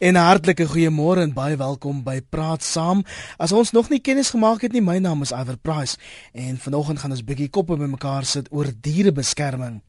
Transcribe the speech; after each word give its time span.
En 0.00 0.14
'n 0.14 0.16
hartlike 0.16 0.66
goeiemôre 0.66 1.20
en 1.20 1.32
baie 1.32 1.56
welkom 1.56 2.02
by 2.02 2.20
Praat 2.28 2.62
Saam. 2.62 3.04
As 3.36 3.52
ons 3.52 3.70
nog 3.70 3.88
nie 3.88 4.00
kennis 4.00 4.30
gemaak 4.30 4.60
het 4.60 4.72
nie, 4.72 4.80
my 4.80 4.98
naam 4.98 5.22
is 5.22 5.30
Iver 5.30 5.58
Price 5.58 5.96
en 6.32 6.58
vanoggend 6.58 6.98
gaan 6.98 7.10
ons 7.10 7.24
bietjie 7.24 7.50
koppe 7.50 7.76
bymekaar 7.76 8.24
sit 8.24 8.48
oor 8.50 8.66
dierebeskerming. 8.80 9.82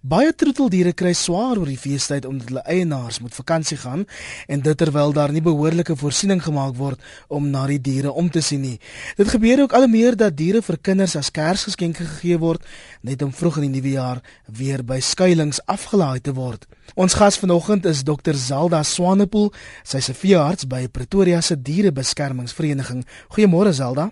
Baie 0.00 0.32
troeteldiere 0.34 0.92
kry 0.96 1.12
swaar 1.12 1.58
oor 1.58 1.68
die 1.68 1.78
feestyd 1.78 2.24
omdat 2.24 2.48
hulle 2.48 2.62
eienaars 2.64 3.20
moet 3.20 3.34
vakansie 3.34 3.76
gaan 3.76 4.06
en 4.48 4.62
dit 4.64 4.78
terwyl 4.78 5.12
daar 5.12 5.32
nie 5.32 5.44
behoorlike 5.44 5.96
voorsiening 5.96 6.40
gemaak 6.42 6.74
word 6.80 7.00
om 7.28 7.50
na 7.50 7.66
die 7.66 7.80
diere 7.80 8.12
om 8.12 8.30
te 8.30 8.40
sien 8.40 8.60
nie. 8.64 8.78
Dit 9.16 9.28
gebeur 9.28 9.62
ook 9.62 9.76
al 9.76 9.88
meer 9.88 10.16
dat 10.16 10.36
diere 10.36 10.62
vir 10.62 10.78
kinders 10.80 11.16
as 11.16 11.30
Kersgeskenke 11.30 12.04
gegee 12.04 12.38
word 12.38 12.64
net 13.02 13.22
om 13.22 13.32
vroeg 13.32 13.60
in 13.60 13.68
die 13.68 13.80
nuwe 13.80 13.96
jaar 13.98 14.22
weer 14.46 14.84
by 14.84 15.00
skuilings 15.00 15.60
afgelaai 15.66 16.20
te 16.20 16.32
word. 16.32 16.64
Ons 16.94 17.14
gas 17.14 17.38
vanoggend 17.38 17.84
is 17.86 18.02
Dr. 18.02 18.34
Zelda 18.34 18.82
Swanepoel, 18.82 19.49
sy's 19.82 20.08
'n 20.08 20.14
veearts 20.14 20.66
by 20.66 20.88
Pretoria 20.88 21.40
se 21.40 21.62
Dierebeskermingsvereniging. 21.62 23.06
Goeiemôre 23.28 23.72
Zelda. 23.72 24.10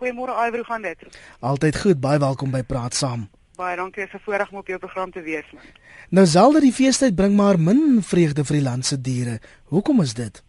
Goeiemôre 0.00 0.32
hoe 0.32 0.64
gaan 0.64 0.82
dit? 0.82 0.98
Altyd 1.40 1.76
goed, 1.76 2.00
baie 2.00 2.18
welkom 2.18 2.50
by 2.50 2.62
Praat 2.62 2.94
Saam. 2.94 3.28
Baie 3.56 3.76
dankie 3.76 4.06
vir 4.06 4.20
voorreg 4.24 4.50
om 4.50 4.58
op 4.58 4.66
jou 4.66 4.78
program 4.78 5.10
te 5.12 5.20
wees. 5.20 5.44
Man. 5.52 5.62
Nou 6.08 6.26
Zelda, 6.26 6.60
die 6.60 6.72
feestyd 6.72 7.14
bring 7.14 7.36
maar 7.36 7.58
min 7.58 8.02
vreugde 8.02 8.44
vir 8.44 8.56
die 8.56 8.64
land 8.64 8.86
se 8.86 9.00
diere. 9.00 9.38
Hoekom 9.64 10.00
is 10.00 10.14
dit? 10.14 10.42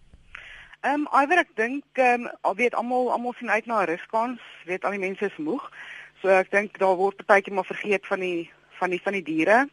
Ehm 0.81 1.03
um, 1.03 1.07
Iver, 1.23 1.43
ek 1.43 1.51
dink 1.55 1.99
ehm 1.99 2.29
um, 2.41 2.55
weet 2.57 2.73
almal 2.73 3.11
almal 3.11 3.35
sien 3.37 3.51
uit 3.51 3.65
na 3.65 3.83
'n 3.83 3.89
ruskans, 3.91 4.39
weet 4.65 4.85
al 4.85 4.95
die 4.95 5.03
mense 5.03 5.25
is 5.25 5.37
moeg. 5.37 5.67
So 6.21 6.29
ek 6.29 6.49
dink 6.51 6.79
daar 6.79 6.95
word 6.95 7.25
partykeer 7.25 7.53
maar 7.53 7.67
vergeet 7.67 8.07
van 8.07 8.19
die 8.19 8.49
van 8.79 8.89
die 8.89 9.01
van 9.03 9.13
die 9.13 9.23
diere. 9.23 9.67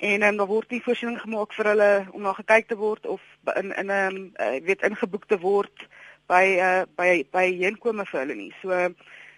En 0.00 0.22
um, 0.22 0.36
daar 0.36 0.46
word 0.46 0.70
nie 0.70 0.80
voorsiening 0.82 1.20
gemaak 1.20 1.52
vir 1.52 1.68
hulle 1.72 1.88
om 2.16 2.22
na 2.24 2.32
gekyk 2.32 2.70
te 2.70 2.76
word 2.80 3.06
of 3.06 3.20
in 3.60 3.74
in 3.76 3.90
'n 3.92 4.14
um, 4.16 4.32
uh, 4.40 4.56
weet 4.64 4.82
ingeboek 4.88 5.26
te 5.26 5.38
word 5.38 5.86
by 6.26 6.44
uh, 6.56 6.82
by 6.96 7.26
by 7.30 7.44
heenkome 7.52 8.06
vir 8.08 8.20
hulle 8.20 8.34
nie. 8.34 8.52
So 8.62 8.94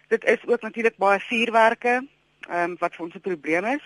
dit 0.09 0.25
is 0.25 0.47
ook 0.47 0.63
natuurlik 0.63 0.97
baie 0.97 1.19
vuurwerke 1.21 1.95
ehm 2.49 2.71
um, 2.71 2.77
wat 2.79 2.95
vir 2.95 3.05
ons 3.05 3.15
'n 3.15 3.21
probleem 3.21 3.65
is. 3.65 3.85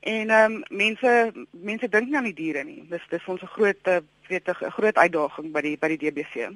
En 0.00 0.30
ehm 0.30 0.52
um, 0.52 0.62
mense 0.68 1.32
mense 1.50 1.88
dink 1.88 2.06
nie 2.06 2.16
aan 2.16 2.30
die 2.30 2.40
diere 2.40 2.64
nie. 2.64 2.86
Dis 2.88 3.04
dis 3.10 3.26
ons 3.26 3.42
'n 3.42 3.54
groot 3.56 3.88
uh, 3.88 4.00
weet 4.28 4.48
'n 4.48 4.70
groot 4.78 4.96
uitdaging 4.96 5.52
by 5.52 5.60
die 5.60 5.76
by 5.78 5.88
die 5.88 6.02
DBV. 6.04 6.48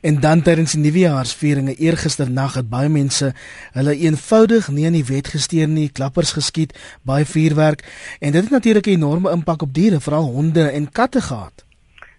En 0.00 0.20
dan 0.20 0.42
tydens 0.42 0.72
die 0.72 0.80
nuwejaarsvieringe 0.82 1.74
eergisternag 1.74 2.54
het 2.54 2.68
baie 2.70 2.88
mense 2.88 3.32
hulle 3.72 3.96
eenvoudig 3.96 4.68
nie 4.68 4.86
aan 4.86 4.98
die 4.98 5.04
wet 5.08 5.28
gesteer 5.28 5.68
nie, 5.68 5.88
klappers 5.92 6.32
geskiet, 6.32 6.74
baie 7.02 7.24
vuurwerk 7.24 7.84
en 8.20 8.32
dit 8.32 8.42
het 8.42 8.50
natuurlik 8.50 8.86
'n 8.86 8.98
enorme 8.98 9.30
impak 9.30 9.62
op 9.62 9.74
diere, 9.74 10.00
veral 10.00 10.24
honde 10.24 10.68
en 10.68 10.90
katte 10.92 11.20
gehad. 11.20 11.64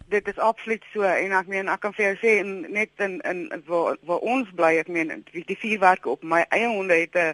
Dit 0.10 0.28
is 0.28 0.38
absoluut 0.38 0.84
so 0.94 1.02
en 1.02 1.32
ek 1.32 1.48
meen 1.48 1.68
ek 1.68 1.80
kan 1.80 1.94
vir 1.94 2.06
jou 2.06 2.16
sê 2.22 2.46
net 2.70 2.90
in 2.98 3.22
in 3.22 3.62
waar 3.66 3.98
waar 4.06 4.22
ons 4.22 4.50
bly, 4.56 4.78
ek 4.78 4.88
meen 4.88 5.24
die, 5.32 5.44
die 5.46 5.58
vuurwerk 5.58 6.06
op 6.06 6.24
my 6.24 6.46
eie 6.50 6.68
honde 6.68 6.94
het 6.94 7.16
'n 7.16 7.18
uh, 7.18 7.34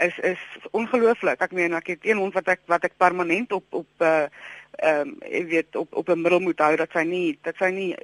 is 0.00 0.18
is 0.18 0.38
ongelooflik. 0.70 1.40
Ek 1.40 1.52
meen 1.52 1.74
ek 1.74 1.86
het 1.86 2.06
een 2.06 2.16
hond 2.16 2.34
wat 2.34 2.48
ek 2.48 2.60
wat 2.66 2.84
ek 2.84 2.96
permanent 2.96 3.52
op 3.52 3.64
op 3.70 3.90
uh 3.98 4.24
ehm 4.78 5.08
um, 5.08 5.16
ek 5.20 5.46
weet 5.48 5.76
op 5.76 5.94
op 5.94 6.08
'n 6.08 6.22
middel 6.22 6.40
moet 6.40 6.58
hou 6.58 6.76
dat 6.76 6.90
sy 6.92 7.02
nie 7.04 7.38
dat 7.42 7.56
sy 7.56 7.70
nie 7.70 7.96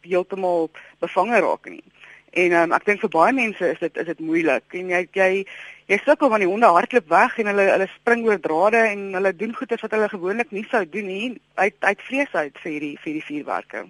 heeltemal 0.00 0.70
bevange 0.98 1.40
raak 1.40 1.68
nie. 1.68 1.84
En 2.32 2.52
um, 2.52 2.72
ek 2.72 2.84
dink 2.84 3.00
vir 3.00 3.12
baie 3.12 3.32
mense 3.32 3.70
is 3.72 3.78
dit 3.78 3.96
is 3.96 4.06
dit 4.06 4.20
moeilik. 4.20 4.64
En 4.70 4.88
jy 4.88 5.08
jy 5.12 5.46
jy 5.86 5.98
sukkel 6.04 6.28
want 6.32 6.40
die 6.40 6.48
honde 6.48 6.66
hardloop 6.66 7.08
weg 7.08 7.38
en 7.38 7.46
hulle 7.46 7.66
hulle 7.70 7.88
spring 7.94 8.24
oor 8.26 8.40
drade 8.40 8.76
en 8.76 9.12
hulle 9.18 9.36
doen 9.36 9.54
goeie 9.54 9.80
wat 9.82 9.90
hulle 9.90 10.08
gewoonlik 10.08 10.50
nie 10.50 10.64
sou 10.70 10.84
doen 10.88 11.06
nie 11.06 11.40
uit 11.54 11.76
uit 11.80 12.00
vrees 12.08 12.32
uit 12.32 12.62
vir 12.62 12.72
hierdie 12.72 12.96
vir 13.04 13.12
die 13.12 13.26
vuurwerke. 13.28 13.84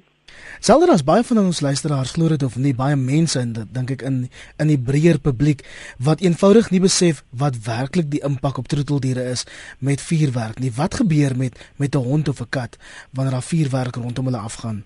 Selder 0.62 0.92
as 0.94 1.02
baie 1.02 1.24
van 1.26 1.38
ons 1.38 1.60
luisteraars 1.60 2.12
glo 2.14 2.28
dit 2.30 2.42
of 2.46 2.54
nie 2.56 2.74
baie 2.74 2.94
mense 2.94 3.34
en 3.40 3.52
dit 3.56 3.70
dink 3.74 3.88
ek 3.96 4.04
in 4.06 4.18
in 4.62 4.68
die 4.70 4.78
breër 4.78 5.18
publiek 5.18 5.64
wat 5.98 6.20
eenvoudig 6.22 6.68
nie 6.70 6.80
besef 6.84 7.24
wat 7.30 7.58
werklik 7.66 8.06
die 8.12 8.20
impak 8.28 8.60
op 8.62 8.68
troeteldiere 8.70 9.24
is 9.32 9.42
met 9.80 10.00
vuurwerk 10.00 10.62
nie. 10.62 10.70
Wat 10.76 10.94
gebeur 11.00 11.34
met 11.36 11.58
met 11.82 11.96
'n 11.96 12.06
hond 12.06 12.28
of 12.28 12.40
'n 12.40 12.50
kat 12.50 12.78
wanneer 13.10 13.34
daar 13.34 13.50
vuurwerk 13.50 13.96
rondom 13.96 14.24
hulle 14.24 14.38
afgaan? 14.38 14.84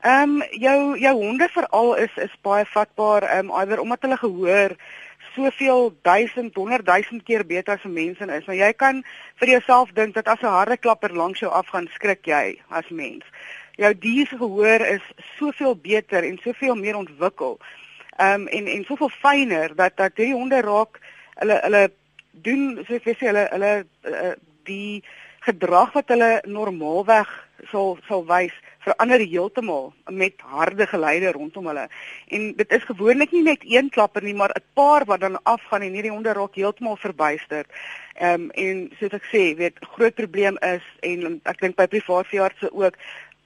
Ehm 0.00 0.40
um, 0.40 0.42
jou 0.50 0.98
jou 0.98 1.14
honde 1.14 1.48
veral 1.52 1.94
is 1.96 2.16
is 2.16 2.34
baie 2.42 2.64
vatbaar 2.64 3.22
ehm 3.22 3.50
um, 3.50 3.60
iwer 3.60 3.80
omdat 3.80 4.00
hulle 4.00 4.16
gehoor 4.16 4.76
soveel 5.34 5.96
duisend, 6.02 6.54
honderd 6.54 6.86
duisend 6.86 7.22
keer 7.22 7.46
beter 7.46 7.74
as 7.74 7.84
'n 7.84 7.92
mens 7.92 8.18
is. 8.18 8.46
Nou 8.46 8.58
jy 8.58 8.72
kan 8.72 9.04
vir 9.36 9.48
jouself 9.48 9.92
dink 9.92 10.14
dat 10.14 10.28
as 10.28 10.40
'n 10.40 10.46
harde 10.46 10.76
klapper 10.76 11.12
langs 11.12 11.38
jou 11.40 11.52
afgaan, 11.52 11.88
skrik 11.92 12.24
jy 12.26 12.58
as 12.68 12.88
mens 12.88 13.24
jou 13.76 13.92
dier 13.98 14.26
se 14.26 14.36
gehoor 14.36 14.86
is 14.86 15.06
soveel 15.38 15.76
beter 15.76 16.24
en 16.24 16.38
soveel 16.42 16.74
meer 16.74 16.96
ontwikkel. 16.96 17.58
Ehm 18.16 18.40
um, 18.40 18.46
en 18.46 18.66
en 18.66 18.84
soveel 18.84 19.10
fyner 19.10 19.74
dat 19.74 19.96
dat 19.96 20.16
hierdie 20.16 20.34
honde 20.34 20.60
raak 20.60 21.00
hulle 21.34 21.60
hulle 21.62 21.90
doen 22.30 22.84
soos 22.86 23.02
jy 23.04 23.14
sê 23.18 23.30
hulle 23.30 23.48
hulle 23.50 23.72
uh, 24.10 24.34
die 24.68 25.02
gedrag 25.44 25.92
wat 25.92 26.08
hulle 26.08 26.30
normaalweg 26.46 27.32
sal 27.70 27.98
sal 28.08 28.22
wys 28.28 28.54
verander 28.84 29.22
heeltemal 29.24 29.92
met 30.12 30.40
harde 30.54 30.86
geleide 30.86 31.32
rondom 31.32 31.66
hulle. 31.70 31.88
En 32.28 32.52
dit 32.56 32.72
is 32.76 32.86
gewoonlik 32.88 33.32
nie 33.32 33.42
net 33.42 33.62
een 33.64 33.88
klapper 33.90 34.22
nie, 34.22 34.34
maar 34.34 34.52
'n 34.54 34.64
paar 34.74 35.04
wat 35.04 35.20
dan 35.20 35.42
afgaan 35.42 35.82
en 35.82 35.92
hierdie 35.92 36.12
honde 36.12 36.32
raak 36.32 36.54
heeltemal 36.54 36.96
verbuister. 36.96 37.64
Ehm 38.14 38.42
um, 38.42 38.50
en 38.50 38.90
soos 38.98 39.12
ek 39.12 39.26
sê, 39.32 39.56
weet 39.56 39.78
groot 39.96 40.14
probleem 40.14 40.56
is 40.60 40.84
en 41.00 41.40
ek 41.44 41.60
dink 41.60 41.76
by 41.76 41.86
privaat 41.86 42.26
veeartse 42.26 42.72
ook 42.72 42.94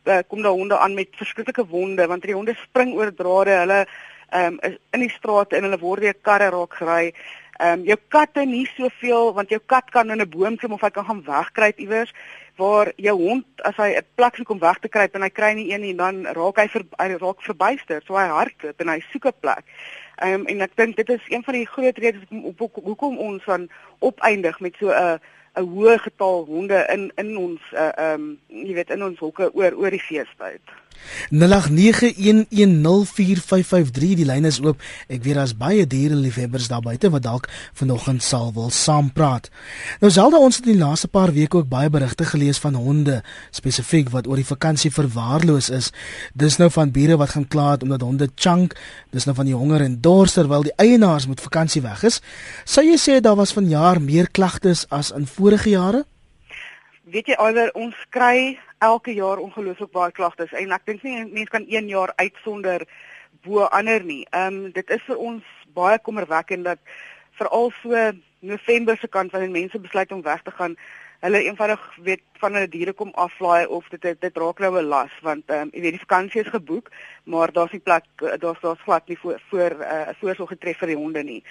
uh, 0.04 0.22
kom 0.28 0.42
daar 0.42 0.52
honde 0.52 0.78
aan 0.78 0.94
met 0.94 1.08
verskriklike 1.16 1.66
wonde 1.66 2.06
want 2.06 2.22
die 2.22 2.34
honde 2.34 2.54
spring 2.54 2.94
oor 2.94 3.14
drade, 3.14 3.50
hulle 3.50 3.86
ehm 4.28 4.52
um, 4.52 4.58
is 4.60 4.76
in 4.92 5.00
die 5.00 5.10
strate 5.10 5.56
en 5.56 5.64
hulle 5.64 5.78
word 5.80 6.02
deur 6.04 6.16
karre 6.22 6.50
raak 6.52 6.74
gery. 6.74 7.14
Ehm 7.58 7.80
um, 7.80 7.84
jou 7.84 7.96
katte 8.08 8.44
nie 8.44 8.66
soveel 8.76 9.32
want 9.34 9.50
jou 9.50 9.60
kat 9.66 9.90
kan 9.90 10.10
in 10.10 10.20
'n 10.20 10.30
boom 10.30 10.56
klim 10.56 10.72
of 10.72 10.80
hy 10.80 10.90
kan 10.90 11.04
gaan 11.04 11.24
wegkruip 11.24 11.78
iewers 11.78 12.12
waar 12.56 12.92
jou 12.96 13.16
hond 13.16 13.46
as 13.62 13.76
hy 13.76 13.94
'n 13.96 14.06
plek 14.14 14.36
soek 14.36 14.50
om 14.50 14.58
weg 14.58 14.78
te 14.78 14.88
kruip 14.88 15.14
en 15.14 15.22
hy 15.22 15.30
kry 15.30 15.52
nie 15.54 15.72
een 15.72 15.80
nie 15.80 15.94
dan 15.94 16.26
raak 16.26 16.56
hy 16.58 16.68
ver, 16.68 16.84
hy 16.98 17.08
raak 17.16 17.42
verbuister 17.42 18.02
so 18.06 18.14
hy 18.14 18.28
hardloop 18.28 18.80
en 18.80 18.88
hy 18.88 19.00
soek 19.12 19.26
'n 19.26 19.40
plek. 19.40 19.64
Ehm 20.22 20.34
um, 20.34 20.46
en 20.46 20.60
ek 20.60 20.76
dink 20.76 20.96
dit 20.96 21.08
is 21.08 21.24
een 21.28 21.44
van 21.44 21.54
die 21.54 21.66
groot 21.66 21.98
redes 21.98 22.22
hoekom 22.58 23.18
ons 23.18 23.42
van 23.44 23.68
opeindig 23.98 24.60
met 24.60 24.74
so 24.78 24.88
'n 24.88 24.92
uh, 24.92 25.18
'n 25.58 25.70
hoë 25.74 25.96
getal 26.04 26.44
honde 26.46 26.78
in 26.94 27.08
in 27.22 27.36
ons 27.36 27.72
uh 27.72 27.92
um 28.08 28.28
jy 28.48 28.74
weet 28.78 28.90
in 28.94 29.02
ons 29.02 29.18
hokke 29.18 29.50
oor 29.54 29.74
oor 29.74 29.90
die 29.90 30.06
feestyd. 30.08 30.62
0891104553 31.32 34.16
die 34.18 34.28
lyn 34.28 34.44
is 34.48 34.60
oop. 34.64 34.78
Ek 35.08 35.22
weet 35.24 35.36
daar's 35.38 35.56
baie 35.58 35.86
diereliefhebbers 35.86 36.68
daar 36.68 36.84
buite 36.84 37.10
wat 37.10 37.22
dalk 37.22 37.48
vanoggend 37.78 38.22
sal 38.22 38.52
wil 38.56 38.70
saampraat. 38.70 39.50
Nou 40.00 40.12
selde 40.12 40.38
ons 40.38 40.56
het 40.56 40.66
in 40.66 40.72
die 40.76 40.84
laaste 40.84 41.08
paar 41.08 41.32
weke 41.32 41.56
ook 41.60 41.68
baie 41.68 41.90
berigte 41.90 42.24
gelees 42.24 42.58
van 42.58 42.74
honde 42.74 43.22
spesifiek 43.50 44.10
wat 44.14 44.26
oor 44.26 44.36
die 44.40 44.46
vakansie 44.46 44.92
verwaarloos 44.94 45.70
is. 45.70 45.90
Dis 46.34 46.56
nou 46.58 46.70
van 46.70 46.90
bure 46.90 47.16
wat 47.16 47.30
gaan 47.36 47.48
kla 47.48 47.70
het 47.70 47.82
omdat 47.82 48.06
honde 48.06 48.28
chunk, 48.34 48.74
dis 49.10 49.24
nou 49.24 49.36
van 49.36 49.48
die 49.48 49.56
honger 49.56 49.84
en 49.84 50.00
dors 50.00 50.32
terwyl 50.36 50.66
die 50.66 50.76
eienaars 50.76 51.26
met 51.26 51.40
vakansie 51.40 51.82
weg 51.82 52.04
is. 52.08 52.20
Jy 52.88 52.96
sê 52.96 53.20
daar 53.20 53.36
was 53.36 53.52
vanjaar 53.52 54.00
meer 54.00 54.30
klagtes 54.32 54.86
as 54.88 55.10
in 55.12 55.26
vorige 55.26 55.70
jare? 55.70 56.04
Weet 57.12 57.30
jy 57.30 57.36
alweer 57.40 57.70
ons 57.78 57.96
kry 58.12 58.58
elke 58.84 59.14
jaar 59.16 59.40
ongelooflik 59.40 59.92
baie 59.94 60.12
klagtes 60.12 60.52
en 60.52 60.74
ek 60.76 60.84
dink 60.88 61.04
nie 61.06 61.24
mense 61.24 61.52
kan 61.54 61.64
een 61.68 61.88
jaar 61.88 62.12
uitsonder 62.20 62.84
bo 63.46 63.64
ander 63.78 64.04
nie. 64.04 64.24
Ehm 64.30 64.58
um, 64.58 64.72
dit 64.74 64.90
is 64.96 65.04
vir 65.06 65.22
ons 65.30 65.44
baie 65.78 65.98
kommerwekkend 65.98 66.68
dat 66.68 66.82
veral 67.40 67.72
so 67.80 68.10
November 68.40 68.98
se 68.98 69.08
kant 69.08 69.32
wanneer 69.32 69.54
mense 69.54 69.80
besluit 69.80 70.12
om 70.12 70.22
weg 70.22 70.42
te 70.42 70.54
gaan, 70.58 70.76
hulle 71.24 71.40
eenvoudig 71.46 71.86
weet 72.10 72.22
van 72.42 72.54
hulle 72.54 72.70
diere 72.70 72.92
kom 72.92 73.10
aflaai 73.14 73.66
of 73.66 73.88
dit 73.94 74.02
dit, 74.02 74.20
dit 74.20 74.36
raak 74.42 74.60
nou 74.60 74.72
'n 74.78 74.92
las 74.92 75.14
want 75.22 75.50
ehm 75.50 75.62
um, 75.62 75.70
jy 75.72 75.80
weet 75.80 75.96
die 75.96 76.06
vakansie 76.06 76.44
is 76.44 76.54
geboek, 76.58 76.92
maar 77.24 77.52
daar's 77.52 77.72
nie 77.72 77.86
plek 77.88 78.04
daar's 78.44 78.60
daar's 78.60 78.84
glad 78.84 79.08
nie 79.08 79.18
voor 79.18 79.40
voor 79.50 79.70
'n 79.70 79.82
uh, 79.82 80.14
voorsorg 80.20 80.48
getref 80.48 80.78
vir 80.78 80.92
die 80.94 81.00
honde 81.02 81.22
nie. 81.22 81.42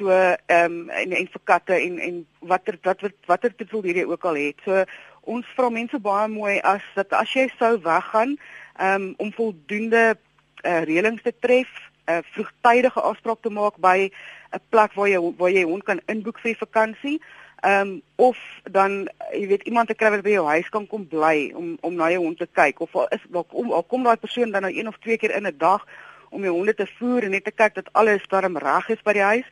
So 0.00 0.08
ehm 0.08 0.64
um, 0.64 0.90
en 0.90 1.12
en 1.12 1.26
vir 1.28 1.40
katte 1.44 1.76
en 1.76 1.98
en 2.00 2.20
watter 2.40 2.78
wat 2.82 3.02
wat 3.04 3.16
watter 3.28 3.52
titel 3.56 3.82
hierdie 3.84 4.06
ook 4.08 4.24
al 4.24 4.38
het. 4.40 4.62
So 4.64 4.84
ons 5.28 5.48
vra 5.56 5.68
mense 5.68 5.98
baie 6.00 6.28
mooi 6.32 6.56
as 6.64 6.84
dat 6.96 7.12
as 7.12 7.32
jy 7.36 7.50
sou 7.58 7.74
weggaan 7.84 8.38
um, 8.80 9.12
om 9.20 9.32
voldoende 9.36 10.04
uh, 10.16 10.80
reëlings 10.88 11.22
te 11.22 11.34
tref, 11.44 11.68
'n 12.08 12.16
uh, 12.16 12.24
vroegtydige 12.32 13.00
afspraak 13.00 13.42
te 13.42 13.52
maak 13.52 13.76
by 13.76 14.08
'n 14.56 14.62
plek 14.72 14.96
waar 14.96 15.08
jy 15.08 15.20
waar 15.36 15.52
jy 15.52 15.64
hond 15.68 15.84
kan 15.84 16.00
inboek 16.06 16.40
vir 16.40 16.56
vakansie. 16.56 17.20
Ehm 17.60 17.88
um, 17.88 18.02
of 18.16 18.38
dan 18.70 19.08
jy 19.32 19.46
weet 19.46 19.68
iemand 19.68 19.88
te 19.88 19.94
kry 19.94 20.10
wat 20.10 20.22
by 20.24 20.32
jou 20.32 20.46
huis 20.46 20.68
kan 20.68 20.86
kom 20.86 21.08
bly 21.08 21.52
om 21.54 21.76
om 21.80 21.94
na 21.94 22.08
jou 22.10 22.22
hond 22.24 22.38
te 22.38 22.48
kyk 22.52 22.80
of 22.80 22.94
is 23.10 23.26
dalk 23.28 23.48
kom 23.48 23.68
kom 23.88 24.02
daai 24.02 24.16
persoon 24.16 24.50
dan 24.50 24.62
nou 24.62 24.72
een 24.72 24.88
of 24.88 24.96
twee 24.98 25.18
keer 25.18 25.36
in 25.36 25.46
'n 25.46 25.58
dag 25.58 25.84
om 26.30 26.42
jou 26.42 26.54
honde 26.54 26.74
te 26.74 26.86
voer 26.98 27.22
en 27.22 27.30
net 27.30 27.44
te 27.44 27.50
kyk 27.50 27.74
dat 27.74 27.92
alles 27.92 28.26
darm 28.28 28.56
reg 28.56 28.88
is 28.88 29.02
by 29.02 29.12
die 29.12 29.28
huis. 29.32 29.46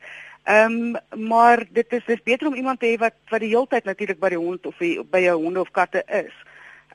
Ehm 0.49 0.95
um, 1.15 1.27
maar 1.27 1.65
dit 1.71 1.91
is 1.93 2.05
dis 2.05 2.23
beter 2.23 2.47
om 2.47 2.55
iemand 2.55 2.79
te 2.79 2.87
hê 2.89 2.97
wat 2.97 3.13
wat 3.29 3.43
die 3.43 3.51
hele 3.51 3.67
tyd 3.69 3.85
natuurlik 3.85 4.19
by 4.19 4.31
die 4.33 4.39
hond 4.41 4.65
of 4.65 4.79
die, 4.81 4.95
by 5.05 5.21
jou 5.21 5.35
honde 5.43 5.61
of 5.61 5.69
katte 5.71 6.01
is. 6.07 6.33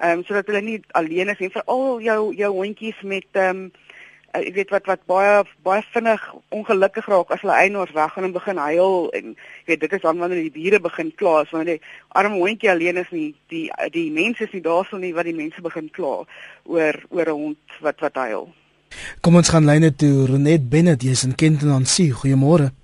Ehm 0.01 0.19
um, 0.19 0.25
sodat 0.27 0.51
hulle 0.51 0.63
nie 0.67 0.81
alleen 0.99 1.31
is 1.31 1.39
en 1.39 1.53
veral 1.55 2.01
jou 2.03 2.35
jou 2.35 2.51
hondjies 2.57 3.03
met 3.03 3.39
ehm 3.39 3.61
um, 3.61 3.71
uh, 4.35 4.43
jy 4.43 4.53
weet 4.59 4.75
wat 4.75 4.91
wat 4.91 5.07
baie 5.07 5.39
baie 5.63 5.87
vinnig 5.95 6.27
ongelukkig 6.59 7.07
raak 7.15 7.31
as 7.31 7.47
hulle 7.47 7.61
eienaars 7.61 7.95
weggaan 7.95 8.29
en 8.33 8.37
begin 8.41 8.63
huil 8.65 9.09
en 9.21 9.33
jy 9.39 9.71
weet 9.71 9.87
dit 9.87 9.97
is 10.01 10.07
dan 10.09 10.19
wanneer 10.19 10.43
die 10.49 10.55
diere 10.59 10.83
begin 10.91 11.15
kla 11.23 11.39
as 11.45 11.55
wanneer 11.55 11.79
die 11.79 11.95
arme 12.09 12.43
hondjie 12.43 12.75
alleen 12.75 13.03
is 13.07 13.11
nie 13.15 13.31
die 13.55 13.67
die 13.95 14.09
mense 14.11 14.49
is 14.51 14.53
nie 14.59 14.67
daarso 14.67 14.99
nie 14.99 15.15
wat 15.15 15.31
die 15.31 15.39
mense 15.39 15.63
begin 15.63 15.93
kla 15.95 16.25
oor 16.65 17.03
oor 17.11 17.29
'n 17.29 17.41
hond 17.47 17.83
wat 17.87 18.01
wat 18.01 18.25
huil. 18.27 18.49
Kom 19.21 19.37
ons 19.37 19.49
gaan 19.49 19.67
lyne 19.67 19.95
toe 19.95 20.27
Renet 20.27 20.71
Bennett 20.71 21.03
jy's 21.03 21.23
in 21.23 21.35
Kenton 21.35 21.71
aan 21.71 21.87
See. 21.87 22.11
Goeiemôre. 22.11 22.75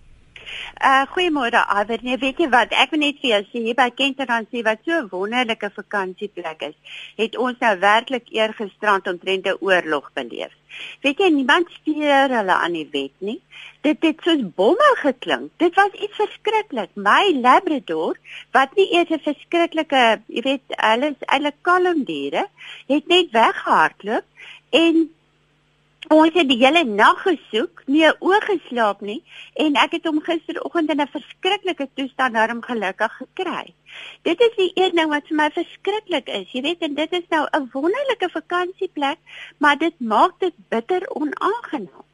Uh 0.90 1.04
goeiemôre 1.12 1.60
Iver. 1.80 1.98
Nee, 2.02 2.16
weet 2.18 2.38
jy 2.38 2.48
wat? 2.48 2.72
Ek 2.72 2.94
wil 2.94 3.02
net 3.04 3.18
vir 3.22 3.30
jou 3.30 3.42
sê 3.50 3.64
hier 3.66 3.76
by 3.78 3.90
Kenteransie 3.90 4.62
wat 4.66 4.80
so 4.84 5.00
'n 5.00 5.08
wonderlike 5.12 5.70
vakansieplek 5.74 6.62
is, 6.70 6.76
het 7.16 7.36
ons 7.36 7.58
nou 7.60 7.74
werklik 7.78 8.30
eergisterand 8.32 9.06
omtrent 9.06 9.46
'n 9.46 9.60
oorlog 9.60 10.10
beleef. 10.14 10.54
Weet 11.02 11.18
jy, 11.18 11.28
niemand 11.34 11.70
steur 11.80 12.32
hulle 12.38 12.54
aan 12.54 12.72
die 12.72 12.88
wet 12.92 13.14
nie. 13.18 13.40
Dit 13.86 14.02
het 14.06 14.20
soos 14.24 14.42
bomme 14.56 14.90
geklink. 15.02 15.50
Dit 15.56 15.74
was 15.74 15.92
iets 15.92 16.16
verskriklik. 16.16 16.90
My 16.94 17.32
Labrador, 17.34 18.16
wat 18.52 18.74
nie 18.76 18.88
eers 18.92 19.10
'n 19.10 19.24
verskriklike, 19.28 20.22
jy 20.26 20.42
weet, 20.42 20.76
alles 20.76 21.16
eintlik 21.26 21.62
kalm 21.62 22.04
diere, 22.04 22.46
het 22.86 23.06
net 23.06 23.30
weggehardloop 23.32 24.24
en 24.70 25.10
Ons 26.08 26.32
het 26.32 26.48
die 26.48 26.56
hele 26.56 26.80
nag 26.88 27.18
gesoek, 27.26 27.82
nie 27.84 28.06
oog 28.08 28.44
geslaap 28.48 29.02
nie 29.04 29.18
en 29.60 29.74
ek 29.76 29.98
het 29.98 30.06
hom 30.08 30.22
gisteroggend 30.24 30.90
in 30.94 31.00
'n 31.04 31.12
verskriklike 31.12 31.86
toestand 31.94 32.34
daarom 32.34 32.62
gelukkig 32.62 33.12
gekry. 33.16 33.74
Dit 34.22 34.40
is 34.40 34.54
die 34.56 34.72
een 34.74 34.96
ding 34.96 35.10
wat 35.10 35.28
vir 35.28 35.36
my 35.36 35.50
verskriklik 35.50 36.28
is. 36.28 36.52
Jy 36.52 36.62
weet 36.62 36.80
en 36.80 36.94
dit 36.94 37.12
is 37.12 37.28
nou 37.28 37.46
'n 37.52 37.68
wonderlike 37.72 38.30
vakansieplek, 38.32 39.18
maar 39.58 39.76
dit 39.76 40.00
maak 40.00 40.40
dit 40.40 40.54
bitter 40.68 41.02
onaangenaam. 41.10 42.06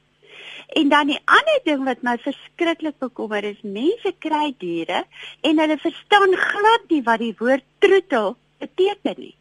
En 0.74 0.88
dan 0.88 1.06
die 1.06 1.22
ander 1.24 1.60
ding 1.64 1.84
wat 1.84 2.02
my 2.02 2.18
verskriklik 2.18 2.98
bekommer 2.98 3.44
is, 3.44 3.62
mense 3.62 4.12
kry 4.18 4.54
diere 4.58 5.04
en 5.42 5.58
hulle 5.58 5.78
verstaan 5.78 6.34
glad 6.34 6.82
nie 6.88 7.02
wat 7.02 7.18
die 7.18 7.34
woord 7.38 7.64
troetel 7.78 8.36
beteken 8.58 9.14
nie 9.16 9.36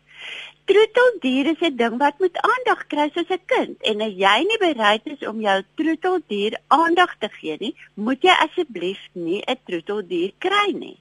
troeteldier 0.70 1.48
is 1.54 1.62
'n 1.62 1.78
ding 1.78 1.98
wat 1.98 2.20
moet 2.20 2.38
aandag 2.52 2.88
kry 2.94 3.08
soos 3.14 3.30
'n 3.30 3.42
kind 3.54 3.76
en 3.92 4.02
as 4.02 4.16
jy 4.24 4.38
nie 4.50 4.58
bereid 4.58 5.06
is 5.14 5.28
om 5.32 5.42
jou 5.42 5.58
troeteldier 5.78 6.58
aandag 6.68 7.18
te 7.20 7.30
gee 7.40 7.58
nie, 7.60 7.76
moet 7.94 8.22
jy 8.22 8.36
asseblief 8.46 9.02
nie 9.14 9.42
'n 9.48 9.60
troeteldier 9.68 10.32
kry 10.40 10.72
nie. 10.72 10.98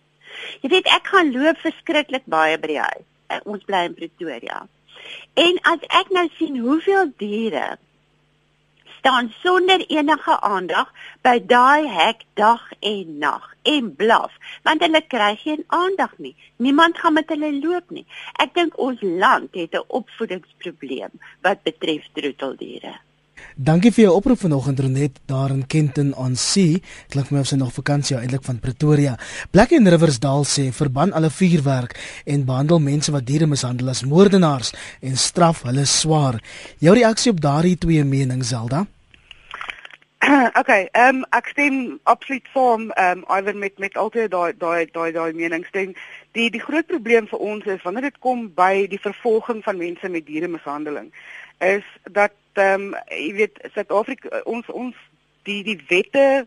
Jy 0.62 0.68
weet 0.68 0.86
ek 0.86 1.06
gaan 1.06 1.32
loop 1.32 1.58
verskriklik 1.62 2.26
baie 2.26 2.58
by 2.58 2.66
die 2.66 2.78
huis. 2.78 3.06
Ons 3.44 3.64
bly 3.64 3.84
in 3.88 3.94
Pretoria. 3.94 4.68
En 5.34 5.58
as 5.72 5.82
ek 6.00 6.10
nou 6.10 6.28
sien 6.38 6.58
hoeveel 6.58 7.12
diere 7.18 7.78
staan 9.04 9.32
sonder 9.42 9.84
enige 9.92 10.34
aandag 10.40 10.88
by 11.26 11.36
daai 11.44 11.84
hek 11.92 12.22
dag 12.40 12.62
en 12.80 13.18
nag 13.20 13.50
en 13.72 13.90
blaf 14.00 14.32
want 14.64 14.80
hulle 14.80 15.02
kry 15.14 15.34
geen 15.42 15.64
aandag 15.78 16.14
nie. 16.16 16.32
Niemand 16.56 16.96
gaan 16.98 17.12
met 17.18 17.28
hulle 17.28 17.50
loop 17.58 17.92
nie. 17.92 18.06
Ek 18.40 18.54
dink 18.56 18.78
ons 18.80 19.04
land 19.04 19.52
het 19.60 19.76
'n 19.76 19.84
opvoedingsprobleem 20.00 21.20
wat 21.44 21.60
betref 21.68 22.08
troeteldiere. 22.16 22.94
Dankie 23.54 23.92
vir 23.94 24.04
jou 24.04 24.14
oproep 24.16 24.40
vanoggend 24.40 24.80
Renet 24.80 25.18
daar 25.30 25.50
in 25.54 25.66
Kenton 25.66 26.14
on 26.18 26.34
Sea. 26.36 26.80
Klink 27.12 27.30
my 27.30 27.42
of 27.44 27.50
sy 27.50 27.58
nog 27.60 27.74
vakansie 27.76 28.16
eintlik 28.18 28.42
van 28.46 28.58
Pretoria. 28.58 29.14
Black 29.54 29.72
and 29.76 29.88
Riversdal 29.88 30.42
sê 30.48 30.70
verban 30.74 31.12
alle 31.14 31.30
vuurwerk 31.30 31.94
en 32.26 32.46
behandel 32.48 32.82
mense 32.82 33.14
wat 33.14 33.26
diere 33.26 33.46
mishandel 33.46 33.92
as 33.94 34.02
moordenaars 34.02 34.74
en 35.00 35.16
straf 35.16 35.62
hulle 35.68 35.86
swaar. 35.86 36.40
Jou 36.82 36.94
reaksie 36.94 37.32
op 37.32 37.40
daardie 37.40 37.78
twee 37.78 38.04
menings 38.04 38.50
Zelda? 38.50 38.86
okay, 40.60 40.88
ehm 40.92 41.16
um, 41.16 41.24
ek 41.36 41.50
stem 41.52 41.74
absoluut 42.10 42.46
saam 42.52 42.90
ehm 42.90 43.22
um, 43.22 43.24
iwer 43.38 43.56
met 43.56 43.78
met 43.78 43.96
altyd 43.96 44.30
daai 44.32 44.52
daai 44.58 44.86
daai 44.92 45.12
daai 45.12 45.32
mening 45.32 45.66
stem. 45.68 45.92
Die 46.32 46.50
die 46.50 46.62
groot 46.62 46.86
probleem 46.86 47.26
vir 47.30 47.38
ons 47.38 47.66
is 47.66 47.82
wanneer 47.84 48.08
dit 48.08 48.18
kom 48.24 48.46
by 48.56 48.86
die 48.90 49.00
vervolging 49.00 49.60
van 49.66 49.76
mense 49.76 50.08
met 50.08 50.26
dieremishandeling 50.26 51.12
is 51.64 51.84
dat 52.10 52.32
ehm 52.58 52.92
um, 52.92 52.94
jy 53.10 53.32
weet 53.40 53.58
Suid-Afrika 53.74 54.42
ons 54.44 54.68
ons 54.68 54.94
die 55.48 55.62
die 55.66 55.78
wette 55.88 56.46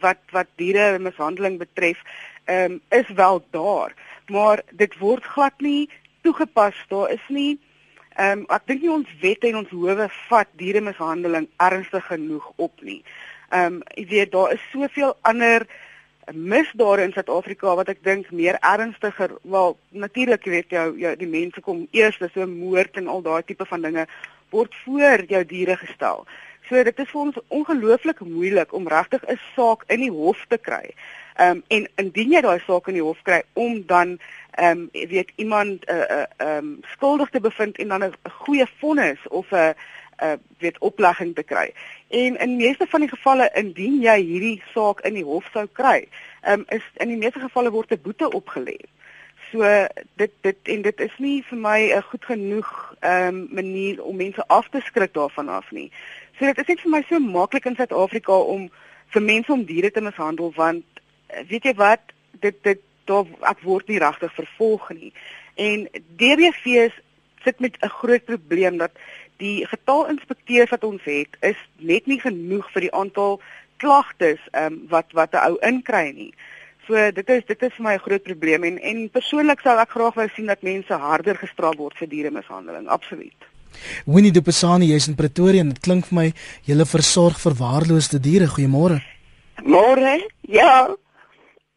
wat 0.00 0.20
wat 0.32 0.48
dieremishandeling 0.56 1.58
betref 1.58 1.98
ehm 2.44 2.78
um, 2.78 2.80
is 2.90 3.08
wel 3.16 3.44
daar, 3.50 3.94
maar 4.28 4.62
dit 4.70 4.98
word 4.98 5.24
glad 5.24 5.60
nie 5.60 5.90
toegepas. 6.22 6.74
Daar 6.88 7.10
is 7.10 7.28
nie 7.28 7.58
Ehm 8.20 8.42
um, 8.42 8.46
ek 8.52 8.66
dink 8.68 8.82
nie 8.84 8.90
ons 8.92 9.12
wette 9.22 9.48
en 9.48 9.62
ons 9.62 9.70
howe 9.72 10.06
vat 10.28 10.48
dieremishandeling 10.60 11.46
ernstig 11.64 12.04
genoeg 12.10 12.50
op 12.56 12.82
nie. 12.84 13.00
Ehm 13.48 13.78
um, 13.78 13.82
jy 13.96 14.04
weet 14.10 14.32
daar 14.34 14.52
is 14.52 14.66
soveel 14.72 15.14
ander 15.22 15.64
misdade 16.32 17.06
in 17.06 17.14
Suid-Afrika 17.16 17.72
wat 17.78 17.88
ek 17.88 18.02
dink 18.04 18.28
meer 18.30 18.58
ernstiger, 18.60 19.32
wel 19.42 19.78
natuurlik 19.90 20.44
weet 20.44 20.76
jy 20.76 20.84
jou 21.00 21.14
die 21.16 21.30
mense 21.30 21.64
kom 21.64 21.86
eers 21.90 22.20
so 22.20 22.46
moord 22.46 23.00
en 23.00 23.08
al 23.08 23.24
daai 23.24 23.42
tipe 23.48 23.64
van 23.64 23.82
dinge 23.82 24.06
word 24.52 24.74
voor 24.84 25.24
jou 25.28 25.44
diere 25.44 25.76
gestel. 25.76 26.26
So 26.68 26.82
dit 26.86 26.98
is 26.98 27.10
vir 27.10 27.20
ons 27.20 27.40
ongelooflik 27.48 28.20
moeilik 28.24 28.72
om 28.72 28.88
regtig 28.88 29.24
'n 29.28 29.40
saak 29.56 29.82
in 29.88 30.00
die 30.00 30.10
hof 30.10 30.44
te 30.48 30.58
kry. 30.58 30.94
Ehm 31.36 31.50
um, 31.50 31.62
en 31.68 31.88
indien 31.96 32.32
jy 32.32 32.40
daai 32.40 32.60
saak 32.66 32.88
in 32.88 32.94
die 32.94 33.02
hof 33.02 33.22
kry 33.22 33.42
om 33.52 33.82
dan 33.86 34.18
ehm 34.50 34.78
um, 34.78 34.88
jy 34.92 35.06
weet 35.08 35.32
iemand 35.36 35.84
'n 35.84 35.92
uh, 35.92 36.02
eh, 36.02 36.10
uh, 36.10 36.22
eh, 36.22 36.26
ehm 36.36 36.58
um, 36.58 36.80
skuldig 36.92 37.30
te 37.30 37.40
bevind 37.40 37.76
en 37.76 37.88
dan 37.88 38.04
'n 38.04 38.14
goeie 38.44 38.66
vonnis 38.78 39.18
of 39.28 39.50
'n 39.50 39.56
'n 39.56 39.74
uh, 40.24 40.36
weet 40.58 40.78
oplegging 40.78 41.34
te 41.34 41.42
kry. 41.42 41.72
En 42.08 42.36
in 42.36 42.56
meeste 42.56 42.86
van 42.86 43.00
die 43.00 43.08
gevalle 43.08 43.50
indien 43.54 44.00
jy 44.00 44.18
hierdie 44.20 44.62
saak 44.74 45.00
in 45.00 45.14
die 45.14 45.24
hof 45.24 45.48
sou 45.52 45.66
kry, 45.72 46.08
ehm 46.40 46.60
um, 46.60 46.64
is 46.68 46.84
in 46.96 47.08
die 47.08 47.16
meeste 47.16 47.40
gevalle 47.40 47.70
word 47.70 47.90
'n 47.90 48.02
boete 48.02 48.30
opgelê. 48.30 48.78
So 49.52 49.86
dit 50.16 50.30
dit 50.40 50.56
en 50.74 50.82
dit 50.82 51.00
is 51.00 51.18
nie 51.18 51.42
vir 51.48 51.58
my 51.58 51.80
'n 51.92 52.02
goed 52.02 52.24
genoeg 52.24 52.94
ehm 53.00 53.28
um, 53.28 53.48
manier 53.50 54.02
om 54.02 54.16
mense 54.16 54.46
af 54.46 54.68
te 54.68 54.80
skrik 54.80 55.12
daarvan 55.14 55.48
af 55.48 55.70
nie. 55.70 55.90
So 56.38 56.46
dit 56.46 56.58
is 56.58 56.66
net 56.66 56.80
vir 56.80 56.90
my 56.90 57.02
so 57.08 57.18
maklik 57.18 57.64
in 57.64 57.76
Suid-Afrika 57.76 58.32
om 58.32 58.70
vir 59.12 59.22
mense 59.22 59.52
om 59.52 59.64
diere 59.64 59.90
te 59.90 60.00
mishandel 60.00 60.52
want 60.56 60.84
weet 61.48 61.64
jy 61.64 61.74
wat 61.74 62.00
dit 62.40 62.56
dit 62.62 62.80
daar 63.04 63.26
ek 63.40 63.60
word 63.60 63.88
nie 63.88 63.98
regtig 63.98 64.34
vervolg 64.34 64.90
nie. 64.90 65.12
En 65.54 65.88
DBV 66.16 66.90
sit 67.44 67.60
met 67.60 67.76
'n 67.80 67.88
groot 67.88 68.24
probleem 68.24 68.76
dat 68.76 68.92
die 69.36 69.66
getal 69.66 70.08
inspekteurs 70.08 70.70
wat 70.70 70.84
ons 70.84 71.04
het 71.04 71.36
is 71.40 71.60
net 71.76 72.06
nie 72.06 72.20
genoeg 72.20 72.70
vir 72.72 72.80
die 72.80 72.94
aantal 72.94 73.40
klagtes 73.76 74.40
um, 74.52 74.84
wat 74.88 75.12
wat 75.12 75.32
'n 75.34 75.44
ou 75.48 75.56
inkry 75.60 76.10
nie. 76.14 76.34
So 76.86 76.98
dit 77.14 77.28
is 77.30 77.44
dit 77.46 77.62
is 77.62 77.74
vir 77.76 77.84
my 77.84 77.94
'n 77.94 78.04
groot 78.06 78.22
probleem 78.22 78.64
en 78.64 78.78
en 78.78 79.08
persoonlik 79.10 79.60
sou 79.60 79.78
ek 79.78 79.90
graag 79.90 80.14
wou 80.14 80.28
sien 80.34 80.46
dat 80.46 80.62
mense 80.62 80.92
harder 80.92 81.36
gestraf 81.36 81.76
word 81.76 81.96
vir 81.98 82.08
dieremishandeling, 82.08 82.88
absoluut. 82.88 83.38
Winnie 84.06 84.32
Dupasani, 84.32 84.86
jy's 84.86 85.08
in 85.08 85.14
Pretoria 85.14 85.60
en 85.60 85.68
dit 85.68 85.80
klink 85.80 86.06
vir 86.06 86.16
my 86.18 86.32
jy 86.68 86.84
versorg 86.84 87.38
verwaarloosde 87.40 88.20
diere. 88.20 88.46
Goeiemôre. 88.46 89.00
Môre? 89.64 90.28
Ja. 90.40 90.88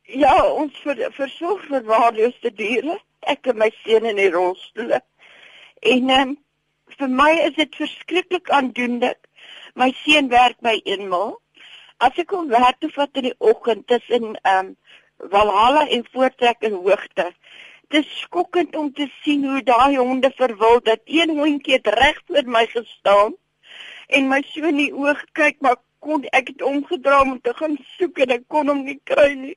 Ja, 0.08 0.36
ons 0.54 0.74
ver, 0.84 1.12
versorg 1.12 1.64
verwaarloosde 1.70 2.52
diere. 2.56 3.00
Ek 3.26 3.48
en 3.48 3.58
my 3.58 3.72
seun 3.84 4.06
in 4.06 4.18
die 4.22 4.30
rolstoel. 4.30 5.00
En 5.82 6.10
um, 6.10 6.36
vir 6.98 7.10
my 7.10 7.32
is 7.48 7.56
dit 7.56 7.76
verskriklik 7.76 8.50
aandoenlik. 8.50 9.18
My 9.76 9.92
seun 10.04 10.30
werk 10.30 10.62
by 10.62 10.80
eenmal. 10.86 11.36
As 11.98 12.18
ek 12.20 12.34
hom 12.36 12.50
werk 12.52 12.80
toe 12.80 12.92
vat 12.92 13.22
in 13.22 13.30
die 13.30 13.38
oggend 13.40 13.88
tussen 13.88 14.36
ehm 14.42 14.72
um, 14.72 14.76
Valhalla 15.32 15.88
en 15.88 16.04
Voortrek 16.12 16.66
in 16.68 16.74
hoogte. 16.74 17.30
Dit 17.88 18.04
is 18.04 18.20
skokkend 18.20 18.76
om 18.76 18.92
te 18.94 19.08
sien 19.22 19.46
hoe 19.48 19.62
daai 19.64 19.96
honde 19.98 20.32
verwil 20.36 20.82
dat 20.84 21.00
een 21.06 21.32
hondjie 21.38 21.78
het 21.78 21.88
reg 21.88 22.20
voor 22.28 22.50
my 22.58 22.66
gestaan 22.68 23.36
en 24.08 24.28
my 24.28 24.42
so 24.48 24.68
in 24.68 24.82
die 24.82 24.94
oog 24.94 25.22
kyk 25.40 25.62
maar 25.62 25.78
kon 26.00 26.26
ek 26.40 26.52
het 26.52 26.62
omgedraai 26.62 27.22
om 27.22 27.40
te 27.42 27.54
gaan 27.60 27.78
soek 27.96 28.20
en 28.26 28.36
ek 28.38 28.44
kon 28.48 28.68
hom 28.70 28.84
nie 28.90 29.00
kry 29.12 29.32
nie. 29.40 29.56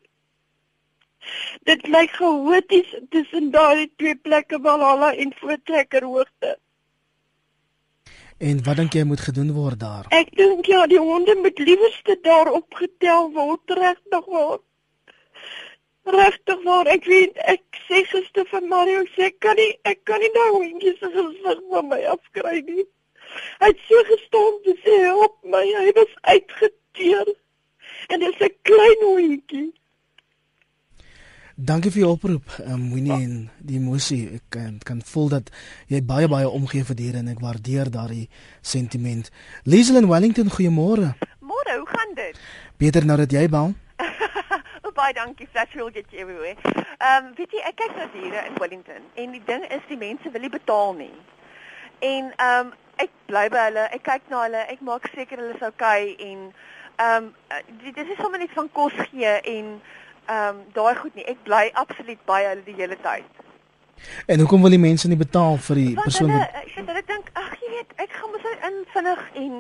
Dit 1.69 1.85
lyk 1.91 2.15
chaoties 2.21 2.95
tussen 3.11 3.51
daai 3.51 3.91
twee 3.97 4.15
plekke 4.15 4.61
Valhalla 4.63 5.11
en 5.15 5.35
Voortrekker 5.41 6.07
hoogte. 6.07 6.57
En 8.39 8.61
wat 8.65 8.77
dink 8.79 8.95
jy 8.95 9.03
moet 9.03 9.21
gedoen 9.21 9.51
word 9.53 9.81
daar? 9.81 10.05
Ek 10.15 10.29
dink 10.39 10.67
ja, 10.71 10.85
die 10.87 11.01
honde 11.03 11.35
moet 11.43 11.59
liewerste 11.59 12.15
daar 12.23 12.51
opgetel 12.55 13.33
word 13.35 13.73
regtig 13.79 14.29
waar. 14.35 14.61
Regtig 16.15 16.63
waar. 16.63 16.87
Ek 16.87 17.09
weet 17.11 17.41
ek 17.55 17.81
sê 17.89 18.05
gister 18.07 18.47
van 18.53 18.69
Mario 18.71 19.03
sê 19.17 19.33
kan 19.43 19.59
nie 19.59 19.73
ek 19.91 20.05
kan 20.07 20.23
nie 20.23 20.31
daai 20.37 20.55
hondjies 20.55 21.03
gesig 21.03 21.65
van 21.73 21.91
my 21.91 21.99
afkry 22.15 22.63
nie. 22.69 22.87
Hy 23.59 23.73
het 23.73 23.83
so 23.91 24.07
gestaan 24.13 24.63
te 24.69 24.77
sê 24.85 25.01
help 25.09 25.35
my, 25.43 25.65
hy 25.83 25.91
was 25.99 26.15
uitgeteer. 26.31 27.35
En 28.07 28.23
dit 28.23 28.31
is 28.31 28.47
'n 28.47 28.55
klein 28.71 29.03
hondjie. 29.03 29.67
Dankie 31.59 31.91
vir 31.91 32.05
jou 32.05 32.11
oproep. 32.15 32.53
Um, 32.71 32.85
Moenie 32.93 33.17
en 33.17 33.33
die 33.59 33.81
emosie. 33.81 34.37
Ek 34.37 34.45
kan 34.55 34.77
kan 34.87 35.01
voel 35.03 35.33
dat 35.33 35.49
jy 35.91 35.99
baie 36.07 36.29
baie 36.31 36.47
omgee 36.47 36.87
vir 36.87 36.97
diere 37.01 37.19
en 37.19 37.33
ek 37.33 37.43
waardeer 37.43 37.91
daardie 37.91 38.29
sentiment. 38.63 39.27
Liesel 39.67 39.99
in 39.99 40.07
Wellington, 40.07 40.53
goeiemôre. 40.55 41.17
Môre, 41.43 41.75
hoe 41.81 41.89
gaan 41.91 42.15
dit? 42.15 42.39
Beter 42.79 43.03
nou 43.11 43.19
dat 43.19 43.35
jy 43.35 43.49
bel. 43.51 43.75
oh, 44.85 44.95
baie 44.95 45.11
dankie. 45.19 45.51
Flash 45.51 45.75
will 45.75 45.91
get 45.91 46.07
you 46.15 46.23
everywhere. 46.23 46.55
Ehm 46.63 47.27
um, 47.27 47.35
weet 47.35 47.51
jy, 47.51 47.67
ek 47.67 47.81
kyk 47.83 47.99
na 47.99 48.07
diere 48.15 48.47
in 48.47 48.63
Wellington 48.63 49.11
en 49.19 49.35
die 49.35 49.45
ding 49.51 49.67
is 49.67 49.83
die 49.91 49.99
mense 49.99 50.31
wil 50.31 50.47
nie 50.47 50.55
betaal 50.55 50.95
nie. 51.03 51.15
En 51.99 52.31
ehm 52.31 52.69
um, 52.69 52.75
ek 53.03 53.11
bly 53.27 53.49
by 53.51 53.67
hulle, 53.67 53.91
ek 53.99 54.07
kyk 54.07 54.31
na 54.31 54.47
hulle, 54.47 54.67
ek 54.71 54.87
maak 54.87 55.11
seker 55.11 55.43
hulle 55.43 55.59
is 55.59 55.71
okay 55.75 56.15
en 56.15 56.53
ehm 57.03 57.33
um, 57.33 57.33
dit 57.83 58.05
is 58.07 58.19
sommer 58.23 58.39
net 58.39 58.55
van 58.55 58.71
kos 58.71 58.95
gee 59.11 59.41
en 59.59 59.81
ehm 60.29 60.57
um, 60.57 60.65
daai 60.73 60.95
goed 61.01 61.15
nie. 61.15 61.25
Ek 61.25 61.43
bly 61.43 61.71
absoluut 61.73 62.25
by 62.29 62.41
hulle 62.45 62.65
die 62.65 62.77
hele 62.77 62.97
tyd. 63.03 63.29
En 64.27 64.39
hoekom 64.39 64.63
wil 64.63 64.71
die 64.71 64.79
mense 64.79 65.09
nie 65.09 65.17
betaal 65.17 65.57
vir 65.69 65.81
die 65.81 65.93
Want 65.95 66.07
persoon? 66.07 66.31
Hulle, 66.31 66.49
ek 66.63 66.73
sê 66.75 66.85
hulle 66.87 67.05
dink, 67.07 67.31
ag 67.33 67.55
jy 67.63 67.71
weet, 67.73 67.95
ek 68.05 68.13
gaan 68.19 68.35
mos 68.35 68.51
in 68.69 68.83
vinnig 68.95 69.23
en 69.43 69.55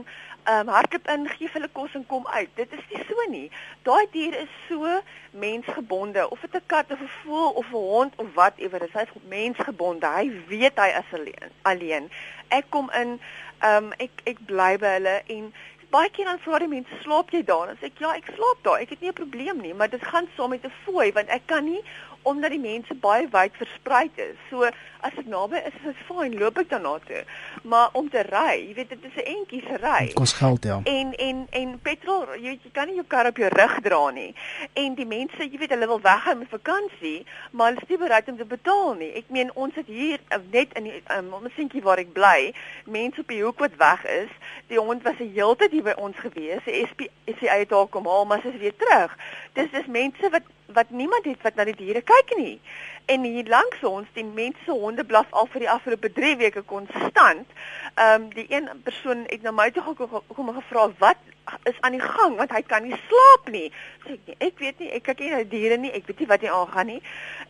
ehm 0.48 0.68
um, 0.68 0.72
hardloop 0.72 1.08
in, 1.14 1.26
gee 1.36 1.50
hulle 1.52 1.68
kos 1.76 1.96
en 1.98 2.04
kom 2.10 2.28
uit. 2.32 2.50
Dit 2.56 2.72
is 2.76 2.84
nie 2.92 3.02
so 3.08 3.24
nie. 3.32 3.48
Daai 3.88 4.06
dier 4.12 4.36
is 4.42 4.52
so 4.68 5.00
mensgebonde, 5.44 6.28
of 6.30 6.44
dit 6.44 6.54
'n 6.60 6.66
kat 6.66 6.92
of 6.92 7.00
'n 7.00 7.10
voël 7.22 7.50
of 7.62 7.66
'n 7.72 7.88
hond 7.92 8.12
of 8.16 8.28
whatever, 8.34 8.82
is 8.82 8.94
hy 8.96 9.04
mensgebonde. 9.28 10.06
Hy 10.06 10.30
weet 10.48 10.78
hy 10.78 10.88
is 11.00 11.12
alleen. 11.18 11.50
Alleen. 11.62 12.10
Ek 12.48 12.64
kom 12.68 12.90
in, 13.02 13.20
ehm 13.60 13.84
um, 13.84 13.92
ek 13.98 14.10
ek 14.24 14.38
bly 14.46 14.76
by 14.78 14.92
hulle 14.98 15.16
en 15.26 15.52
baie 15.90 16.10
keer 16.10 16.24
dan 16.24 16.38
vra 16.38 16.58
die 16.58 16.68
mense, 16.68 17.00
"Slaap 17.02 17.30
jy 17.30 17.42
daar?" 17.44 17.66
Dan 17.66 17.76
sê 17.76 17.86
ek, 17.86 17.98
"Ja, 17.98 18.14
ek 18.14 18.24
slaap 18.34 18.62
daar. 18.62 18.80
Ek 18.80 18.90
het 18.90 19.00
nie 19.00 19.08
'n 19.10 19.20
probleem 19.22 19.60
nie, 19.60 19.74
maar 19.74 19.88
dit 19.88 20.04
gaan 20.04 20.28
saam 20.36 20.50
met 20.50 20.64
'n 20.64 20.72
fooi 20.84 21.12
want 21.12 21.28
ek 21.28 21.46
kan 21.46 21.64
nie 21.64 21.82
omdat 22.28 22.52
die 22.54 22.62
mense 22.62 22.94
baie 23.02 23.26
wyd 23.32 23.56
versprei 23.56 24.06
is. 24.20 24.36
So 24.50 24.68
as 25.06 25.14
ek 25.14 25.28
naby 25.30 25.60
is, 25.62 25.74
is 25.78 25.84
dit 25.86 26.00
fyn, 26.08 26.34
loop 26.38 26.58
ek 26.58 26.70
daarna 26.72 26.96
toe. 27.06 27.22
Maar 27.70 27.94
om 27.98 28.08
te 28.10 28.22
ry, 28.26 28.56
jy 28.66 28.74
weet 28.76 28.90
dit 28.94 29.04
is 29.08 29.16
'n 29.22 29.26
entjie 29.34 29.62
se 29.66 29.76
ry. 29.82 30.06
Dit 30.10 30.18
kos 30.18 30.32
geld 30.32 30.64
ja. 30.64 30.80
En 30.84 31.14
en 31.14 31.46
en 31.50 31.78
petrol, 31.82 32.26
jy 32.34 32.50
weet 32.54 32.64
jy 32.66 32.72
kan 32.72 32.86
nie 32.86 32.98
jou 32.98 33.06
kar 33.06 33.26
op 33.26 33.36
jou 33.36 33.48
rug 33.48 33.80
dra 33.80 34.10
nie. 34.10 34.34
En 34.72 34.94
die 34.94 35.06
mense, 35.06 35.38
jy 35.38 35.58
weet 35.58 35.70
hulle 35.70 35.86
wil 35.86 36.00
weggaan 36.00 36.38
met 36.38 36.48
vakansie, 36.50 37.26
maar 37.50 37.70
hulle 37.70 37.82
is 37.82 37.88
nie 37.88 37.98
bereid 37.98 38.28
om 38.28 38.36
te 38.36 38.44
betaal 38.44 38.94
nie. 38.94 39.12
Ek 39.14 39.28
meen 39.28 39.54
ons 39.54 39.74
het 39.74 39.86
hier 39.86 40.18
uh, 40.30 40.38
net 40.50 40.74
in 40.74 40.84
die 40.84 41.02
um, 41.16 41.32
om 41.32 41.44
'n 41.44 41.52
seentjie 41.56 41.82
waar 41.82 41.98
ek 41.98 42.12
bly, 42.12 42.54
mense 42.84 43.20
op 43.20 43.28
die 43.28 43.42
hoek 43.42 43.58
wat 43.58 43.76
weg 43.76 44.04
is. 44.04 44.30
Die 44.66 44.78
hond 44.78 45.02
was 45.02 45.18
'n 45.20 45.32
heeltyd 45.34 45.70
hier 45.70 45.82
by 45.82 45.96
ons 45.96 46.16
gewees. 46.16 46.64
Die 46.64 46.86
SP 46.90 47.00
is 47.24 47.38
hy 47.40 47.48
uit 47.48 47.68
daar 47.68 47.86
kom 47.86 48.06
haal, 48.06 48.24
maar 48.24 48.40
sy 48.42 48.48
is 48.48 48.60
weer 48.60 48.76
terug. 48.76 49.16
Dis 49.52 49.70
dis 49.70 49.86
mense 49.86 50.30
wat 50.30 50.42
wat 50.72 50.90
niemand 50.90 51.24
het 51.24 51.42
wat 51.42 51.54
na 51.54 51.64
die 51.64 51.76
diere 51.76 52.02
kyk 52.02 52.36
nie. 52.36 52.60
En 53.08 53.22
hier 53.24 53.48
langs 53.48 53.84
ons, 53.88 54.08
die 54.12 54.24
mense 54.24 54.70
honde 54.70 55.04
blaf 55.04 55.30
al 55.30 55.48
vir 55.52 55.64
die 55.64 55.70
afgelope 55.70 56.12
3 56.12 56.36
weke 56.44 56.62
konstant. 56.62 57.48
Ehm 57.94 58.22
um, 58.22 58.28
die 58.34 58.46
een 58.48 58.68
persoon 58.84 59.24
het 59.26 59.42
na 59.42 59.50
my 59.50 59.70
toe 59.70 59.82
gekom 59.82 60.48
en 60.48 60.60
gevra 60.60 60.90
wat 60.98 61.16
is 61.62 61.80
aan 61.80 61.94
die 61.96 62.02
gang 62.02 62.36
want 62.36 62.52
hy 62.52 62.60
kan 62.62 62.84
nie 62.84 62.96
slaap 63.08 63.48
nie. 63.52 63.68
Sê 64.04 64.16
ek 64.16 64.26
nie, 64.28 64.36
ek 64.46 64.60
weet 64.62 64.82
nie, 64.82 64.90
ek 64.98 65.06
kyk 65.08 65.22
nie 65.22 65.30
na 65.32 65.40
die 65.42 65.50
diere 65.54 65.78
nie, 65.80 65.92
ek 65.96 66.08
weet 66.10 66.20
nie 66.22 66.28
wat 66.30 66.44
hier 66.44 66.56
aangaan 66.56 66.90
nie. 66.92 66.98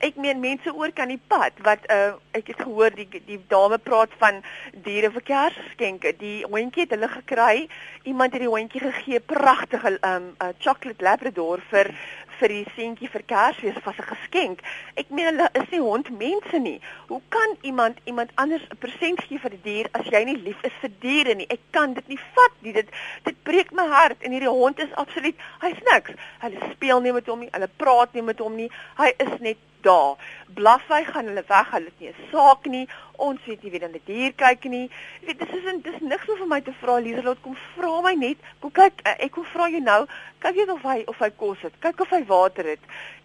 Ek 0.06 0.20
meen 0.22 0.42
mense 0.44 0.74
oor 0.74 0.94
kan 0.94 1.10
die 1.12 1.20
pad 1.32 1.58
wat 1.66 1.88
uh 1.94 2.14
ek 2.38 2.52
het 2.52 2.62
gehoor 2.62 2.94
die 2.94 3.08
die 3.26 3.40
dame 3.50 3.80
praat 3.82 4.14
van 4.22 4.40
diere 4.86 5.10
vir 5.16 5.26
Kersgeskenke. 5.32 6.14
Die 6.20 6.44
hondjie 6.46 6.86
het 6.86 6.94
hulle 6.94 7.10
gekry. 7.16 7.66
Iemand 8.04 8.36
het 8.36 8.44
die 8.44 8.52
hondjie 8.52 8.84
gegee, 8.86 9.20
pragtige 9.20 9.96
ehm 9.98 10.14
um, 10.14 10.30
uh, 10.38 10.54
chocolate 10.62 11.04
labrador 11.04 11.62
vir 11.72 11.92
vir 12.40 12.52
die 12.54 12.64
seentjie 12.76 13.08
vir 13.12 13.22
Kersfees 13.32 13.78
as 13.84 13.98
'n 13.98 14.08
geskenk. 14.12 14.62
Ek 14.96 15.10
meen 15.10 15.26
hulle 15.30 15.48
is 15.54 15.70
nie 15.70 15.80
hondmense 15.80 16.58
nie. 16.58 16.80
Hoe 17.08 17.20
kan 17.28 17.56
iemand 17.62 17.98
iemand 18.04 18.30
anders 18.34 18.62
'n 18.70 18.76
persent 18.76 19.20
gee 19.20 19.38
vir 19.38 19.50
'n 19.50 19.60
die 19.62 19.64
dier 19.70 19.88
as 19.92 20.06
jy 20.06 20.24
nie 20.24 20.36
lief 20.36 20.62
is 20.62 20.72
vir 20.80 20.90
diere 21.00 21.34
nie? 21.34 21.46
Ek 21.50 21.60
kan 21.70 21.94
dit 21.94 22.08
nie 22.08 22.20
vat 22.34 22.54
nie. 22.60 22.72
Dit 22.72 22.88
dit 23.24 23.42
breek 23.42 23.72
my 23.72 23.86
hart 23.86 24.22
en 24.22 24.32
hierdie 24.32 24.48
hond 24.48 24.78
is 24.78 24.94
absoluut 24.94 25.36
hy's 25.60 25.80
niks. 25.92 26.12
Hulle 26.40 26.58
speel 26.72 27.00
nie 27.00 27.12
met 27.12 27.26
hom 27.26 27.40
nie. 27.40 27.50
Hulle 27.52 27.68
praat 27.76 28.14
nie 28.14 28.22
met 28.22 28.38
hom 28.38 28.56
nie. 28.56 28.70
Hy 28.96 29.12
is 29.18 29.40
net 29.40 29.56
daar. 29.80 30.16
Blaf 30.54 30.88
hy 30.88 31.04
gaan 31.04 31.26
hulle 31.30 31.44
weg. 31.46 31.70
Hulle 31.70 31.90
het 31.90 32.00
nie 32.00 32.08
'n 32.08 32.28
saak 32.32 32.64
nie. 32.66 32.88
Ons 33.16 33.44
weet 33.44 33.62
nie 33.62 33.70
wie 33.70 33.80
dan 33.80 33.92
die 33.92 34.04
dier 34.04 34.32
kyk 34.32 34.64
nie. 34.64 34.90
Jy 35.20 35.26
weet 35.26 35.38
dis 35.38 35.54
is 35.58 35.82
dis 35.82 36.00
niks 36.00 36.26
meer 36.26 36.38
vir 36.38 36.46
my 36.46 36.60
te 36.60 36.72
vra 36.80 36.98
Lieselot 36.98 37.40
kom 37.42 37.56
vra 37.76 38.00
my 38.00 38.14
net. 38.14 38.38
Kom 38.60 38.70
kyk 38.70 39.00
ek 39.04 39.30
kom 39.30 39.44
vra 39.44 39.68
jou 39.68 39.80
nou. 39.80 40.06
Kyk 40.38 40.54
jy 40.54 40.68
of 40.70 40.82
hy 40.82 41.04
of 41.06 41.18
hy 41.18 41.30
kos 41.30 41.60
het. 41.62 41.72
Kyk 41.80 42.00
of 42.00 42.10
hy 42.10 42.24
water 42.24 42.64
het. 42.64 42.80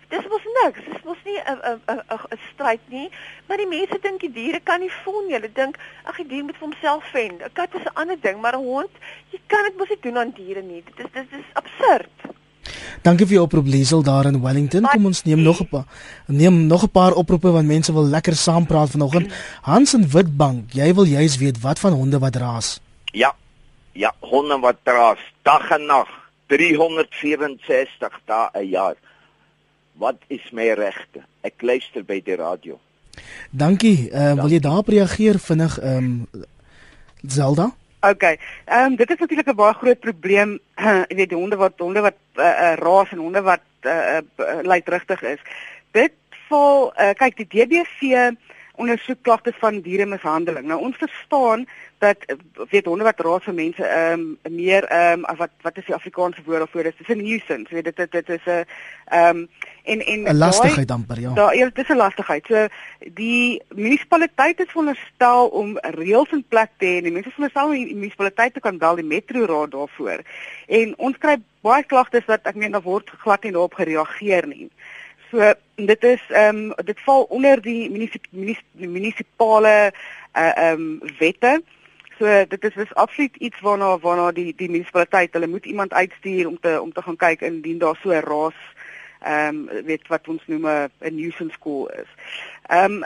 Dis 0.09 0.27
mos 0.29 0.45
niks. 0.63 0.81
Dis 0.85 1.03
mos 1.03 1.17
nie 1.25 1.39
'n 1.39 1.59
'n 1.87 2.01
'n 2.33 2.39
stryd 2.51 2.83
nie. 2.87 3.09
Maar 3.47 3.57
die 3.57 3.67
mense 3.67 3.99
dink 4.01 4.19
die 4.19 4.31
diere 4.31 4.59
kan 4.59 4.79
nie 4.79 4.91
voel 5.03 5.21
nie. 5.25 5.33
Hulle 5.33 5.51
dink 5.51 5.77
ag 6.05 6.17
die 6.17 6.27
dier 6.27 6.43
moet 6.43 6.57
vir 6.57 6.67
homself 6.67 7.03
fend. 7.11 7.41
'n 7.41 7.53
Kat 7.53 7.73
is 7.73 7.85
'n 7.85 7.95
ander 7.95 8.19
ding, 8.19 8.41
maar 8.41 8.55
'n 8.55 8.63
hond, 8.63 8.91
jy 9.31 9.39
kan 9.47 9.63
dit 9.63 9.77
mos 9.77 9.89
nie 9.89 9.99
doen 10.01 10.17
aan 10.17 10.31
diere 10.31 10.61
nie. 10.61 10.83
Dit 10.83 10.99
is 11.05 11.11
dit 11.11 11.39
is 11.39 11.53
absurd. 11.53 12.33
Dankie 13.01 13.25
vir 13.25 13.35
jou 13.35 13.45
oproep 13.45 13.67
Liesel 13.67 14.03
daar 14.03 14.25
in 14.25 14.41
Wellington. 14.41 14.87
Kom 14.91 15.05
ons 15.05 15.23
neem 15.23 15.41
nog 15.41 15.61
'n 15.61 15.67
paar 15.67 15.85
neem 16.27 16.67
nog 16.67 16.83
'n 16.83 16.89
paar 16.89 17.13
oproepe 17.13 17.51
want 17.51 17.67
mense 17.67 17.93
wil 17.93 18.05
lekker 18.05 18.35
saam 18.35 18.65
praat 18.65 18.89
vanoggend. 18.89 19.33
Hans 19.61 19.93
in 19.93 20.09
Witbank, 20.09 20.73
jy 20.73 20.93
wil 20.93 21.05
juis 21.05 21.37
weet 21.37 21.61
wat 21.61 21.79
van 21.79 21.93
honde 21.93 22.19
wat 22.19 22.35
raas. 22.35 22.79
Ja. 23.11 23.35
Ja, 23.91 24.13
honde 24.19 24.59
wat 24.59 24.77
raas 24.83 25.19
dag 25.41 25.69
en 25.69 25.85
nag 25.85 26.07
364 26.47 28.19
dae 28.25 28.49
'n 28.53 28.69
jaar. 28.69 28.95
Wat 29.93 30.17
is 30.27 30.51
my 30.51 30.73
regte? 30.73 31.21
Ek 31.41 31.61
luister 31.61 32.03
by 32.03 32.21
die 32.23 32.35
radio. 32.35 32.79
Dankie. 33.51 34.09
Uh, 34.09 34.33
wil 34.33 34.49
jy 34.49 34.59
daarop 34.59 34.87
reageer 34.87 35.39
vinnig 35.39 35.79
ehm 35.79 35.97
um, 35.97 36.27
Zelda? 37.27 37.71
OK. 38.03 38.23
Ehm 38.23 38.85
um, 38.85 38.95
dit 38.95 39.09
is 39.09 39.17
natuurlik 39.17 39.47
'n 39.47 39.55
baie 39.55 39.73
groot 39.73 39.99
probleem. 39.99 40.59
Jy 41.09 41.15
weet 41.15 41.29
die 41.29 41.37
honde 41.37 41.55
wat 41.55 41.73
honde 41.77 42.01
wat 42.01 42.19
uh, 42.35 42.43
uh, 42.45 42.73
raas 42.75 43.11
en 43.11 43.17
honde 43.17 43.41
wat 43.41 43.63
uh, 43.81 44.17
uh, 44.37 44.59
luidrigtig 44.61 45.21
is. 45.21 45.39
Dit 45.91 46.11
val 46.49 46.91
uh, 46.99 47.13
kyk 47.15 47.37
die 47.37 47.47
DBV 47.47 48.01
ondersoek 48.75 49.21
klagtes 49.21 49.57
van 49.61 49.81
dieremishandeling. 49.81 50.65
Nou 50.67 50.79
ons 50.81 50.97
verstaan 50.97 51.65
dat 51.97 52.17
weet 52.69 52.85
honde 52.85 53.03
wat 53.03 53.19
raas 53.19 53.45
vir 53.47 53.53
mense 53.53 53.85
ehm 53.85 54.23
um, 54.43 54.55
meer 54.55 54.83
ehm 54.83 55.25
um, 55.29 55.37
wat 55.37 55.51
wat 55.61 55.77
is 55.77 55.85
die 55.85 55.95
Afrikaanse 55.95 56.41
woord 56.45 56.65
daarvoor? 56.65 56.83
Dit 56.83 56.99
is 56.99 57.07
'n 57.15 57.21
nuisance. 57.21 57.73
Weet 57.73 57.83
dit 57.83 57.95
dit, 57.95 58.11
dit 58.11 58.29
is 58.29 58.45
'n 58.45 58.65
ehm 59.05 59.37
um, 59.37 59.47
en 59.83 59.99
en 60.05 60.23
'n 60.23 60.37
lastigheid 60.37 60.91
amper 60.91 61.19
ja. 61.19 61.33
Daar 61.33 61.55
ja, 61.55 61.65
dit 61.65 61.77
is 61.77 61.93
'n 61.95 62.01
lastigheid. 62.05 62.45
So 62.45 62.67
die 63.13 63.61
munisipaliteit 63.75 64.59
is 64.59 64.71
veronderstel 64.71 65.47
om 65.47 65.77
reëls 65.81 66.31
in 66.31 66.45
plek 66.47 66.69
te 66.77 66.85
hê 66.85 66.97
en 66.97 67.03
die 67.03 67.11
mense 67.11 67.29
veronderstel 67.29 67.65
om 67.65 67.71
die 67.71 67.95
munisipaliteit 67.95 68.53
te 68.53 68.59
kan 68.59 68.77
bel 68.77 68.95
die 68.95 69.05
metro 69.05 69.45
raad 69.45 69.71
daarvoor. 69.71 70.19
En 70.67 70.97
ons 70.97 71.17
kry 71.17 71.37
baie 71.61 71.83
klagtes 71.83 72.25
wat 72.25 72.47
ek 72.47 72.55
meen 72.55 72.71
daar 72.71 72.81
word 72.81 73.09
glad 73.09 73.43
nie 73.43 73.51
daarop 73.51 73.73
gereageer 73.73 74.47
nie. 74.47 74.69
So 75.33 75.53
dit 75.75 76.03
is 76.03 76.21
ehm 76.29 76.57
um, 76.57 76.73
dit 76.85 76.99
val 77.01 77.23
onder 77.23 77.61
die 77.61 77.89
munisip, 77.89 78.25
munisip, 78.29 78.65
munisipale 78.77 79.91
uh 80.37 80.51
ehm 80.55 80.81
um, 80.81 80.99
wette. 81.17 81.63
So 82.19 82.45
dit 82.47 82.63
is 82.63 82.73
dis 82.73 82.93
absoluut 82.93 83.35
iets 83.35 83.59
waarna 83.59 83.97
waarna 83.99 84.31
die 84.31 84.53
die 84.55 84.69
munisipaliteit 84.69 85.33
hulle 85.33 85.47
moet 85.47 85.65
iemand 85.65 85.93
uitstuur 85.93 86.47
om 86.47 86.59
te 86.59 86.81
om 86.81 86.93
te 86.93 87.01
gaan 87.01 87.17
kyk 87.17 87.41
indien 87.41 87.77
daar 87.77 87.97
so 88.01 88.13
'n 88.13 88.21
raas 88.29 88.59
ehm 89.21 89.69
um, 89.69 89.85
weet 89.85 90.07
wat 90.07 90.27
ons 90.27 90.43
noem 90.45 90.67
'n 90.67 91.15
nuisance 91.15 91.53
score 91.53 91.93
is. 92.03 92.11
Ehm 92.69 93.01
um, 93.01 93.03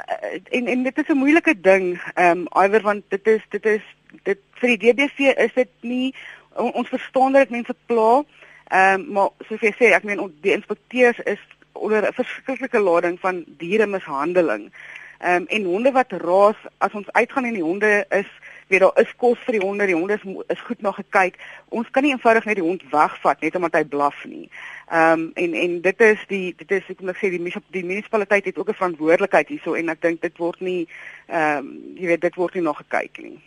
en 0.51 0.67
en 0.67 0.83
dit 0.83 0.97
is 0.97 1.07
'n 1.07 1.23
moeilike 1.23 1.59
ding 1.61 2.01
ehm 2.13 2.47
um, 2.53 2.63
iwer 2.63 2.81
want 2.81 3.03
dit 3.07 3.27
is 3.27 3.43
dit 3.49 3.65
is 3.65 3.85
dit 4.23 4.39
vir 4.59 4.77
die 4.77 4.93
DBV 4.93 5.19
is 5.19 5.53
dit 5.53 5.71
nie 5.81 6.15
ons 6.55 6.89
verstaan 6.89 7.31
dat 7.31 7.49
mense 7.49 7.75
pla 7.85 8.23
ehm 8.67 8.99
um, 8.99 9.11
maar 9.11 9.29
soos 9.47 9.61
jy 9.61 9.71
sê 9.79 9.95
ek 9.95 10.03
meen 10.03 10.33
die 10.41 10.51
inspekteurs 10.51 11.19
is 11.23 11.39
onder 11.79 12.07
'n 12.07 12.13
verskriklike 12.13 12.79
lading 12.79 13.19
van 13.19 13.43
dieremishandeling. 13.57 14.71
Ehm 15.19 15.41
um, 15.41 15.45
en 15.47 15.63
honde 15.63 15.91
wat 15.91 16.11
raas 16.11 16.59
as 16.77 16.93
ons 16.93 17.11
uitgaan 17.11 17.45
en 17.45 17.53
die 17.53 17.63
honde 17.63 18.05
is 18.09 18.29
weet 18.67 18.79
daar 18.79 18.99
is 18.99 19.13
kos 19.15 19.39
vir 19.45 19.57
die 19.57 19.65
honde, 19.65 19.85
die 19.85 19.95
honde 19.95 20.13
is 20.13 20.25
is 20.47 20.61
goed 20.67 20.81
na 20.81 20.91
gekyk. 20.91 21.39
Ons 21.69 21.89
kan 21.91 22.03
nie 22.03 22.11
eenvoudig 22.11 22.45
net 22.45 22.59
die 22.59 22.63
hond 22.63 22.83
wegvat 22.91 23.41
net 23.41 23.55
omdat 23.55 23.73
hy 23.79 23.83
blaf 23.83 24.25
nie. 24.25 24.49
Ehm 24.91 25.11
um, 25.11 25.31
en 25.33 25.53
en 25.53 25.81
dit 25.81 26.01
is 26.01 26.25
die 26.27 26.53
dit 26.57 26.71
is 26.71 26.89
ek 26.89 27.01
moet 27.01 27.17
sê 27.17 27.31
die 27.33 27.53
die 27.71 27.85
munisipaliteit 27.85 28.45
het 28.45 28.57
ook 28.57 28.69
'n 28.69 28.79
verantwoordelikheid 28.81 29.47
hierso 29.47 29.73
en 29.73 29.89
ek 29.89 30.01
dink 30.01 30.21
dit 30.21 30.37
word 30.37 30.59
nie 30.59 30.87
ehm 31.27 31.57
um, 31.57 31.71
jy 31.95 32.07
weet 32.07 32.21
dit 32.21 32.35
word 32.35 32.53
nie 32.53 32.63
na 32.63 32.73
gekyk 32.73 33.17
nie. 33.23 33.39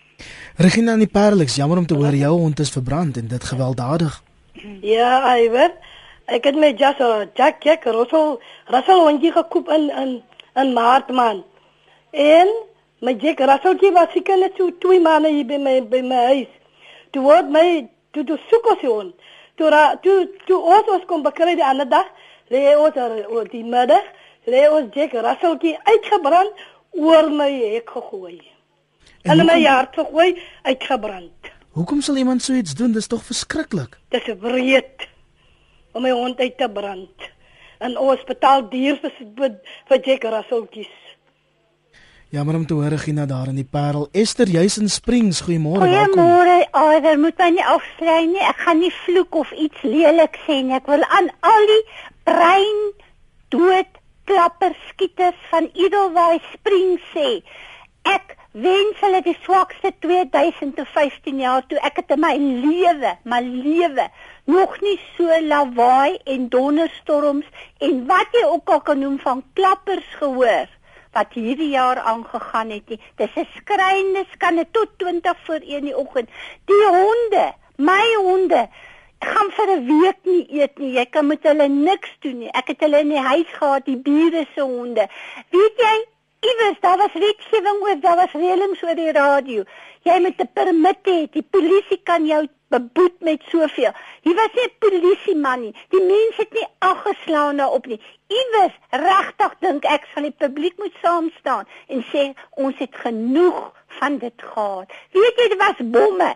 Regina 0.56 0.92
in 0.92 1.06
die 1.06 1.14
Parelix, 1.18 1.56
jammer 1.56 1.78
om 1.78 1.86
te 1.86 1.94
hoor 1.94 2.14
jou 2.14 2.34
hond 2.38 2.60
is 2.60 2.70
verbrand 2.70 3.16
en 3.16 3.28
dit 3.28 3.44
gewelddadig. 3.44 4.22
Ja, 4.80 5.36
Iwer. 5.36 5.72
Ek 6.30 6.46
het 6.46 6.58
my 6.58 6.70
jas 6.78 7.00
uh, 7.02 7.26
Jack 7.34 7.64
Jack 7.66 7.84
Russell 7.90 8.38
Russell 8.70 9.02
hondjie 9.06 9.32
gekoop 9.34 9.70
in 9.74 9.88
in 10.02 10.12
in 10.62 10.72
Maart 10.76 11.10
man. 11.10 11.44
En 12.10 12.48
my 13.00 13.16
Jack 13.18 13.42
Russell 13.50 13.78
die 13.80 13.92
was 13.92 14.12
seker 14.14 14.38
net 14.38 14.54
so 14.56 14.70
twee 14.78 15.00
maande 15.00 15.32
hier 15.34 15.46
by 15.46 15.58
my 15.58 15.80
by 15.82 16.02
my 16.06 16.22
huis. 16.30 16.52
Toe 17.10 17.22
word 17.22 17.50
my 17.50 17.88
toe 18.14 18.24
toe 18.24 18.38
soek 18.50 18.70
ons 18.74 18.86
hom. 18.86 19.12
Toe 19.58 19.70
ra 19.74 19.82
toe 20.02 20.28
toe 20.46 20.60
ons 20.76 20.88
was 20.94 21.06
kom 21.10 21.26
bekry 21.26 21.56
die 21.58 21.66
ander 21.66 21.88
dag. 21.88 22.06
Lê 22.50 22.76
ons 22.78 22.96
oor 23.28 23.50
die 23.50 23.64
middag. 23.64 24.06
lê 24.46 24.68
ons 24.72 24.88
Jack 24.94 25.12
Russellkie 25.12 25.76
uitgebrand 25.84 26.62
oor 26.90 27.30
my 27.30 27.50
hek 27.74 27.90
gegooi. 27.90 28.40
En, 29.22 29.38
en 29.38 29.46
my 29.46 29.58
hart 29.66 29.94
gegooi, 29.94 30.32
uitgebrand. 30.62 31.50
Hoekom 31.76 32.00
sal 32.02 32.16
iemand 32.16 32.42
so 32.42 32.56
iets 32.56 32.74
doen? 32.74 32.92
Dis 32.92 33.06
tog 33.06 33.22
verskriklik. 33.24 33.98
Dis 34.14 34.26
wreed 34.40 35.06
om 35.92 36.02
my 36.02 36.10
hond 36.14 36.38
uit 36.38 36.56
te 36.56 36.68
brand. 36.70 37.30
En 37.80 37.96
ons 37.98 38.24
betaal 38.28 38.68
duur 38.70 38.98
vir 39.00 39.14
vir 39.88 40.02
Jack 40.04 40.24
Russellkies. 40.24 40.96
Jammer 42.30 42.54
om 42.54 42.66
te 42.66 42.74
hoor 42.74 42.92
Regina 42.92 43.24
daar 43.26 43.48
in 43.50 43.56
die 43.58 43.66
Parel. 43.66 44.04
Esther, 44.12 44.46
jy's 44.46 44.76
in 44.78 44.88
Springs. 44.88 45.40
Goeiemôre. 45.42 45.82
Goeiemôre. 45.82 46.60
Alder 46.78 47.18
moet 47.18 47.40
my 47.42 47.48
nie 47.56 47.64
afslei 47.66 48.20
nie. 48.30 48.44
Ek 48.46 48.60
gaan 48.62 48.78
nie 48.78 48.92
vloek 49.00 49.34
of 49.34 49.50
iets 49.58 49.82
lelik 49.82 50.38
sê 50.44 50.60
nie. 50.62 50.76
Ek 50.78 50.86
wil 50.86 51.02
aan 51.08 51.32
al 51.42 51.66
die 51.72 51.80
brein 52.30 52.78
dood 53.50 53.98
klapper 54.30 54.76
skieters 54.92 55.40
van 55.50 55.66
Edelweiss 55.74 56.46
Springs 56.54 57.10
sê. 57.16 57.40
Ek 58.06 58.36
wens 58.52 58.98
hulle 58.98 59.20
die 59.22 59.36
swakste 59.44 59.92
2015 60.02 61.38
jaar 61.38 61.62
toe 61.70 61.78
ek 61.86 62.00
het 62.02 62.10
in 62.16 62.20
my 62.24 62.34
lewe, 62.36 63.12
my 63.22 63.38
lewe 63.44 64.08
nog 64.50 64.74
nie 64.82 64.98
so 65.14 65.38
lawaai 65.46 66.18
en 66.24 66.48
donderstorms 66.50 67.46
en 67.78 68.04
wat 68.10 68.34
jy 68.34 68.44
ook 68.50 68.74
al 68.74 68.82
kan 68.82 68.98
noem 68.98 69.18
van 69.22 69.44
klappers 69.54 70.08
gehoor 70.18 70.66
wat 71.14 71.34
hierdie 71.34 71.70
jaar 71.70 71.98
aangegaan 72.06 72.70
het 72.70 72.88
nie. 72.88 73.00
Dis 73.18 73.34
'n 73.36 73.46
skreeuende 73.56 74.24
skande 74.34 74.66
tot 74.70 74.88
20 74.98 75.36
voor 75.46 75.62
1 75.62 75.84
die 75.84 75.96
oggend. 75.96 76.28
Die 76.66 76.86
honde, 76.86 77.52
my 77.76 78.06
honde 78.18 78.68
gaan 79.18 79.50
vir 79.50 79.68
'n 79.76 79.86
week 79.86 80.18
nie 80.22 80.46
eet 80.60 80.78
nie. 80.78 80.92
Jy 80.92 81.06
kan 81.06 81.26
met 81.26 81.42
hulle 81.42 81.68
niks 81.68 82.10
doen 82.20 82.38
nie. 82.38 82.52
Ek 82.52 82.68
het 82.68 82.80
hulle 82.80 83.00
in 83.00 83.08
die 83.08 83.26
huis 83.26 83.50
gehad, 83.52 83.84
die 83.84 83.96
bure 83.96 84.46
se 84.54 84.60
honde. 84.60 85.08
Weet 85.50 85.76
jy, 85.76 85.96
iewers 86.40 86.80
daar 86.80 86.96
was 86.96 87.12
wetgewing 87.12 87.82
oor, 87.82 88.00
daar 88.00 88.16
was 88.16 88.32
reëlings 88.32 88.82
oor 88.82 88.94
die 88.94 89.12
radio. 89.12 89.64
Jy 90.02 90.16
moet 90.24 90.40
'n 90.40 90.52
permit 90.52 91.02
hê. 91.04 91.18
Die 91.30 91.42
polisie 91.42 92.00
kan 92.02 92.26
jou 92.26 92.48
beboet 92.68 93.20
met 93.20 93.42
soveel. 93.42 93.92
Hier 94.22 94.34
was 94.34 94.52
nie 94.54 94.68
polisie 94.78 95.36
man 95.36 95.60
nie. 95.60 95.74
Die 95.88 96.02
mense 96.02 96.36
het 96.36 96.52
nie 96.52 96.66
aggeslaan 96.78 97.56
daarop 97.56 97.86
nie. 97.86 98.00
Iewers 98.28 98.76
regtig 98.90 99.54
dink 99.60 99.84
ek 99.84 100.06
sal 100.14 100.22
die 100.22 100.36
publiek 100.44 100.78
moet 100.78 100.94
saam 101.02 101.30
staan 101.38 101.68
en 101.86 102.04
sê 102.12 102.32
ons 102.50 102.78
het 102.78 102.96
genoeg 102.96 103.72
van 103.86 104.18
dit 104.18 104.42
gehad. 104.52 104.92
Weet 105.12 105.36
jy 105.36 105.48
dit 105.48 105.58
was 105.58 105.78
bomme. 105.78 106.34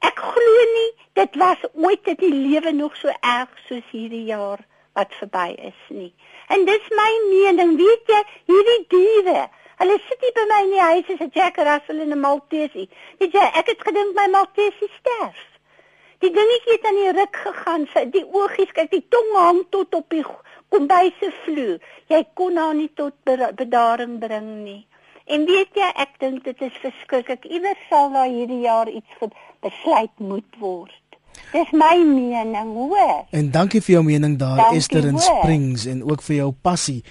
Ek 0.00 0.18
glo 0.18 0.64
nie 0.74 0.90
dit 1.12 1.36
was 1.36 1.64
ooit 1.72 2.06
in 2.06 2.20
die 2.20 2.34
lewe 2.34 2.72
nog 2.72 2.96
so 2.96 3.08
erg 3.20 3.48
soos 3.68 3.86
hierdie 3.90 4.24
jaar 4.24 4.69
wat 4.98 5.14
verby 5.20 5.54
is 5.70 5.80
nie. 5.88 6.12
En 6.48 6.64
dis 6.64 6.92
my 6.98 7.12
mening, 7.30 7.76
weet 7.76 8.14
jy, 8.14 8.22
hierdie 8.50 8.84
diere 8.88 9.48
Hulle 9.80 9.94
sit 10.04 10.20
hier 10.20 10.32
by 10.36 10.42
my 10.48 10.56
in 10.62 10.72
die 10.74 10.80
huis 10.84 11.10
as 11.12 11.20
'n 11.24 11.30
Jack 11.32 11.56
Russell 11.56 12.00
en 12.04 12.10
'n 12.12 12.20
Maltese. 12.20 12.82
Weet 13.20 13.32
jy, 13.36 13.44
ek 13.60 13.70
het 13.72 13.84
gedink 13.86 14.12
my 14.14 14.26
Maltese 14.28 14.88
sterf. 14.96 15.38
Die 16.20 16.30
dingetjie 16.34 16.74
het 16.74 16.84
aan 16.90 16.98
die 17.00 17.12
ruk 17.18 17.38
gegaan. 17.44 17.86
Sy 17.92 18.02
die 18.16 18.26
oogies, 18.26 18.74
kyk, 18.76 18.90
die 18.90 19.06
tong 19.08 19.30
hang 19.36 19.62
tot 19.70 19.94
op 19.94 20.12
die 20.12 20.24
kombuise 20.68 21.32
vloer. 21.44 21.80
Jy 22.12 22.20
kon 22.34 22.60
haar 22.60 22.74
nie 22.74 22.90
tot 22.94 23.16
bedaring 23.62 24.18
bring 24.20 24.50
nie. 24.66 24.86
En 25.24 25.48
weet 25.48 25.72
jy, 25.72 25.88
ek 26.04 26.18
dink 26.18 26.44
dit 26.44 26.60
is 26.68 26.76
verskriklik. 26.84 27.48
Iewers 27.48 27.88
sal 27.88 28.12
daar 28.12 28.28
hierdie 28.28 28.60
jaar 28.66 28.88
iets 28.88 29.32
besluit 29.64 30.12
moet 30.18 30.58
word. 30.58 30.99
Dis 31.52 31.72
my 31.72 31.96
mening, 32.04 32.74
hoor. 32.74 33.26
En 33.30 33.50
dankie 33.50 33.80
vir 33.82 33.94
jou 33.98 34.04
mening 34.04 34.38
daar, 34.38 34.56
dankie, 34.56 34.78
Esther 34.78 35.06
in 35.08 35.18
Springs 35.18 35.86
en 35.90 36.04
ook 36.10 36.22
vir 36.22 36.36
jou 36.36 36.52
passie. 36.62 37.02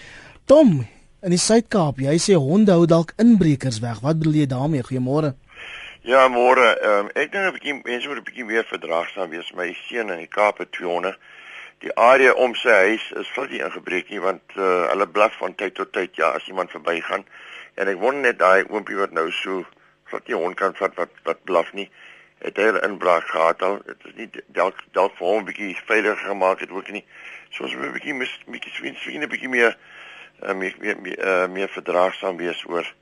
Tom, 0.46 0.80
in 1.22 1.36
die 1.36 1.42
Suid-Kaap, 1.42 2.00
jy 2.00 2.16
sê 2.18 2.38
honde 2.40 2.72
hou 2.72 2.86
dalk 2.88 3.12
inbrekers 3.20 3.82
weg. 3.84 4.00
Wat 4.06 4.22
bedoel 4.22 4.42
jy 4.44 4.50
daarmee? 4.54 4.86
Goeiemôre. 4.88 5.36
Ja, 6.08 6.28
môre. 6.32 6.78
Ehm 6.80 7.06
um, 7.06 7.10
ek 7.14 7.32
dink 7.32 7.44
'n 7.44 7.54
bietjie 7.54 7.74
mense 7.84 8.08
moet 8.08 8.18
'n 8.18 8.24
bietjie 8.24 8.46
meer 8.46 8.64
verdraagsaam 8.64 9.30
wees. 9.30 9.52
My 9.52 9.74
seun 9.88 10.10
in 10.10 10.24
die 10.24 10.32
Kaap 10.32 10.58
het 10.58 10.72
200. 10.72 11.20
Die 11.84 11.92
area 11.96 12.32
om 12.34 12.56
sy 12.56 12.76
huis 12.88 13.04
is 13.20 13.32
glad 13.36 13.52
nie 13.52 13.60
ingebreek 13.60 14.10
nie 14.10 14.20
want 14.20 14.42
uh, 14.56 14.88
hulle 14.92 15.08
blaf 15.08 15.36
van 15.40 15.56
tyd 15.56 15.76
tot 15.76 15.92
tyd 15.92 16.16
ja 16.16 16.32
as 16.40 16.48
iemand 16.48 16.72
verbygaan. 16.72 17.26
En 17.76 17.88
ek 17.88 18.00
wonder 18.00 18.22
net 18.22 18.40
daai 18.40 18.64
oompie 18.70 18.96
wat 18.96 19.12
nou 19.12 19.28
so 19.32 19.66
glad 20.10 20.28
nie 20.28 20.36
hond 20.36 20.56
kan 20.56 20.74
vat 20.80 20.96
wat 20.96 21.12
wat 21.28 21.44
blaf 21.44 21.74
nie. 21.74 21.90
Het 22.40 22.58
hy 22.58 22.68
'n 22.72 22.84
inbraak 22.84 23.28
gehad 23.28 23.62
al? 23.62 23.82
Dit 23.86 24.06
is 24.06 24.14
nie 24.16 24.30
dalk 24.48 24.84
dalk 24.92 25.16
vir 25.18 25.28
hom 25.28 25.42
'n 25.42 25.46
bietjie 25.46 25.78
veiliger 25.86 26.26
gemaak 26.28 26.60
het 26.60 26.72
ook 26.72 26.90
nie. 26.92 27.06
So 27.50 27.64
ons 27.64 27.76
moet 27.76 27.86
'n 27.86 27.98
bietjie 27.98 28.14
mis 28.14 28.40
bietjie 28.46 28.96
swin 28.98 29.24
'n 29.24 29.30
bietjie 29.30 29.50
meer 29.50 29.78
uh, 30.44 30.54
meer 30.54 30.76
meer, 30.80 30.98
meer, 31.02 31.20
uh, 31.20 31.48
meer 31.48 31.70
verdraagsaam 31.70 32.38
wees 32.38 32.64
oor 32.66 32.94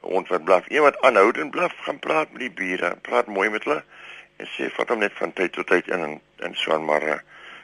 hond 0.00 0.28
wat 0.28 0.44
blaf. 0.44 0.66
Iemand 0.66 1.00
aanhoudend 1.00 1.50
blaf, 1.50 1.72
gaan 1.78 1.98
praat 1.98 2.30
met 2.32 2.40
die 2.40 2.50
bure, 2.50 2.96
praat 3.02 3.26
mooi 3.26 3.48
met 3.50 3.64
hulle 3.64 3.84
en 4.36 4.46
sê 4.46 4.70
vat 4.74 4.88
hom 4.88 4.98
net 4.98 5.12
van 5.14 5.32
tyd 5.32 5.52
tot 5.52 5.66
tyd 5.66 5.88
in 5.88 6.02
en 6.02 6.20
en 6.38 6.54
so 6.54 6.72
aan 6.74 6.84
maar 6.84 7.02
uh, 7.02 7.18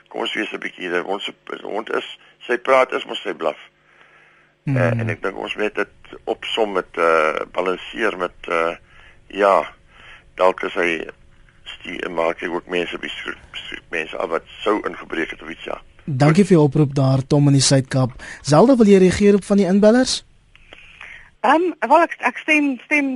kom 0.08 0.20
ons 0.20 0.34
wees 0.34 0.52
'n 0.52 0.62
bietjie 0.62 0.88
hier. 0.88 1.04
Ons 1.04 1.30
hond 1.62 1.90
is 1.94 2.18
sy 2.46 2.58
praat 2.58 2.92
is 2.92 3.04
mos 3.04 3.22
sy 3.22 3.34
blaf. 3.34 3.58
Hmm. 4.64 4.76
Uh, 4.76 4.90
en 5.00 5.08
ek 5.08 5.22
dink 5.22 5.36
ons 5.36 5.56
moet 5.56 5.74
dit 5.74 6.14
opsom 6.24 6.72
met 6.72 6.96
uh 6.96 7.44
balanseer 7.52 8.16
met 8.16 8.48
uh 8.48 8.76
ja, 9.28 9.66
dalk 10.38 10.62
is 10.68 10.74
hy 10.78 10.90
die 11.84 11.98
maak 12.12 12.42
ek 12.42 12.52
ook 12.52 12.68
mense 12.72 12.98
besoek 12.98 13.36
mense 13.92 14.16
al 14.16 14.30
wat 14.32 14.46
sou 14.64 14.78
ingebreek 14.88 15.34
het 15.34 15.42
of 15.42 15.50
iets 15.52 15.68
ja. 15.68 15.78
Dankie 16.08 16.44
vir 16.48 16.56
jou 16.56 16.64
oproep 16.64 16.94
daar 16.96 17.20
Tom 17.28 17.50
in 17.50 17.58
die 17.58 17.64
Suid-Kaap. 17.64 18.14
Zelda 18.40 18.76
wil 18.80 18.88
jy 18.88 19.00
reageer 19.02 19.36
op 19.36 19.44
van 19.44 19.60
die 19.60 19.68
inbellers? 19.68 20.22
Ehm 21.44 21.68
um, 21.68 21.90
wel 21.90 22.06
ek 22.06 22.16
ek 22.30 22.40
stem 22.44 22.76
stem 22.86 23.10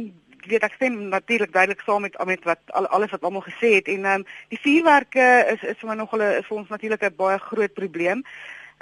weet 0.46 0.64
ek 0.66 0.74
stem 0.76 0.96
natuurlik 1.10 1.52
duidelik 1.54 1.82
saam 1.86 2.02
met 2.02 2.18
met 2.26 2.44
wat 2.44 2.60
al, 2.78 2.86
alles 2.86 3.10
wat 3.10 3.22
almal 3.22 3.44
gesê 3.46 3.74
het 3.78 3.88
en 3.88 4.04
ehm 4.04 4.22
um, 4.22 4.26
die 4.52 4.60
vuurwerke 4.60 5.28
is 5.54 5.62
is 5.74 5.80
vir 5.80 5.96
nog 5.96 6.10
hulle 6.10 6.28
is 6.38 6.46
vir 6.46 6.58
ons 6.58 6.68
natuurlik 6.68 7.02
'n 7.02 7.16
baie 7.16 7.38
groot 7.38 7.74
probleem. 7.74 8.24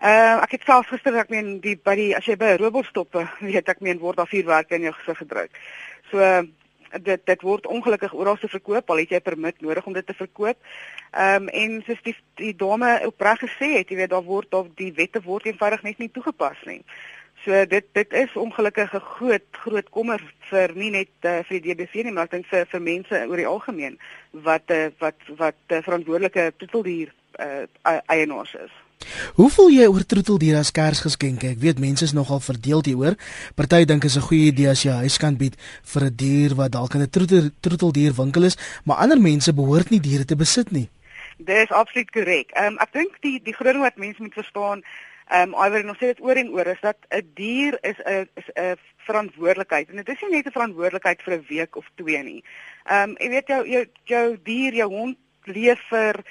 Ehm 0.03 0.37
uh, 0.37 0.43
ek 0.43 0.59
het 0.59 0.67
self 0.67 0.87
gister 0.89 1.17
ek 1.17 1.31
meen 1.31 1.61
die 1.61 1.77
by 1.77 1.95
die 1.95 2.17
as 2.17 2.27
jy 2.27 2.37
by 2.37 2.55
'n 2.55 2.63
robot 2.65 2.87
stop, 2.87 3.15
weet 3.53 3.69
ek 3.69 3.81
meen 3.81 3.99
word 3.99 4.17
daar 4.17 4.33
vuurwerke 4.35 4.75
in 4.75 4.83
jou 4.89 4.93
gesig 4.93 5.19
gedruk. 5.19 5.51
So 6.11 6.19
uh, 6.19 6.43
dit 6.99 7.27
dit 7.27 7.43
word 7.43 7.67
ongelukkig 7.67 8.15
oral 8.15 8.37
te 8.37 8.49
verkoop 8.49 8.91
al 8.91 9.03
het 9.03 9.15
jy 9.15 9.21
permit 9.21 9.61
nodig 9.61 9.87
om 9.87 9.93
dit 9.93 10.07
te 10.07 10.15
verkoop. 10.15 10.59
Ehm 11.11 11.43
um, 11.43 11.49
en 11.49 11.83
soos 11.87 12.03
die 12.03 12.17
die 12.35 12.57
dame 12.57 13.01
opreg 13.07 13.41
gesê 13.45 13.73
het, 13.79 13.89
jy 13.91 13.97
weet 13.97 14.11
daar 14.11 14.27
word 14.27 14.51
daar 14.51 14.69
die 14.75 14.93
wette 14.97 15.23
word 15.23 15.47
eenvoudig 15.47 15.83
net 15.83 15.99
nie 15.99 16.11
toegepas 16.11 16.63
nie. 16.67 16.83
So 17.45 17.65
dit 17.67 17.87
dit 17.93 18.13
is 18.13 18.37
ongelukkig 18.37 18.93
'n 18.95 19.01
groot 19.01 19.47
groot 19.51 19.89
kommer 19.91 20.21
vir 20.51 20.75
nie 20.75 20.91
net 20.91 21.13
uh, 21.23 21.39
vir 21.49 21.61
die 21.61 21.75
DBV 21.75 22.05
nie, 22.05 22.13
maar 22.13 22.29
ek 22.29 22.37
dink 22.37 22.47
vir 22.47 22.67
vir 22.67 22.81
mense 22.81 23.25
oor 23.29 23.37
die 23.37 23.47
algemeen 23.47 23.99
wat 24.33 24.71
uh, 24.71 24.91
wat 24.99 25.17
wat 25.37 25.61
uh, 25.69 25.83
verantwoordelike 25.83 26.53
troeteldier 26.57 27.13
uh, 27.41 27.65
eienaars 28.07 28.55
is. 28.55 28.80
Hoe 29.35 29.51
voel 29.51 29.71
jy 29.71 29.87
oor 29.87 30.05
troeteldiere 30.05 30.59
as 30.59 30.73
Kersgeskenke? 30.73 31.51
Ek 31.55 31.59
weet 31.59 31.79
mense 31.81 32.05
is 32.05 32.13
nogal 32.13 32.41
verdeel 32.41 32.83
hieroor. 32.85 33.17
Party 33.57 33.85
dink 33.85 34.05
is 34.05 34.17
'n 34.17 34.29
goeie 34.29 34.53
idee 34.53 34.69
as 34.69 34.83
jy 34.85 34.91
'n 34.91 35.03
huis 35.05 35.19
kan 35.19 35.37
bied 35.37 35.57
vir 35.93 36.05
'n 36.05 36.17
dier 36.17 36.55
wat 36.55 36.73
dalk 36.73 36.95
in 36.95 37.03
'n 37.03 37.11
troetel, 37.11 37.51
troeteldier 37.61 38.13
winkel 38.15 38.45
is, 38.45 38.57
maar 38.85 38.97
ander 38.97 39.21
mense 39.21 39.53
behoort 39.53 39.91
nie 39.91 40.01
diere 40.01 40.25
te 40.25 40.37
besit 40.37 40.71
nie. 40.73 40.89
Dis 41.39 41.71
absoluut 41.71 42.11
korrek. 42.11 42.51
Um, 42.57 42.77
ek 42.79 42.93
dink 42.93 43.17
die 43.23 43.41
die 43.43 43.55
groot 43.55 43.73
ding 43.73 43.83
wat 43.83 43.97
mense 43.97 44.23
moet 44.23 44.35
verstaan 44.35 44.83
Ehm 45.31 45.53
um, 45.55 45.65
iwer 45.65 45.85
nog 45.87 45.97
sê 45.97 46.09
dit 46.11 46.21
oor 46.27 46.39
en 46.41 46.49
oor 46.51 46.67
is 46.67 46.81
dat 46.83 46.97
'n 47.09 47.31
dier 47.35 47.79
is 47.83 47.99
'n 48.03 48.27
is 48.35 48.49
'n 48.55 48.77
verantwoordelikheid 49.07 49.89
en 49.89 49.97
dit 49.97 50.09
is 50.09 50.21
nie 50.23 50.31
net 50.31 50.47
'n 50.47 50.57
verantwoordelikheid 50.59 51.23
vir 51.23 51.35
'n 51.35 51.45
week 51.49 51.77
of 51.77 51.87
twee 51.95 52.23
nie. 52.23 52.43
Ehm 52.85 53.11
um, 53.11 53.17
jy 53.19 53.29
weet 53.29 53.47
jou 53.47 53.69
jou 53.69 53.85
jou 54.05 54.39
dier, 54.43 54.75
jou 54.75 54.89
hond 54.91 55.17
leef 55.45 55.81
vir 55.89 56.25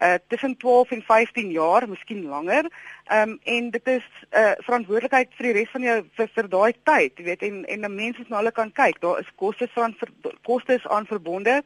uh 0.00 0.14
tussen 0.28 0.56
12 0.56 0.90
en 0.90 1.02
15 1.02 1.50
jaar, 1.50 1.88
miskien 1.88 2.24
langer. 2.24 2.70
Ehm 3.06 3.30
um, 3.30 3.38
en 3.44 3.70
dit 3.70 3.86
is 3.86 4.04
'n 4.30 4.38
uh, 4.38 4.52
verantwoordelikheid 4.66 5.28
vir 5.36 5.46
die 5.46 5.52
res 5.52 5.70
van 5.70 5.82
jou 5.82 6.04
vir, 6.16 6.28
vir 6.34 6.48
daai 6.48 6.72
tyd, 6.82 7.12
jy 7.18 7.24
weet 7.24 7.42
en 7.42 7.64
en 7.64 7.80
'n 7.84 7.94
mens 7.94 8.18
moet 8.18 8.28
na 8.28 8.36
hulle 8.36 8.52
kan 8.52 8.72
kyk. 8.72 9.00
Daar 9.00 9.18
is 9.20 9.32
kostes 9.36 9.72
van 9.74 9.96
kostes 10.42 10.86
aan 10.88 11.06
verbonde. 11.06 11.62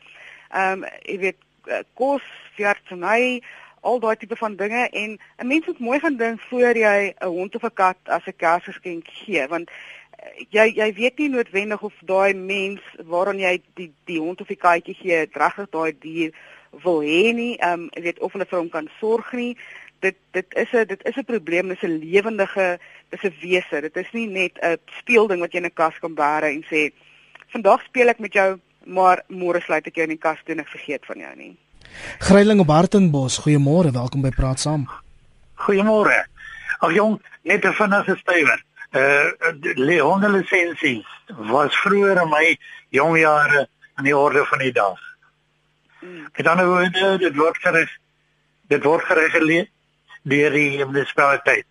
Ehm 0.50 0.82
um, 0.82 0.88
jy 1.02 1.18
weet 1.18 1.40
uh, 1.66 1.82
kos, 1.94 2.22
veeartseny, 2.56 3.42
al 3.84 4.00
daai 4.00 4.16
tipe 4.16 4.36
van 4.36 4.56
dinge 4.56 4.88
en 4.88 5.18
'n 5.38 5.46
mens 5.46 5.66
moet 5.66 5.78
mooi 5.78 5.98
gaan 6.00 6.16
dink 6.16 6.40
voor 6.40 6.76
jy 6.76 7.14
'n 7.18 7.26
hond 7.26 7.54
of 7.54 7.62
'n 7.62 7.74
kat 7.74 7.98
as 8.04 8.26
'n 8.26 8.36
Kersgeskenk 8.36 9.06
gee 9.08 9.46
want 9.48 9.70
eh, 10.18 10.44
jy 10.50 10.66
jy 10.80 10.92
weet 10.94 11.18
nie 11.18 11.28
noodwendig 11.28 11.82
of 11.82 11.94
daai 12.00 12.34
mens 12.34 12.80
waaraan 13.12 13.38
jy 13.38 13.62
die 13.74 13.92
die 14.04 14.20
hond 14.20 14.40
of 14.40 14.46
die 14.46 14.62
katjie 14.66 14.94
gee 14.94 15.28
regtig 15.32 15.70
daai 15.70 15.92
dier 15.98 16.30
wil 16.82 17.00
hê 17.00 17.32
nie 17.32 17.54
ehm 17.56 17.87
um, 17.87 17.88
jy 17.94 18.02
weet 18.02 18.20
of 18.20 18.32
hulle 18.32 18.48
vir 18.50 18.58
hom 18.58 18.70
kan 18.70 18.90
sorg 19.00 19.32
nie 19.32 19.56
dit 20.00 20.16
dit 20.32 20.46
is 20.62 20.72
'n 20.72 20.87
dit 20.87 21.02
is 21.04 21.16
'n 21.16 21.24
probleem 21.24 21.68
dis 21.68 21.82
'n 21.82 21.98
lewendige 21.98 22.78
dis 23.10 23.24
'n 23.24 23.34
wese 23.42 23.80
dit 23.80 23.96
is 23.96 24.12
nie 24.12 24.26
net 24.26 24.58
'n 24.62 24.78
speelding 25.00 25.40
wat 25.40 25.52
jy 25.52 25.58
in 25.58 25.66
'n 25.66 25.74
kas 25.74 25.98
kan 26.00 26.14
bære 26.14 26.48
en 26.52 26.64
sê 26.70 26.92
vandag 27.52 27.84
speel 27.84 28.08
ek 28.08 28.20
met 28.20 28.32
jou 28.32 28.58
maar 28.87 29.22
môre 29.28 29.60
sluit 29.60 29.87
ek 29.87 29.94
jou 29.94 30.04
in 30.04 30.16
die 30.16 30.24
kas 30.26 30.38
toe 30.44 30.54
en 30.54 30.60
ek 30.60 30.68
vergeet 30.68 31.06
van 31.06 31.18
jou 31.18 31.37
nie 31.37 31.56
Greiling 32.18 32.60
op 32.60 32.68
Hartenbos, 32.68 33.38
goeiemôre, 33.38 33.92
welkom 33.92 34.22
by 34.22 34.30
Praat 34.34 34.60
Saam. 34.60 34.88
Goeiemôre. 35.54 36.24
Ag 36.80 36.92
jong, 36.92 37.20
net 37.42 37.64
'n 37.64 37.72
vinnige 37.72 38.16
stywer. 38.16 38.64
Uh 38.92 39.30
die 39.74 40.00
hondelisensie 40.00 41.06
was 41.50 41.76
vroeër 41.76 42.22
in 42.22 42.28
my 42.28 42.56
jong 42.90 43.18
jare 43.18 43.68
aan 43.94 44.04
die 44.04 44.16
orde 44.16 44.44
van 44.44 44.58
die 44.58 44.72
dag. 44.72 44.98
Hmm. 46.04 46.26
Met 46.36 46.46
ander 46.46 46.66
woorde, 46.66 47.18
dit 47.18 47.36
word 47.36 47.56
gereg 47.64 47.90
dit 48.68 48.84
word 48.84 49.04
gereguleer 49.08 49.68
deur 50.22 50.50
die 50.56 50.84
munisipaliteit. 50.84 51.66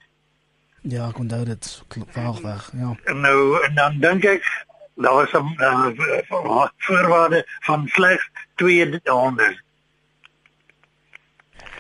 Ja, 0.82 1.08
ek 1.08 1.20
onthou 1.22 1.44
dit 1.46 1.68
vaag 2.16 2.40
weg, 2.42 2.70
ja. 2.78 2.94
En 3.12 3.22
nou 3.22 3.38
en 3.64 3.76
dan 3.76 4.00
dink 4.04 4.26
ek 4.26 4.48
daar 4.96 5.14
was 5.14 5.32
'n 5.34 5.56
uh, 5.58 6.68
voorwaarde 6.78 7.46
van 7.60 7.88
slegs 7.88 8.30
200. 8.56 9.62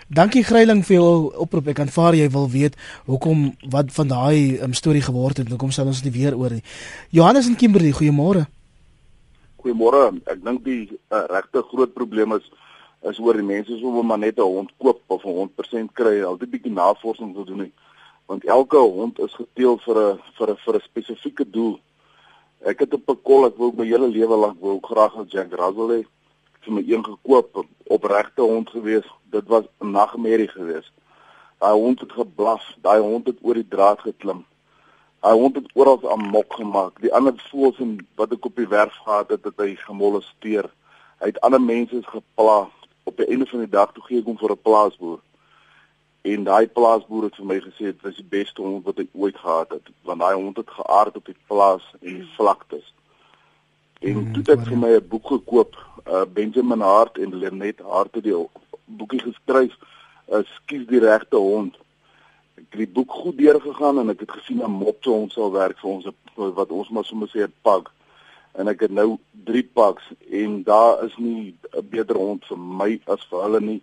Dankie 0.07 0.43
Greiling 0.43 0.85
vir 0.85 0.95
jou 0.95 1.33
oproep. 1.35 1.67
Ek 1.67 1.79
aanvaar 1.79 2.13
jy 2.15 2.29
wil 2.29 2.49
weet 2.49 2.75
hoekom 3.05 3.55
wat 3.69 3.91
van 3.91 4.07
daai 4.07 4.59
um, 4.61 4.73
storie 4.73 5.01
geword 5.01 5.37
het. 5.37 5.49
Hoekom 5.49 5.71
sal 5.71 5.85
ons 5.85 6.03
nie 6.03 6.11
weer 6.11 6.37
oor 6.37 6.49
nie. 6.49 6.63
Johannes 7.09 7.47
en 7.47 7.55
Kimberley, 7.55 7.91
goeiemôre. 7.91 8.45
Goeiemôre. 9.63 10.19
Ek 10.27 10.43
dink 10.43 10.63
die 10.63 10.91
uh, 10.91 11.25
regte 11.31 11.63
groot 11.71 11.93
probleem 11.93 12.35
is 12.35 12.51
is 13.03 13.17
oor 13.19 13.35
die 13.35 13.43
mense 13.43 13.75
so 13.79 14.03
maar 14.03 14.19
net 14.19 14.37
'n 14.39 14.47
hond 14.47 14.71
koop 14.77 15.01
of 15.07 15.25
'n 15.25 15.35
hond 15.39 15.55
persent 15.55 15.91
kry. 15.93 16.21
Altyd 16.23 16.51
bietjie 16.51 16.71
navorsing 16.71 17.33
te 17.35 17.43
doen 17.43 17.57
nie 17.67 17.73
want 18.25 18.45
elke 18.45 18.77
hond 18.77 19.19
is 19.19 19.33
geteel 19.33 19.77
vir 19.85 19.97
'n 19.99 20.19
vir 20.37 20.49
'n 20.51 20.57
vir 20.65 20.75
'n 20.75 20.87
spesifieke 20.89 21.45
doel. 21.49 21.79
Ek 22.65 22.79
het 22.79 22.93
op 22.93 23.09
'n 23.09 23.21
kol 23.23 23.45
ek 23.45 23.57
wou 23.57 23.71
my 23.75 23.85
hele 23.85 24.07
lewe 24.07 24.35
lank 24.35 24.59
wou 24.61 24.79
graag 24.81 25.15
'n 25.17 25.27
Jack 25.27 25.51
Russell 25.51 25.91
hê. 25.95 25.99
Ek 26.55 26.63
het 26.65 26.73
my 26.73 26.83
een 26.87 27.03
gekoop 27.03 27.65
op 27.87 28.03
regte 28.03 28.41
hond 28.41 28.69
gewees. 28.69 29.07
Dit 29.31 29.47
was 29.47 29.65
'n 29.81 29.91
nagmerrie 29.91 30.47
gewees. 30.47 30.91
Daai 31.59 31.73
hond 31.73 31.99
het 31.99 32.11
geblaf, 32.11 32.63
daai 32.81 33.01
hond 33.01 33.27
het 33.27 33.37
oor 33.41 33.53
die 33.53 33.67
draad 33.67 33.99
geklim. 33.99 34.45
Daai 35.23 35.39
hond 35.39 35.55
het 35.55 35.69
oral 35.73 36.01
amok 36.11 36.53
gemaak. 36.53 36.97
Die 37.01 37.13
ander 37.15 37.33
voels 37.49 37.77
en 37.79 37.91
wat 38.19 38.33
ek 38.35 38.45
op 38.45 38.55
die 38.59 38.67
werf 38.67 38.95
gehad 39.05 39.29
het, 39.31 39.45
het 39.47 39.61
hy 39.61 39.75
gemolesteer. 39.79 40.67
Hy 41.23 41.29
het 41.31 41.39
ander 41.47 41.61
mense 41.63 42.01
geplaag. 42.03 42.73
Op 43.07 43.17
die 43.17 43.29
einde 43.31 43.47
van 43.47 43.63
die 43.63 43.69
dag 43.71 43.93
toe 43.95 44.03
gee 44.03 44.19
ek 44.19 44.27
hom 44.27 44.35
vir 44.41 44.51
'n 44.51 44.65
plaasboer. 44.67 45.21
En 46.23 46.43
daai 46.43 46.67
plaasboer 46.67 47.23
het 47.29 47.39
vir 47.39 47.45
my 47.45 47.59
gesê 47.59 47.85
dit 47.91 48.01
was 48.03 48.19
die 48.19 48.31
beste 48.35 48.61
hond 48.61 48.83
wat 48.83 48.99
hy 48.99 49.07
ooit 49.13 49.37
gehad 49.37 49.71
het, 49.71 49.87
want 50.07 50.19
daai 50.19 50.35
hond 50.35 50.57
het 50.57 50.69
geaard 50.69 51.15
op 51.15 51.25
die 51.25 51.39
plaas 51.47 51.83
en 52.01 52.19
die 52.19 52.29
vlaktes. 52.35 52.93
En 53.99 54.15
mm, 54.15 54.33
toe 54.33 54.43
het 54.43 54.51
ek 54.59 54.67
vir 54.67 54.77
my 54.77 54.91
'n 54.95 55.07
boek 55.07 55.27
gekoop, 55.27 55.75
uh, 56.07 56.25
Benjamin 56.33 56.81
Hart 56.81 57.17
en 57.17 57.35
Lenet 57.35 57.79
Hart 57.79 58.15
het 58.15 58.23
die 58.23 58.35
boekie 58.85 59.19
geskryf, 59.19 59.75
uh, 60.27 60.43
skies 60.43 60.87
die 60.87 60.99
regte 60.99 61.37
hond. 61.37 61.79
Ek 62.57 62.67
het 62.69 62.79
die 62.83 62.93
boek 62.95 63.11
goed 63.11 63.37
deurgegaan 63.37 63.99
en 63.99 64.13
ek 64.13 64.25
het 64.25 64.31
gesien 64.31 64.61
'n 64.61 64.71
mopse 64.71 65.09
hond 65.09 65.31
sal 65.33 65.51
werk 65.51 65.77
vir 65.79 65.89
ons 65.89 66.05
wat 66.35 66.71
ons 66.71 66.89
maar 66.89 67.05
sommer 67.05 67.27
sê 67.29 67.43
'n 67.43 67.53
pak. 67.61 67.91
En 68.53 68.67
ek 68.67 68.79
het 68.79 68.91
nou 68.91 69.17
3 69.45 69.63
paks 69.73 70.03
en 70.29 70.63
daar 70.63 71.03
is 71.03 71.17
nie 71.17 71.55
'n 71.73 71.89
beter 71.89 72.15
hond 72.15 72.45
vir 72.45 72.57
my 72.57 72.99
as 73.07 73.23
vir 73.29 73.41
hulle 73.43 73.61
nie. 73.61 73.81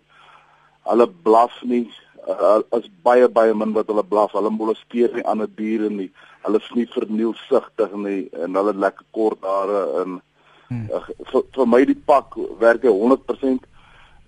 Hulle 0.83 1.07
blaf 1.07 1.63
nie, 1.63 1.91
uh, 2.27 2.61
as 2.71 2.89
baie 3.03 3.27
baie 3.27 3.53
min 3.53 3.73
wat 3.73 3.87
hulle 3.87 4.03
blaf. 4.03 4.31
Hulle 4.31 4.49
molesteer 4.49 5.13
nie 5.13 5.25
ander 5.25 5.49
diere 5.55 5.89
nie. 5.89 6.11
Hulle 6.41 6.57
is 6.57 6.71
nie 6.73 6.87
vernielsigtig 6.87 7.91
nie 7.93 8.29
en 8.31 8.55
hulle 8.55 8.73
lekker 8.73 9.05
kort 9.11 9.41
hare 9.41 10.01
en 10.01 10.21
hmm. 10.67 10.89
uh, 10.91 11.05
vir, 11.31 11.43
vir 11.55 11.67
my 11.67 11.85
die 11.85 12.01
pak 12.05 12.35
werk 12.59 12.83
hy 12.83 12.89
100% 12.89 13.70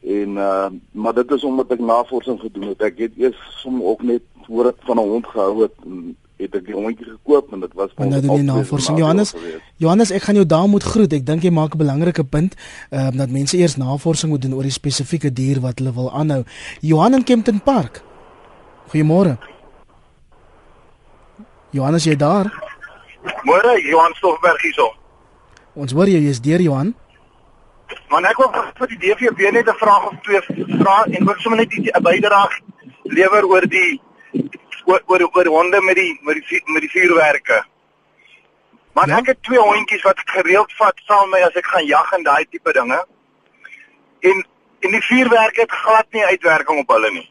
en 0.04 0.30
uh, 0.30 0.68
maar 0.92 1.14
dit 1.14 1.32
is 1.32 1.44
omdat 1.44 1.72
ek 1.72 1.80
navorsing 1.80 2.40
gedoen 2.40 2.74
het. 2.74 2.82
Ek 2.82 2.98
het 2.98 3.16
eers 3.18 3.40
som 3.62 3.80
ook 3.84 4.04
net 4.04 4.24
voor 4.48 4.68
ek 4.74 4.84
van 4.84 5.00
'n 5.00 5.10
hond 5.10 5.28
gehou 5.28 5.62
het 5.62 5.76
en 5.86 6.16
het 6.38 6.56
ek 6.56 6.66
die 6.66 6.76
hondjie 6.76 7.06
gekoop 7.06 7.54
en 7.54 7.60
dit 7.60 7.74
was 7.74 7.92
van 7.96 8.10
nou 8.10 8.22
die 8.22 8.44
navorsing. 8.44 8.98
Johannes 8.98 9.34
Johannes 9.78 10.12
ek 10.12 10.22
gaan 10.28 10.36
jou 10.36 10.46
daar 10.46 10.68
moet 10.68 10.84
groet. 10.84 11.14
Ek 11.14 11.26
dink 11.26 11.44
jy 11.44 11.52
maak 11.52 11.76
'n 11.76 11.78
belangrike 11.78 12.24
punt 12.24 12.56
ehm 12.90 13.14
uh, 13.14 13.18
dat 13.18 13.30
mense 13.30 13.58
eers 13.58 13.76
navorsing 13.76 14.32
moet 14.32 14.42
doen 14.42 14.54
oor 14.54 14.68
die 14.68 14.72
spesifieke 14.72 15.34
dier 15.34 15.62
wat 15.62 15.80
hulle 15.80 15.94
wil 15.94 16.12
aanhou. 16.12 16.44
Johan 16.82 17.14
in 17.14 17.24
Kempton 17.24 17.62
Park. 17.62 18.04
Goeiemôre. 18.92 19.38
Johannes 21.72 22.04
jy 22.04 22.16
daar? 22.16 22.52
Môre 23.44 23.80
Johan 23.82 24.14
Stoffberg 24.14 24.62
hierso. 24.62 24.94
Ons 25.74 25.92
hoor 25.92 26.08
jy 26.08 26.20
jy's 26.20 26.42
deur 26.42 26.62
Johan 26.62 26.94
Man 28.10 28.26
ek 28.26 28.38
wil 28.38 28.52
vir 28.78 28.88
die 28.88 29.00
DVB 29.04 29.52
net 29.52 29.68
'n 29.68 29.82
vraag 29.84 30.06
of 30.12 30.16
twee 30.22 30.42
vra 30.80 31.04
en 31.06 31.26
wil 31.26 31.36
sommer 31.38 31.60
net 31.60 31.74
'n 31.74 32.04
bydrae 32.04 32.50
lewer 33.04 33.46
oor 33.46 33.68
die 33.68 34.02
oor 34.86 35.02
oor 35.08 35.24
oor 35.34 35.48
honde 35.58 35.82
met 35.82 35.96
die 35.96 36.20
met 36.22 36.36
die 36.36 36.62
met 36.66 36.82
die 36.82 36.90
vuurwerke. 36.90 37.64
Maar 38.94 39.08
ja? 39.08 39.18
ek 39.18 39.26
het 39.26 39.44
twee 39.44 39.60
hondjies 39.60 40.02
wat 40.02 40.22
gereeld 40.26 40.74
vat 40.78 41.00
saam 41.06 41.30
met 41.30 41.40
my 41.40 41.46
as 41.48 41.56
ek 41.62 41.66
gaan 41.66 41.86
jag 41.86 42.12
en 42.12 42.24
daai 42.24 42.46
tipe 42.50 42.74
dinge. 42.74 43.06
En 44.20 44.46
en 44.84 44.92
die 44.92 45.06
vuurwerke 45.10 45.62
het 45.62 45.72
glad 45.72 46.08
nie 46.12 46.26
uitwerking 46.26 46.80
op 46.80 46.90
hulle 46.92 47.12
nie. 47.12 47.30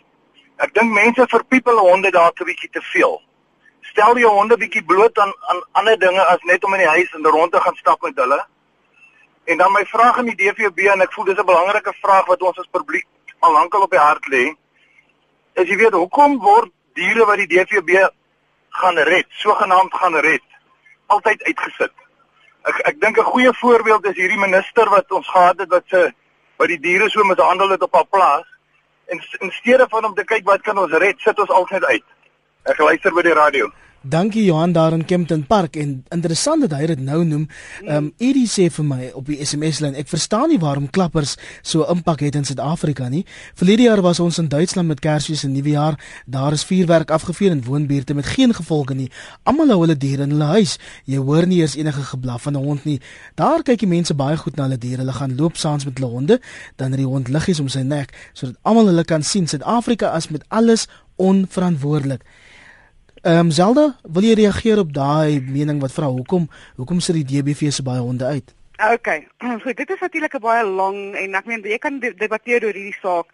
Ek 0.57 0.73
dink 0.75 0.93
mense 0.93 1.27
verpiepel 1.29 1.79
honde 1.79 2.11
daar 2.11 2.33
'n 2.33 2.45
bietjie 2.45 2.71
te 2.71 2.83
veel. 2.93 3.21
Stel 3.81 4.19
jou 4.19 4.31
honde 4.31 4.57
bietjie 4.57 4.85
bloot 4.85 5.19
aan 5.19 5.33
aan 5.51 5.63
ander 5.73 5.99
dinge 5.99 6.25
as 6.27 6.43
net 6.43 6.65
om 6.65 6.75
in 6.75 6.81
die 6.81 6.95
huis 6.97 7.13
en 7.13 7.27
rond 7.27 7.53
te 7.53 7.61
gaan 7.61 7.77
stap 7.77 8.03
met 8.03 8.17
hulle. 8.17 8.45
En 9.45 9.59
dan 9.59 9.73
my 9.73 9.85
vraag 9.87 10.19
aan 10.19 10.31
die 10.31 10.37
DVB 10.37 10.87
en 10.93 11.01
ek 11.01 11.13
voel 11.13 11.25
dis 11.25 11.39
'n 11.39 11.45
belangrike 11.45 11.95
vraag 12.01 12.27
wat 12.27 12.43
ons 12.43 12.59
as 12.59 12.69
publiek 12.71 13.07
al 13.39 13.53
lankal 13.53 13.83
op 13.83 13.91
die 13.91 13.99
hart 13.99 14.27
lê. 14.27 14.55
Is 15.53 15.69
jy 15.69 15.77
weet 15.77 15.93
hoekom 15.93 16.39
word 16.39 16.71
diere 16.95 17.27
wat 17.27 17.37
die 17.37 17.47
DVB 17.47 18.09
gaan 18.69 18.99
red, 18.99 19.27
sogenaamd 19.29 19.95
gaan 19.95 20.17
red, 20.17 20.45
altyd 21.07 21.43
uitgesit. 21.43 21.93
Ek 22.63 22.79
ek 22.79 23.01
dink 23.01 23.19
'n 23.19 23.33
goeie 23.35 23.53
voorbeeld 23.55 24.05
is 24.07 24.17
hierdie 24.17 24.39
minister 24.39 24.89
wat 24.89 25.13
ons 25.13 25.29
gehad 25.29 25.59
het 25.59 25.69
wat 25.69 25.85
se 25.87 26.13
wat 26.57 26.69
die 26.69 26.81
diere 26.81 27.11
so 27.11 27.25
mishandel 27.25 27.69
het 27.69 27.83
op 27.83 27.95
haar 27.95 28.07
plaas 28.07 28.47
en 29.07 29.21
in 29.41 29.51
steede 29.51 29.87
van 29.89 30.05
om 30.05 30.15
te 30.15 30.25
kyk 30.25 30.45
wat 30.45 30.63
kan 30.63 30.79
ons 30.79 30.93
red, 30.93 31.21
sit 31.21 31.39
ons 31.39 31.51
altyd 31.51 31.85
uit. 31.85 32.05
Ek 32.65 32.79
luister 32.79 33.13
by 33.15 33.23
die 33.23 33.35
radio. 33.35 33.71
Dankie 34.05 34.45
Johan 34.45 34.73
daar 34.73 34.93
in 34.93 35.05
Kempton 35.05 35.47
Park 35.47 35.77
en 35.77 36.05
interessant 36.09 36.61
dat 36.61 36.73
hy 36.75 36.87
dit 36.91 37.01
nou 37.01 37.21
noem. 37.25 37.45
Ehm 37.87 37.97
um, 37.97 38.09
Edie 38.19 38.49
sê 38.51 38.65
vir 38.75 38.85
my 38.85 39.11
op 39.15 39.29
die 39.31 39.39
SMS 39.45 39.79
lyn, 39.79 39.95
ek 39.95 40.09
verstaan 40.11 40.51
nie 40.51 40.59
waarom 40.59 40.89
klappers 40.91 41.37
so 41.63 41.87
impak 41.87 42.25
het 42.27 42.35
in 42.35 42.45
Suid-Afrika 42.45 43.07
nie. 43.09 43.23
Verlede 43.55 43.87
jaar 43.87 44.03
was 44.03 44.19
ons 44.21 44.41
in 44.43 44.49
Duitsland 44.51 44.89
met 44.89 45.01
Kersfees 45.01 45.45
en 45.47 45.53
Nuwejaar. 45.55 46.01
Daar 46.27 46.53
is 46.53 46.65
vuurwerk 46.67 47.11
afgevuur 47.15 47.51
in 47.51 47.63
woonbuurte 47.63 48.15
met 48.15 48.27
geen 48.27 48.55
gevolge 48.55 48.95
nie. 48.95 49.09
Almal 49.43 49.71
hou 49.71 49.81
hulle 49.85 49.97
diere 49.97 50.27
in 50.27 50.35
hulle 50.35 50.51
huis. 50.59 50.79
Jy 51.05 51.23
hoor 51.23 51.47
nie 51.47 51.61
eers 51.63 51.79
enige 51.79 52.03
geblaf 52.03 52.43
van 52.43 52.59
'n 52.59 52.65
hond 52.65 52.85
nie. 52.85 53.01
Daar 53.35 53.63
kyk 53.63 53.79
die 53.79 53.89
mense 53.89 54.15
baie 54.15 54.37
goed 54.37 54.57
na 54.57 54.63
hulle 54.63 54.79
diere. 54.79 55.07
Hulle 55.07 55.13
gaan 55.13 55.37
loop 55.37 55.57
saans 55.57 55.85
met 55.85 55.99
hulle 55.99 56.11
honde, 56.11 56.41
dan 56.77 56.91
het 56.91 56.99
die 56.99 57.07
hond 57.07 57.29
liggies 57.29 57.61
om 57.61 57.69
sy 57.69 57.83
nek 57.83 58.11
sodat 58.33 58.57
almal 58.63 58.87
hulle 58.87 59.05
kan 59.05 59.23
sien. 59.23 59.47
Suid-Afrika 59.47 60.17
is 60.17 60.29
met 60.29 60.45
alles 60.49 60.89
onverantwoordelik. 61.17 62.23
Ehm 63.23 63.39
um, 63.39 63.51
Zelda, 63.51 63.85
wil 64.03 64.25
jy 64.27 64.35
reageer 64.35 64.81
op 64.83 64.89
daai 64.91 65.39
mening 65.47 65.79
wat 65.79 65.93
vra 65.95 66.09
hoekom 66.11 66.49
hoekom 66.75 66.99
sit 66.99 67.15
die 67.21 67.29
DBV 67.29 67.69
se 67.71 67.85
baie 67.87 68.03
honde 68.03 68.27
uit? 68.27 68.49
OK. 68.83 69.11
Goed, 69.63 69.77
dit 69.79 69.91
is 69.95 70.01
natuurlik 70.03 70.35
'n 70.35 70.43
baie 70.43 70.65
lang 70.67 71.15
en 71.15 71.35
ek 71.39 71.47
meen 71.47 71.63
jy 71.63 71.79
kan 71.79 72.01
debatteer 72.03 72.67
oor 72.67 72.75
hierdie 72.75 72.99
saak. 72.99 73.31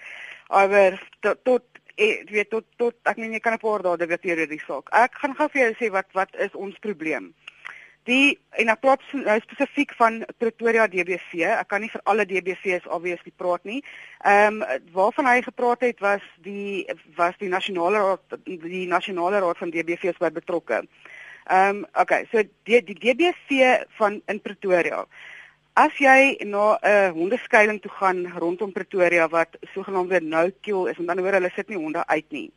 Maar 0.52 1.00
tot 1.24 1.40
tot 1.44 1.64
jy 1.96 2.20
weet 2.28 2.50
tot 2.50 2.66
tot 2.76 2.94
ek 3.08 3.16
meen 3.16 3.32
jy 3.32 3.40
kan 3.40 3.56
'n 3.56 3.64
paar 3.64 3.82
dae 3.82 3.96
debatteer 3.96 4.44
oor 4.44 4.52
die 4.52 4.60
saak. 4.66 4.92
Ek 4.92 5.16
gaan 5.24 5.34
gou 5.34 5.48
vir 5.48 5.62
jou 5.62 5.72
sê 5.80 5.90
wat 5.90 6.12
wat 6.12 6.36
is 6.36 6.52
ons 6.52 6.76
probleem. 6.84 7.32
Die 8.04 8.38
en 8.50 8.70
ek 8.72 8.80
praat 8.80 9.02
nou 9.12 9.36
spesifiek 9.42 9.92
van 9.98 10.22
Pretoria 10.38 10.86
DBV. 10.88 11.42
Ek 11.50 11.68
kan 11.68 11.82
nie 11.84 11.90
vir 11.92 12.02
alle 12.04 12.24
DBV's 12.28 12.86
obviously 12.86 13.32
praat 13.36 13.64
nie. 13.68 13.82
Ehm 14.24 14.62
um, 14.62 14.82
waarvan 14.92 15.26
hy 15.26 15.42
gepraat 15.42 15.84
het 15.84 16.00
was 16.00 16.24
die 16.44 16.86
was 17.16 17.36
die 17.42 17.50
nasionale 17.52 17.98
raad 17.98 18.38
die 18.44 18.86
nasionale 18.88 19.42
raad 19.44 19.58
van 19.58 19.72
DBV's 19.74 20.20
by 20.22 20.30
betrokke. 20.30 20.84
Ehm 21.48 21.82
um, 21.82 21.86
okay, 22.00 22.26
so 22.32 22.42
die 22.68 22.82
die 22.84 22.96
DBV 22.96 23.82
van 24.00 24.22
in 24.26 24.40
Pretoria. 24.40 25.04
As 25.78 25.94
jy 25.98 26.36
na 26.44 26.74
'n 26.74 26.90
uh, 26.90 27.10
hondeskuiling 27.14 27.80
toe 27.80 27.90
gaan 27.90 28.26
rondom 28.38 28.72
Pretoria 28.72 29.28
wat 29.28 29.58
sogenaamde 29.74 30.20
no 30.20 30.50
kill 30.60 30.86
is, 30.86 30.98
met 30.98 31.08
ander 31.08 31.24
woorde 31.24 31.38
hulle 31.38 31.52
sit 31.54 31.68
nie 31.68 31.78
honde 31.78 32.06
uit 32.06 32.30
nie. 32.30 32.50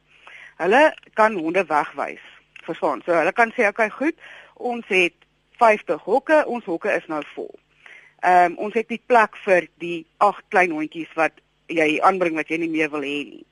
Hulle 0.58 0.96
kan 1.14 1.38
honde 1.38 1.66
wegwys. 1.66 2.24
Verstaan? 2.64 3.02
So 3.06 3.14
hulle 3.14 3.34
kan 3.34 3.52
sê 3.52 3.68
okay, 3.68 3.90
goed, 3.90 4.16
ons 4.56 4.86
het 4.88 5.14
50 5.62 6.02
hokke, 6.08 6.42
ons 6.50 6.66
hokke 6.66 6.94
is 6.98 7.06
nou 7.12 7.22
vol. 7.36 7.54
Ehm 8.22 8.54
um, 8.54 8.58
ons 8.68 8.76
het 8.78 8.90
nie 8.90 9.02
plek 9.10 9.38
vir 9.46 9.70
die 9.82 10.02
agt 10.22 10.44
klein 10.54 10.74
hondjies 10.76 11.10
wat 11.18 11.38
jy 11.72 11.96
aanbring 12.06 12.36
wat 12.38 12.52
jy 12.52 12.60
nie 12.62 12.70
meer 12.70 12.92
wil 12.94 13.06
hê 13.06 13.22
nie. 13.30 13.46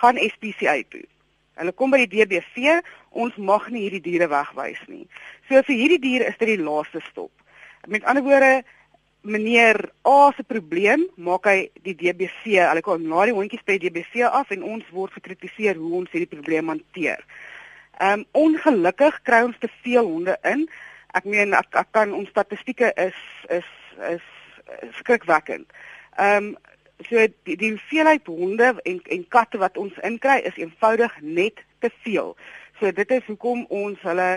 Gaan 0.00 0.20
SPCA 0.20 0.78
toe. 0.92 1.04
Hulle 1.60 1.74
kom 1.76 1.92
by 1.94 2.00
die 2.02 2.10
DBV, 2.24 2.78
ons 3.14 3.36
mag 3.38 3.68
nie 3.70 3.84
hierdie 3.84 4.02
diere 4.02 4.28
wegwys 4.32 4.80
nie. 4.90 5.04
So 5.48 5.60
vir 5.68 5.76
hierdie 5.76 6.00
diere 6.02 6.30
is 6.30 6.38
dit 6.40 6.50
die 6.54 6.62
laaste 6.62 7.02
stop. 7.10 7.30
Met 7.86 8.06
ander 8.08 8.24
woorde, 8.26 8.64
meneer 9.24 9.78
A 10.08 10.32
se 10.36 10.44
probleem 10.44 11.06
maak 11.16 11.46
hy 11.48 11.68
die 11.86 11.94
DBV, 11.96 12.58
hulle 12.68 12.82
kom 12.84 13.04
na 13.08 13.24
die 13.28 13.36
hondjies 13.36 13.62
by 13.64 13.78
die 13.78 13.90
DBV 13.92 14.26
af 14.28 14.50
en 14.52 14.64
ons 14.66 14.88
word 14.92 15.14
gekritiseer 15.16 15.78
hoe 15.80 16.00
ons 16.00 16.10
hierdie 16.12 16.32
probleem 16.32 16.72
hanteer. 16.72 17.22
Ehm 18.00 18.24
um, 18.24 18.26
ongelukkig 18.48 19.20
kry 19.22 19.44
ons 19.46 19.60
te 19.62 19.70
veel 19.84 20.04
honde 20.04 20.34
in. 20.50 20.66
Ek 21.14 21.24
meen 21.30 21.54
ek, 21.54 21.70
ek 21.78 21.90
kan 21.94 22.12
ons 22.16 22.30
statistieke 22.32 22.90
is 22.98 23.18
is 23.48 23.68
is, 24.10 24.24
is 24.82 24.96
skrikwekkend. 25.02 25.70
Ehm 26.18 26.54
um, 26.54 26.56
so 27.08 27.18
die, 27.18 27.56
die 27.58 27.70
hoeveelheid 27.74 28.26
honde 28.30 28.74
en 28.82 29.00
en 29.16 29.24
katte 29.28 29.58
wat 29.58 29.78
ons 29.78 29.96
inkry 30.06 30.38
is 30.50 30.58
eenvoudig 30.58 31.14
net 31.20 31.62
te 31.78 31.90
veel. 32.02 32.34
So 32.80 32.92
dit 32.92 33.10
is 33.10 33.26
hoekom 33.26 33.64
ons 33.68 34.02
hulle 34.02 34.28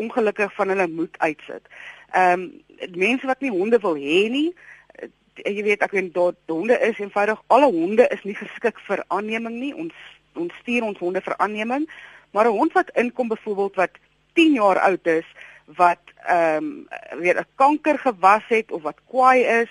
ongelukkig 0.00 0.52
van 0.54 0.72
hulle 0.72 0.88
moed 0.88 1.16
uitsit. 1.18 1.64
Ehm 2.12 2.46
um, 2.46 2.90
mense 2.96 3.26
wat 3.26 3.40
nie 3.40 3.52
honde 3.52 3.80
wil 3.80 3.96
hê 3.96 4.20
nie, 4.32 4.48
uh, 4.52 5.08
jy 5.44 5.62
weet 5.70 5.84
ek 5.84 5.96
weet 5.96 6.12
dat 6.14 6.52
honde 6.52 6.76
is 6.90 7.00
eenvoudig 7.00 7.40
alle 7.46 7.70
honde 7.72 8.08
is 8.12 8.22
nie 8.28 8.36
geskik 8.36 8.80
vir 8.88 9.04
aanneming 9.08 9.56
nie. 9.60 9.72
Ons 9.74 9.96
ons 10.36 10.52
stuur 10.60 10.84
ons 10.84 10.98
honde 11.00 11.20
vir 11.24 11.36
aanneming, 11.40 11.88
maar 12.30 12.44
'n 12.44 12.58
hond 12.60 12.72
wat 12.72 12.92
inkom 12.94 13.28
byvoorbeeld 13.28 13.74
wat 13.74 13.92
10 14.34 14.52
jaar 14.52 14.78
oud 14.78 15.06
is 15.06 15.24
wat 15.66 15.98
ehm 16.26 16.64
um, 16.64 17.20
weet 17.20 17.38
'n 17.38 17.46
kanker 17.54 17.98
gewas 17.98 18.44
het 18.48 18.72
of 18.72 18.82
wat 18.82 19.00
kwaai 19.08 19.42
is 19.42 19.70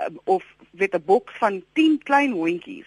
um, 0.00 0.20
of 0.24 0.44
weet 0.70 0.94
'n 0.94 1.02
boks 1.04 1.32
van 1.38 1.62
10 1.72 2.00
klein 2.02 2.32
hondjies. 2.32 2.86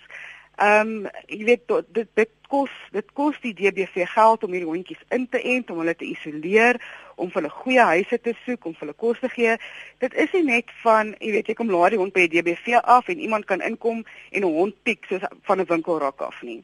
Ehm 0.56 1.06
um, 1.06 1.10
jy 1.26 1.44
weet 1.46 1.68
dit 1.94 2.08
dit 2.14 2.30
kos 2.48 2.72
dit 2.92 3.12
kos 3.14 3.36
die 3.42 3.54
DBV 3.54 4.08
geld 4.08 4.44
om 4.44 4.52
hierdie 4.52 4.70
hondjies 4.70 5.04
in 5.10 5.28
te 5.30 5.42
ent, 5.42 5.70
om 5.70 5.78
hulle 5.78 5.96
te 5.96 6.06
isoleer, 6.06 6.80
om 7.16 7.30
hulle 7.34 7.50
goeie 7.50 7.84
huise 7.92 8.18
te 8.22 8.34
soek, 8.46 8.66
om 8.66 8.76
hulle 8.80 8.94
kos 8.94 9.20
te 9.20 9.30
gee. 9.30 9.58
Dit 9.98 10.14
is 10.14 10.32
nie 10.34 10.44
net 10.44 10.72
van 10.82 11.14
jy 11.20 11.32
weet 11.32 11.48
jy 11.48 11.54
kom 11.54 11.70
laat 11.72 11.94
die 11.94 12.02
hond 12.02 12.14
by 12.14 12.26
die 12.26 12.42
DBV 12.42 12.80
af 12.82 13.08
en 13.08 13.20
iemand 13.20 13.46
kan 13.46 13.62
inkom 13.62 14.06
en 14.32 14.42
'n 14.42 14.58
hond 14.60 14.76
piek 14.84 15.06
soos 15.06 15.22
van 15.44 15.62
'n 15.62 15.70
winkelrak 15.70 16.22
af 16.22 16.42
nie. 16.42 16.64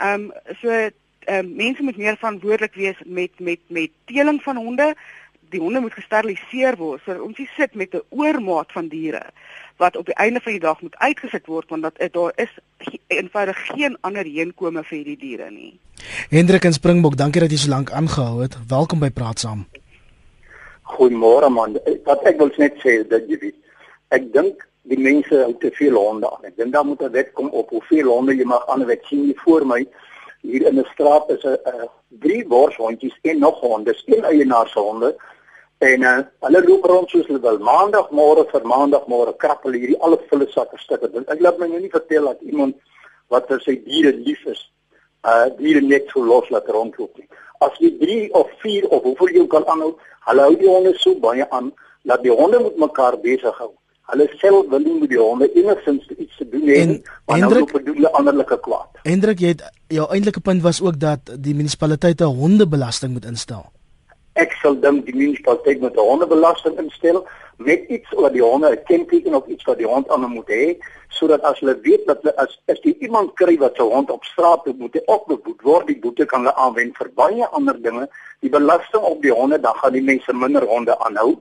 Ehm 0.00 0.30
um, 0.30 0.32
so 0.60 0.70
ehm 0.70 0.90
um, 1.28 1.54
mense 1.56 1.82
moet 1.82 1.96
meer 1.96 2.16
verantwoordelik 2.16 2.74
wees 2.74 2.98
met 3.04 3.30
met 3.38 3.60
met 3.66 3.90
teeling 4.04 4.42
van 4.42 4.56
honde 4.56 4.96
die 5.50 5.60
honde 5.60 5.80
moet 5.80 5.96
gesteriliseer 5.96 6.76
word 6.76 7.02
sodat 7.04 7.22
ons 7.24 7.38
nie 7.38 7.48
sit 7.56 7.74
met 7.74 7.94
'n 7.94 8.02
oormaat 8.10 8.72
van 8.72 8.88
diere 8.88 9.22
wat 9.76 9.96
op 9.96 10.06
die 10.06 10.14
einde 10.14 10.40
van 10.40 10.52
die 10.52 10.60
dag 10.60 10.80
moet 10.82 10.96
uitgesit 10.96 11.46
word 11.46 11.68
want 11.70 11.82
dat 11.82 12.12
daar 12.12 12.32
is 12.36 12.52
eenvoudig 13.06 13.66
geen 13.66 13.96
ander 14.00 14.24
heenkome 14.24 14.82
vir 14.84 14.96
hierdie 14.96 15.16
diere 15.16 15.50
nie. 15.50 15.78
Hendrik 16.30 16.64
en 16.64 16.72
Springbok, 16.72 17.16
dankie 17.16 17.40
dat 17.40 17.50
jy 17.50 17.56
so 17.56 17.70
lank 17.70 17.90
aangehou 17.90 18.42
het. 18.42 18.56
Welkom 18.68 18.98
by 18.98 19.10
Praat 19.10 19.38
Saam. 19.38 19.66
Goeiemôre 20.82 21.50
man. 21.50 21.78
Wat 22.04 22.26
ek 22.26 22.38
wil 22.38 22.50
net 22.56 22.74
sê 22.82 23.08
dat 23.08 23.28
jy 23.28 23.38
weet, 23.38 23.56
ek 24.08 24.32
dink 24.32 24.66
die 24.82 24.98
mense 24.98 25.34
hou 25.44 25.54
te 25.60 25.70
veel 25.78 25.94
honde 25.94 26.30
aan. 26.30 26.44
Ek 26.44 26.56
dink 26.56 26.72
daar 26.72 26.84
moet 26.84 27.02
'n 27.02 27.12
wet 27.12 27.32
kom 27.32 27.48
op 27.48 27.70
hoeveel 27.70 28.08
honde 28.08 28.34
jy 28.34 28.44
mag 28.44 28.68
aan 28.68 28.82
'n 28.82 28.86
wet 28.86 29.04
sien 29.04 29.24
hier 29.24 29.40
voor 29.44 29.66
my. 29.66 29.86
Hier 30.42 30.66
in 30.66 30.78
'n 30.78 30.88
straat 30.92 31.30
is 31.30 31.44
'n 31.44 31.88
drie 32.08 32.46
borshondjies 32.46 33.18
en 33.22 33.38
nog 33.38 33.60
honde, 33.60 33.94
een 34.06 34.24
eienaar 34.24 34.68
se 34.68 34.78
honde 34.78 35.16
En 35.78 36.02
uh, 36.02 36.18
hulle 36.46 36.62
loop 36.66 36.86
rond 36.90 37.10
soos 37.10 37.26
hulle 37.30 37.40
wil. 37.42 37.60
Maandagmôre 37.62 38.48
vir 38.50 38.64
maandagmôre 38.66 39.36
krappel 39.38 39.76
hierdie 39.78 39.98
al 40.02 40.16
volle 40.30 40.48
sakke 40.50 40.78
stukke. 40.82 41.10
Ek 41.30 41.42
laat 41.44 41.60
my 41.60 41.68
nou 41.70 41.78
nie 41.78 41.92
vertel 41.92 42.26
dat 42.26 42.42
iemand 42.42 42.74
wat 43.30 43.46
vir 43.50 43.62
sy 43.62 43.76
diere 43.84 44.10
lief 44.16 44.42
is, 44.50 44.64
uh 45.28 45.46
diere 45.60 45.84
net 45.84 46.10
so 46.10 46.24
los 46.24 46.50
laat 46.50 46.66
rondloop 46.74 47.20
nie. 47.20 47.28
As 47.62 47.78
jy 47.82 47.92
3 48.00 48.18
of 48.40 48.50
4 48.64 48.90
of 48.90 49.06
hoeveel 49.06 49.36
jy 49.36 49.46
kan 49.54 49.66
aanhou, 49.70 49.92
hulle 50.26 50.48
hou 50.48 50.58
die 50.58 50.70
honde 50.70 50.96
so 50.98 51.14
baie 51.22 51.46
aan 51.54 51.70
dat 52.10 52.26
die 52.26 52.34
honde 52.34 52.64
met 52.66 52.82
mekaar 52.88 53.20
besig 53.22 53.62
hou. 53.62 53.70
Hulle 54.10 54.26
self 54.42 54.66
wil 54.72 54.82
nie 54.82 54.98
met 54.98 55.14
die 55.14 55.22
honde 55.22 55.46
enigstens 55.52 56.10
iets 56.16 56.42
te 56.42 56.48
doen 56.50 56.66
hê 56.66 56.84
nie, 56.90 57.00
maar 57.28 57.44
nou 57.44 57.54
loop 57.54 57.74
hulle 57.78 58.14
anderlike 58.18 58.58
kwaad. 58.66 59.02
Hendrik, 59.06 59.46
jy 59.46 59.54
het 59.54 59.66
jou 59.94 60.10
eintlike 60.10 60.42
punt 60.42 60.64
was 60.66 60.82
ook 60.82 60.98
dat 60.98 61.36
die 61.38 61.54
munisipaliteit 61.54 62.24
'n 62.24 62.38
hondebelasting 62.42 63.14
moet 63.14 63.30
instel 63.30 63.68
ek 64.44 64.54
sal 64.62 64.76
dink 64.84 65.06
die 65.06 65.14
munisipaliteit 65.16 65.80
moet 65.80 65.96
'n 65.96 66.08
hondebelasting 66.10 66.78
instel 66.78 67.26
met 67.58 67.88
iets 67.88 68.10
wat 68.22 68.32
die 68.32 68.42
honde 68.42 68.70
'n 68.70 68.82
kenteken 68.90 69.34
of 69.34 69.46
iets 69.46 69.64
wat 69.64 69.78
die 69.78 69.86
hond 69.86 70.10
aan 70.10 70.30
moet 70.30 70.48
hê 70.48 70.78
sodat 71.08 71.42
as 71.42 71.60
hulle 71.60 71.74
weet 71.82 72.06
dat 72.06 72.22
hulle 72.22 72.36
as 72.36 72.52
as 72.72 72.78
jy 72.82 72.94
iemand 73.06 73.34
kry 73.40 73.56
wat 73.58 73.76
sy 73.76 73.82
hond 73.82 74.10
op 74.10 74.24
straat 74.24 74.66
moet 74.66 74.78
moet 74.78 75.00
opgeboet 75.06 75.62
word 75.62 75.86
die 75.86 75.98
boete 76.04 76.24
kan 76.26 76.44
hulle 76.44 76.54
aanwend 76.54 76.96
vir 76.96 77.10
baie 77.14 77.46
ander 77.46 77.82
dinge. 77.82 78.08
Die 78.40 78.50
belasting 78.50 79.02
op 79.02 79.22
die 79.22 79.32
honde 79.32 79.60
dan 79.60 79.74
gaan 79.74 79.92
die 79.92 80.06
mense 80.12 80.32
minder 80.32 80.66
honde 80.66 80.98
aanhou. 80.98 81.38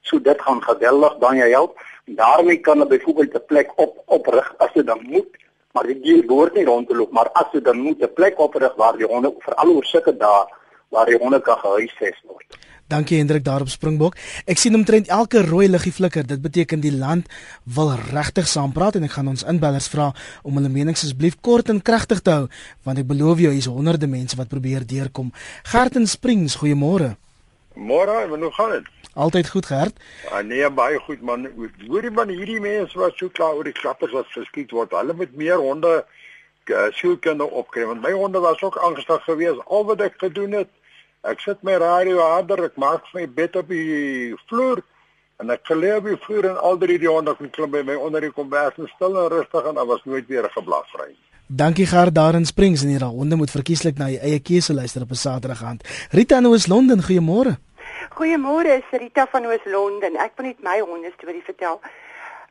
So 0.00 0.18
dit 0.18 0.42
gaan 0.42 0.62
geweldig 0.62 1.18
baie 1.18 1.50
help. 1.52 1.78
Daarmee 2.04 2.56
kan 2.56 2.78
hulle 2.78 2.90
byvoorbeeld 2.90 3.34
'n 3.34 3.46
plek 3.46 3.70
op 3.76 4.02
oprig 4.06 4.54
as 4.58 4.72
dit 4.72 4.86
dan 4.86 5.00
moet 5.02 5.38
maar 5.72 5.86
die 5.86 6.00
dier 6.02 6.26
behoort 6.26 6.54
nie 6.54 6.64
rond 6.64 6.88
te 6.88 6.96
loop 6.96 7.12
maar 7.12 7.30
as 7.32 7.50
dit 7.52 7.64
dan 7.64 7.78
moet 7.78 8.02
'n 8.02 8.12
plek 8.14 8.38
oprig 8.38 8.74
waar 8.74 8.96
die 8.96 9.06
honde 9.06 9.34
veral 9.38 9.70
oor 9.74 9.84
sulke 9.84 10.16
dae 10.16 10.44
waar 10.90 11.06
die 11.06 11.18
honde 11.18 11.40
kan 11.40 11.58
gehuisves 11.58 12.20
word. 12.26 12.58
Dankie 12.90 13.18
Hendrik 13.18 13.44
daar 13.44 13.62
op 13.62 13.70
Springbok. 13.70 14.16
Ek 14.50 14.58
sien 14.58 14.74
omtrent 14.74 15.08
elke 15.14 15.44
rooi 15.46 15.68
liggie 15.70 15.92
flikker. 15.94 16.26
Dit 16.26 16.42
beteken 16.42 16.80
die 16.82 16.90
land 16.90 17.28
wil 17.62 17.92
regtig 18.10 18.48
saampraat 18.50 18.98
en 18.98 19.06
ek 19.06 19.14
gaan 19.14 19.30
ons 19.30 19.46
inbellers 19.46 19.86
vra 19.92 20.08
om 20.42 20.58
hulle 20.58 20.72
menings 20.74 21.04
asseblief 21.06 21.36
kort 21.46 21.70
en 21.70 21.78
kragtig 21.78 22.24
te 22.26 22.34
hou 22.34 22.46
want 22.86 22.98
ek 22.98 23.06
beloof 23.06 23.44
jou 23.44 23.52
hier's 23.54 23.70
honderde 23.70 24.10
mense 24.10 24.34
wat 24.40 24.50
probeer 24.50 24.82
deurkom. 24.82 25.30
Gert 25.70 26.00
in 26.00 26.10
Springs, 26.10 26.58
goeiemôre. 26.58 27.14
Môre, 27.78 28.26
hoe 28.26 28.52
gaan 28.58 28.74
dit? 28.74 28.90
Altyd 29.14 29.48
goed 29.54 29.66
gehad. 29.66 29.94
Ah 30.34 30.42
nee, 30.42 30.66
baie 30.70 30.98
goed 31.06 31.22
man. 31.22 31.46
Hoorie 31.86 32.10
man, 32.10 32.34
hierdie 32.34 32.60
mense 32.60 32.98
wat 32.98 33.14
so 33.22 33.30
klaar 33.30 33.54
oor 33.54 33.70
die 33.70 33.76
klappers 33.76 34.14
wat 34.14 34.26
geskiet 34.34 34.74
word. 34.74 34.90
Hulle 34.98 35.14
moet 35.14 35.36
meer 35.38 35.62
honde 35.62 36.00
uh, 36.70 36.90
sielkunde 36.90 37.46
opkry 37.46 37.86
want 37.86 38.02
my 38.02 38.12
honde 38.12 38.42
was 38.42 38.62
ook 38.62 38.76
angstig 38.76 39.22
geweest 39.24 39.62
al 39.66 39.84
wat 39.84 40.00
ek 40.00 40.18
gedoen 40.18 40.52
het 40.52 40.68
Ek 41.20 41.40
sit 41.44 41.58
my 41.62 41.74
radio 41.76 42.22
harder, 42.24 42.62
ek 42.64 42.78
maak 42.80 43.04
my 43.12 43.26
bed 43.28 43.56
op 43.60 43.68
die 43.68 44.32
vloer 44.48 44.80
en 45.40 45.50
ek 45.52 45.66
gelê 45.68 45.90
op 45.98 46.06
die 46.08 46.16
vloer 46.22 46.46
en 46.48 46.60
al 46.64 46.78
drie 46.80 46.96
die 47.00 47.10
honde 47.10 47.34
klim 47.52 47.74
by 47.74 47.82
my 47.84 47.96
onder 48.00 48.24
die 48.24 48.32
kombers 48.32 48.78
en 48.80 48.88
stil 48.94 49.18
en 49.20 49.28
rustig 49.28 49.68
en 49.68 49.76
daar 49.76 49.88
was 49.90 50.00
nooit 50.08 50.26
weer 50.28 50.48
'n 50.48 50.56
geblaf 50.56 50.88
vry. 50.94 51.12
Dankie 51.46 51.86
Gert 51.86 52.14
daar 52.14 52.34
in 52.34 52.46
Springs 52.46 52.82
en 52.82 52.88
hier 52.88 53.04
al 53.04 53.12
honde 53.20 53.36
moet 53.36 53.50
verkieslik 53.50 53.98
na 53.98 54.06
die 54.06 54.18
eie 54.20 54.40
keuse 54.40 54.72
luister 54.74 55.02
op 55.02 55.10
'n 55.10 55.14
Saterdag 55.14 55.62
aand. 55.62 55.84
Rita 56.10 56.38
in 56.38 56.46
Oos-London, 56.46 57.02
goeiemôre. 57.02 57.58
Goeiemôre, 58.16 58.80
is 58.80 58.98
Rita 59.00 59.26
van 59.30 59.44
Oos-London. 59.44 60.16
Ek 60.16 60.32
wil 60.36 60.46
net 60.46 60.62
my 60.62 60.80
honde 60.80 61.12
storie 61.16 61.42
vertel. 61.44 61.80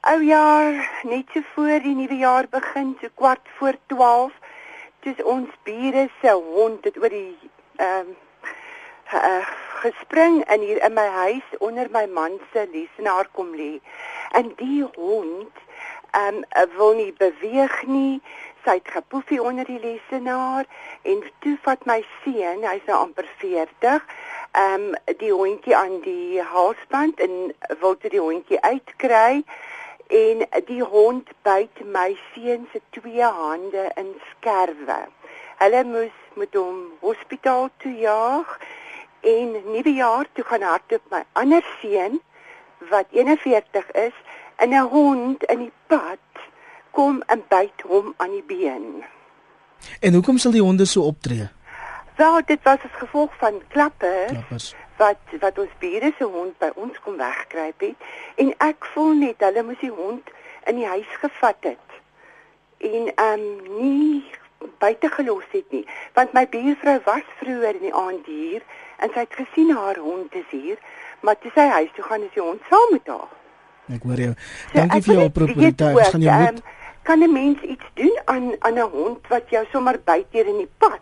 Ou 0.02 0.24
jaar, 0.24 0.90
net 1.04 1.26
so 1.34 1.42
voor 1.56 1.80
die 1.82 1.96
nuwe 1.96 2.18
jaar 2.18 2.46
begin, 2.50 2.98
so 3.02 3.08
kwart 3.16 3.48
voor 3.58 3.76
12, 3.88 4.32
dis 5.00 5.24
ons 5.24 5.50
bure 5.64 6.10
se 6.22 6.32
hond 6.54 6.84
het 6.84 6.98
oor 6.98 7.10
die 7.10 7.38
ehm 7.76 8.00
um, 8.00 8.16
uh, 9.14 9.46
gespring 9.82 10.44
in 10.54 10.62
hier 10.62 10.84
in 10.86 10.94
my 10.94 11.08
huis 11.08 11.58
onder 11.60 11.88
my 11.92 12.06
man 12.06 12.40
se 12.54 12.68
lesenaar 12.72 13.28
kom 13.32 13.56
lê. 13.56 13.80
En 14.32 14.54
die 14.56 14.84
hond 14.96 15.52
ehm 16.12 16.36
um, 16.36 16.70
wil 16.78 16.94
nie 16.94 17.14
beweeg 17.14 17.84
nie. 17.86 18.22
Sy 18.66 18.80
het 18.80 18.88
gepoefie 18.92 19.42
onder 19.42 19.66
die 19.66 19.80
lesenaar 19.80 20.66
en 21.02 21.24
toe 21.40 21.58
vat 21.62 21.86
my 21.86 22.00
seun, 22.24 22.66
hy's 22.66 22.86
nou 22.90 22.98
amper 22.98 23.30
40, 23.38 24.06
ehm 24.52 24.90
um, 24.90 24.96
die 25.22 25.32
hondjie 25.34 25.76
aan 25.76 26.00
die 26.02 26.42
halsband 26.42 27.20
en 27.20 27.54
wil 27.80 27.98
toe 27.98 28.10
die 28.10 28.24
hondjie 28.24 28.62
uitkry 28.62 29.44
en 30.10 30.44
die 30.66 30.84
hond 30.84 31.30
byt 31.46 31.84
my 31.86 32.18
seun 32.34 32.68
se 32.74 32.82
twee 32.90 33.24
hande 33.42 33.92
in 33.96 34.16
skerwe. 34.32 35.00
Hulle 35.62 35.84
moes 35.86 36.18
met 36.34 36.56
hom 36.58 36.82
hospitaal 37.00 37.70
toe 37.84 37.94
jaag 37.94 38.58
En 39.22 39.52
nuwe 39.52 39.94
jaar 39.94 40.26
toe 40.34 40.44
gaan 40.44 40.62
hardloop 40.62 41.02
my 41.10 41.24
ander 41.34 41.66
seun 41.82 42.22
wat 42.90 43.06
41 43.12 43.92
is 43.92 44.16
in 44.60 44.74
'n 44.74 44.88
hond 44.88 45.44
in 45.44 45.58
die 45.58 45.72
pad 45.88 46.20
kom 46.92 47.22
en 47.26 47.44
byt 47.48 47.82
hom 47.82 48.14
aan 48.18 48.32
die 48.32 48.44
been. 48.44 49.04
En 50.00 50.14
hoekom 50.14 50.38
sal 50.38 50.52
die 50.52 50.62
honde 50.62 50.86
so 50.86 51.02
optree? 51.02 51.48
Wel, 52.16 52.42
dit 52.46 52.60
was 52.64 52.84
as 52.84 52.98
gevolg 53.00 53.32
van 53.38 53.62
klappe. 53.68 54.26
Klappes. 54.28 54.76
Wat 54.98 55.18
wat 55.40 55.60
ons 55.60 55.76
bure 55.80 56.14
se 56.18 56.24
hond 56.24 56.58
by 56.58 56.72
ons 56.76 57.00
kom 57.00 57.16
wegkruip 57.18 57.80
het 57.80 57.96
en 58.36 58.54
ek 58.58 58.86
voel 58.94 59.14
net 59.14 59.40
hulle 59.40 59.64
moes 59.64 59.80
die 59.80 59.92
hond 59.92 60.28
in 60.68 60.76
die 60.76 60.88
huis 60.88 61.14
gevat 61.22 61.64
het. 61.72 61.88
En 62.78 63.14
ehm 63.16 63.40
um, 63.40 63.80
nie 63.80 64.26
buite 64.78 65.08
gelos 65.10 65.48
het 65.52 65.72
nie, 65.72 65.86
want 66.14 66.34
my 66.36 66.44
buurvrou 66.52 67.00
was 67.06 67.24
vroeër 67.40 67.80
in 67.80 67.88
die 67.88 67.96
aand 67.96 68.26
hier 68.26 68.64
en 69.00 69.14
sy 69.14 69.26
het 69.26 69.36
gesien 69.42 69.72
haar 69.76 69.98
hond 69.98 70.34
is 70.36 70.50
hier, 70.52 70.78
maar 71.22 71.38
toe 71.40 71.52
sy 71.56 71.68
huis 71.78 71.92
toe 71.96 72.04
gaan 72.04 72.22
is 72.22 72.34
die 72.34 72.44
hond 72.44 72.62
saam 72.70 72.92
met 72.92 73.08
haar. 73.08 73.32
Ek 73.90 74.04
hoor 74.06 74.20
jou. 74.22 74.34
Dankie 74.74 75.02
so, 75.02 75.06
vir 75.08 75.16
jou 75.16 75.26
oproep. 75.30 75.50
Ek 75.50 76.12
gaan 76.14 76.22
jou 76.22 76.40
moet 76.42 76.60
um, 76.60 76.78
kan 77.10 77.20
'n 77.20 77.32
mens 77.34 77.62
iets 77.62 77.88
doen 77.94 78.16
aan 78.26 78.46
aan 78.60 78.78
'n 78.78 78.90
hond 78.92 79.28
wat 79.28 79.50
jou 79.50 79.66
sommer 79.72 80.00
byt 80.06 80.28
hier 80.32 80.48
in 80.48 80.58
die 80.58 80.72
pad? 80.78 81.02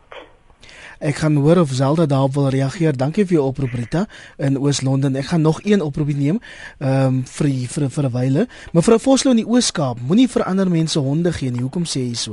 Ek 1.00 1.16
gaan 1.16 1.36
hoor 1.36 1.58
of 1.58 1.70
Zelda 1.70 2.06
daarop 2.06 2.34
wil 2.34 2.50
reageer. 2.50 2.98
Dankie 2.98 3.26
vir 3.26 3.38
jou 3.38 3.46
oproep 3.48 3.74
Rita 3.74 4.06
in 4.38 4.58
Oos-London. 4.58 5.16
Ek 5.16 5.26
gaan 5.26 5.42
nog 5.42 5.60
een 5.64 5.82
oproep 5.82 6.08
neem 6.08 6.40
ehm 6.80 7.06
um, 7.06 7.24
vir 7.26 7.48
vir 7.68 7.90
vir 7.90 8.04
'n 8.04 8.12
wyle. 8.12 8.48
Mevrou 8.74 9.00
Vosloo 9.00 9.32
in 9.32 9.44
die 9.44 9.50
Oos-Kaap, 9.50 10.00
moenie 10.00 10.28
vir 10.28 10.44
ander 10.44 10.70
mense 10.70 11.00
honde 11.00 11.34
gee 11.34 11.52
nie. 11.52 11.62
Hoekom 11.62 11.84
sê 11.84 12.00
jy 12.00 12.14
so? 12.14 12.32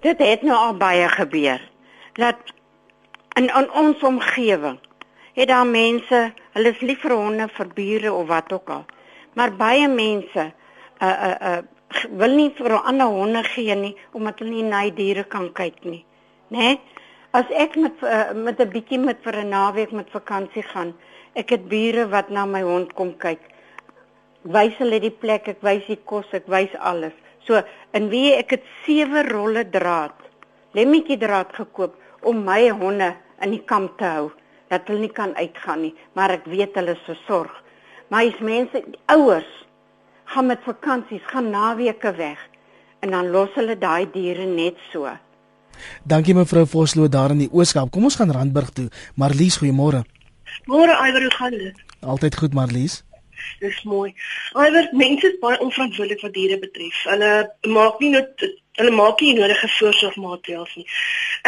Dit 0.00 0.18
het 0.18 0.42
nou 0.42 0.56
al 0.56 0.76
baie 0.76 1.08
gebeur. 1.08 1.60
Laat 2.14 2.36
in 3.38 3.48
in 3.54 3.70
ons 3.70 4.02
omgewing 4.02 4.78
het 5.38 5.48
daar 5.48 5.66
mense, 5.66 6.20
hulle 6.56 6.70
is 6.74 6.80
lief 6.82 7.02
vir 7.04 7.14
honde, 7.14 7.46
vir 7.54 7.68
bure 7.74 8.12
of 8.12 8.26
wat 8.26 8.52
ook 8.52 8.70
al. 8.74 8.86
Maar 9.38 9.52
baie 9.56 9.88
mense 9.88 10.52
uh 10.98 11.16
uh 11.30 11.34
uh 11.50 11.58
wil 12.20 12.34
nie 12.36 12.50
vir 12.56 12.74
ander 12.76 13.08
honde 13.08 13.42
gee 13.48 13.74
nie 13.74 13.94
omdat 14.12 14.42
hulle 14.42 14.56
nie 14.56 14.64
na 14.66 14.82
die 14.88 14.96
diere 14.96 15.24
kan 15.24 15.52
kyk 15.52 15.84
nie. 15.84 16.02
Né? 16.50 16.58
Nee? 16.58 16.80
As 17.36 17.50
ek 17.52 17.76
met 17.76 18.02
uh, 18.02 18.32
met 18.34 18.60
'n 18.60 18.70
bietjie 18.72 18.98
met 18.98 19.22
vir 19.22 19.36
'n 19.44 19.48
naweek 19.48 19.92
met 19.92 20.10
vakansie 20.10 20.62
gaan, 20.62 20.94
ek 21.34 21.50
het 21.50 21.68
bure 21.68 22.08
wat 22.08 22.30
na 22.30 22.46
my 22.46 22.62
hond 22.62 22.92
kom 22.94 23.16
kyk. 23.16 23.40
Wys 24.42 24.74
hulle 24.78 25.00
die 25.00 25.10
plek, 25.10 25.48
ek 25.48 25.60
wys 25.60 25.86
die 25.86 26.00
kos, 26.04 26.26
ek 26.32 26.46
wys 26.46 26.74
alles. 26.78 27.12
So, 27.46 27.62
in 27.92 28.08
wie 28.08 28.34
ek 28.34 28.50
het 28.50 28.64
sewe 28.84 29.22
rolle 29.28 29.68
draad, 29.70 30.16
lemmetjie 30.72 31.18
draad 31.18 31.52
gekoop 31.52 31.94
om 32.22 32.44
my 32.44 32.68
honde 32.70 33.14
in 33.44 33.54
die 33.54 33.64
kamp 33.64 33.98
te 33.98 34.04
hou 34.04 34.28
dat 34.68 34.88
hulle 34.88 35.06
nie 35.06 35.14
kan 35.14 35.32
uitgaan 35.36 35.82
nie, 35.86 35.94
maar 36.12 36.34
ek 36.34 36.48
weet 36.50 36.76
hulle 36.76 36.94
is 36.96 37.06
versorg. 37.06 37.52
Maar 38.12 38.28
as 38.28 38.40
mense 38.44 38.82
ouers 39.14 39.48
gaan 40.32 40.46
met 40.46 40.64
vakansies, 40.64 41.24
gaan 41.32 41.50
naweke 41.50 42.12
weg 42.16 42.38
en 43.00 43.14
dan 43.14 43.30
los 43.30 43.54
hulle 43.56 43.78
daai 43.78 44.10
diere 44.12 44.46
net 44.46 44.76
so. 44.92 45.08
Dankie 46.02 46.34
mevrou 46.34 46.66
Vosloo 46.66 47.08
daar 47.08 47.30
in 47.30 47.44
die 47.44 47.52
Ooskaap. 47.52 47.90
Kom 47.94 48.08
ons 48.08 48.18
gaan 48.18 48.32
Randburg 48.34 48.72
toe. 48.74 48.88
Marlies, 49.14 49.58
goeiemôre. 49.60 50.02
Môre 50.66 50.96
Iwer, 51.06 51.22
hoe 51.22 51.36
gaan 51.36 51.54
dit? 51.54 51.84
Altyd 52.00 52.36
goed 52.36 52.54
Marlies. 52.54 53.02
Dis 53.62 53.82
mooi. 53.86 54.10
Iwer, 54.58 54.88
mense 54.92 55.30
is 55.30 55.38
baie 55.42 55.60
onverantwoordelik 55.62 56.24
wat 56.26 56.34
diere 56.34 56.58
betref. 56.58 57.04
Hulle 57.06 57.32
maak 57.70 58.00
nie 58.02 58.10
net 58.16 58.48
hulle 58.78 58.94
maak 58.94 59.22
nie 59.22 59.34
nodige 59.34 59.70
voorsorgmaatreëls 59.78 60.74
nie. 60.78 60.86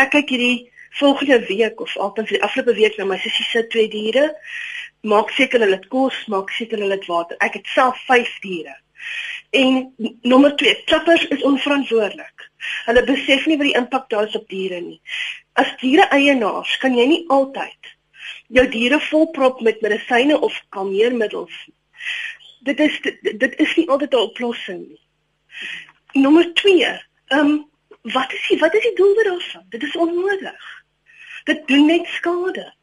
Ek 0.03 0.11
kyk 0.15 0.33
hierdie 0.35 0.71
volgende 0.91 1.47
week 1.47 1.81
of 1.81 1.93
vir 1.93 2.27
die 2.27 2.43
afgelope 2.43 2.75
week 2.75 2.97
na 2.99 3.05
my 3.05 3.19
sussie 3.19 3.45
se 3.45 3.67
twee 3.67 3.89
diere. 3.89 4.35
Maak 5.03 5.31
seker 5.31 5.61
hulle 5.61 5.79
het 5.79 5.89
kos, 5.89 6.27
maak 6.27 6.51
seker 6.51 6.79
hulle 6.79 6.99
het 6.99 7.07
water. 7.07 7.37
Ek 7.41 7.55
het 7.55 7.67
self 7.67 7.99
5 8.07 8.39
diere. 8.41 8.75
En 9.51 9.95
nommer 10.23 10.57
2, 10.57 10.83
klappers 10.85 11.27
is 11.29 11.43
onverantwoordelik. 11.43 12.51
Hulle 12.85 13.05
besef 13.05 13.47
nie 13.47 13.57
wat 13.57 13.67
die 13.67 13.79
impak 13.79 14.11
daar 14.11 14.29
is 14.29 14.37
op 14.37 14.49
diere 14.49 14.81
nie. 14.81 15.01
As 15.59 15.73
diere 15.81 16.07
eienaars 16.15 16.77
kan 16.83 16.95
jy 16.95 17.07
nie 17.07 17.25
altyd 17.29 17.95
jou 18.51 18.67
diere 18.71 19.01
volprop 19.01 19.61
met 19.61 19.81
medisyne 19.81 20.39
of 20.41 20.59
kalmeermiddels. 20.75 21.55
Dit 22.67 22.81
is 22.81 23.01
dit, 23.01 23.41
dit 23.41 23.59
is 23.59 23.75
nie 23.77 23.89
altyd 23.89 24.15
'n 24.15 24.27
oplossing 24.29 24.89
nie. 24.89 25.03
Nommer 26.13 26.53
2, 26.55 26.85
ehm 26.85 27.39
um, 27.39 27.71
wat 28.03 28.33
is 28.33 28.47
die 28.49 28.59
wat 28.59 28.75
is 28.75 28.83
die 28.83 28.95
doel 28.95 29.15
daarvan? 29.15 29.67
Dit 29.69 29.83
is 29.83 29.97
onnodig. 29.97 30.80
Dit 31.45 31.67
doen 31.67 31.87
net 31.87 32.07
skade. 32.07 32.75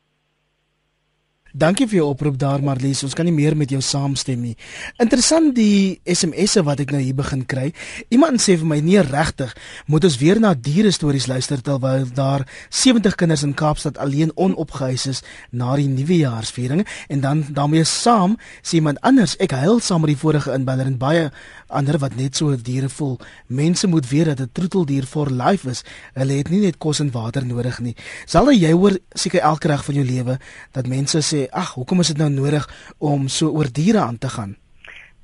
Dankie 1.58 1.88
vir 1.90 2.04
jou 2.04 2.10
oproep 2.12 2.36
daar 2.38 2.62
Marlies. 2.62 3.00
Ons 3.02 3.16
kan 3.18 3.26
nie 3.26 3.34
meer 3.34 3.56
met 3.58 3.72
jou 3.74 3.80
saamstem 3.82 4.44
nie. 4.46 4.54
Interessant 5.02 5.56
die 5.58 5.98
SMS'e 6.06 6.62
wat 6.68 6.84
ek 6.84 6.92
nou 6.94 7.00
hier 7.02 7.18
begin 7.18 7.42
kry. 7.50 7.72
Iemand 8.14 8.44
sê 8.44 8.60
vir 8.62 8.68
my 8.70 8.78
nee 8.86 9.02
regtig, 9.02 9.56
moet 9.90 10.06
ons 10.06 10.20
weer 10.22 10.38
na 10.44 10.52
diere 10.54 10.92
stories 10.94 11.26
luister 11.26 11.64
terwyl 11.66 12.06
daar 12.14 12.46
70 12.70 13.18
kinders 13.18 13.46
in 13.48 13.56
Kaapstad 13.58 13.98
alleen 13.98 14.36
onopgehuis 14.38 15.08
is 15.10 15.24
na 15.50 15.74
die 15.80 15.88
nuwejaarsviering 15.90 16.84
en 17.10 17.26
dan 17.26 17.42
daarmee 17.50 17.88
saam 17.90 18.38
sê 18.62 18.78
iemand 18.78 19.02
anders 19.02 19.34
ek 19.42 19.58
huil 19.58 19.82
saam 19.82 20.06
met 20.06 20.14
die 20.14 20.22
vorige 20.22 20.54
inbeller 20.54 20.86
en 20.86 21.02
baie 21.02 21.32
ander 21.74 21.98
wat 21.98 22.16
net 22.22 22.38
so 22.38 22.54
diere 22.54 22.90
voel. 22.90 23.18
Mense 23.50 23.88
moet 23.90 24.06
weet 24.10 24.26
dat 24.26 24.40
'n 24.40 24.50
troeteldier 24.54 25.06
for 25.06 25.32
life 25.32 25.70
is. 25.70 25.84
Hulle 26.14 26.38
het 26.38 26.50
nie 26.50 26.62
net 26.62 26.78
kos 26.78 27.00
en 27.00 27.12
water 27.12 27.46
nodig 27.46 27.80
nie. 27.80 27.96
Sal 28.26 28.52
jy 28.52 28.72
hoor 28.72 28.98
seker 29.14 29.42
elke 29.42 29.68
reg 29.68 29.86
van 29.86 29.96
jou 29.96 30.06
lewe 30.06 30.40
dat 30.72 30.88
mense 30.88 31.18
sê, 31.18 31.47
"Ag, 31.52 31.74
hoekom 31.74 32.00
is 32.00 32.08
dit 32.08 32.18
nou 32.18 32.30
nodig 32.30 32.94
om 32.98 33.28
so 33.28 33.50
oor 33.50 33.72
diere 33.72 34.00
aan 34.00 34.18
te 34.18 34.30
gaan?" 34.30 34.58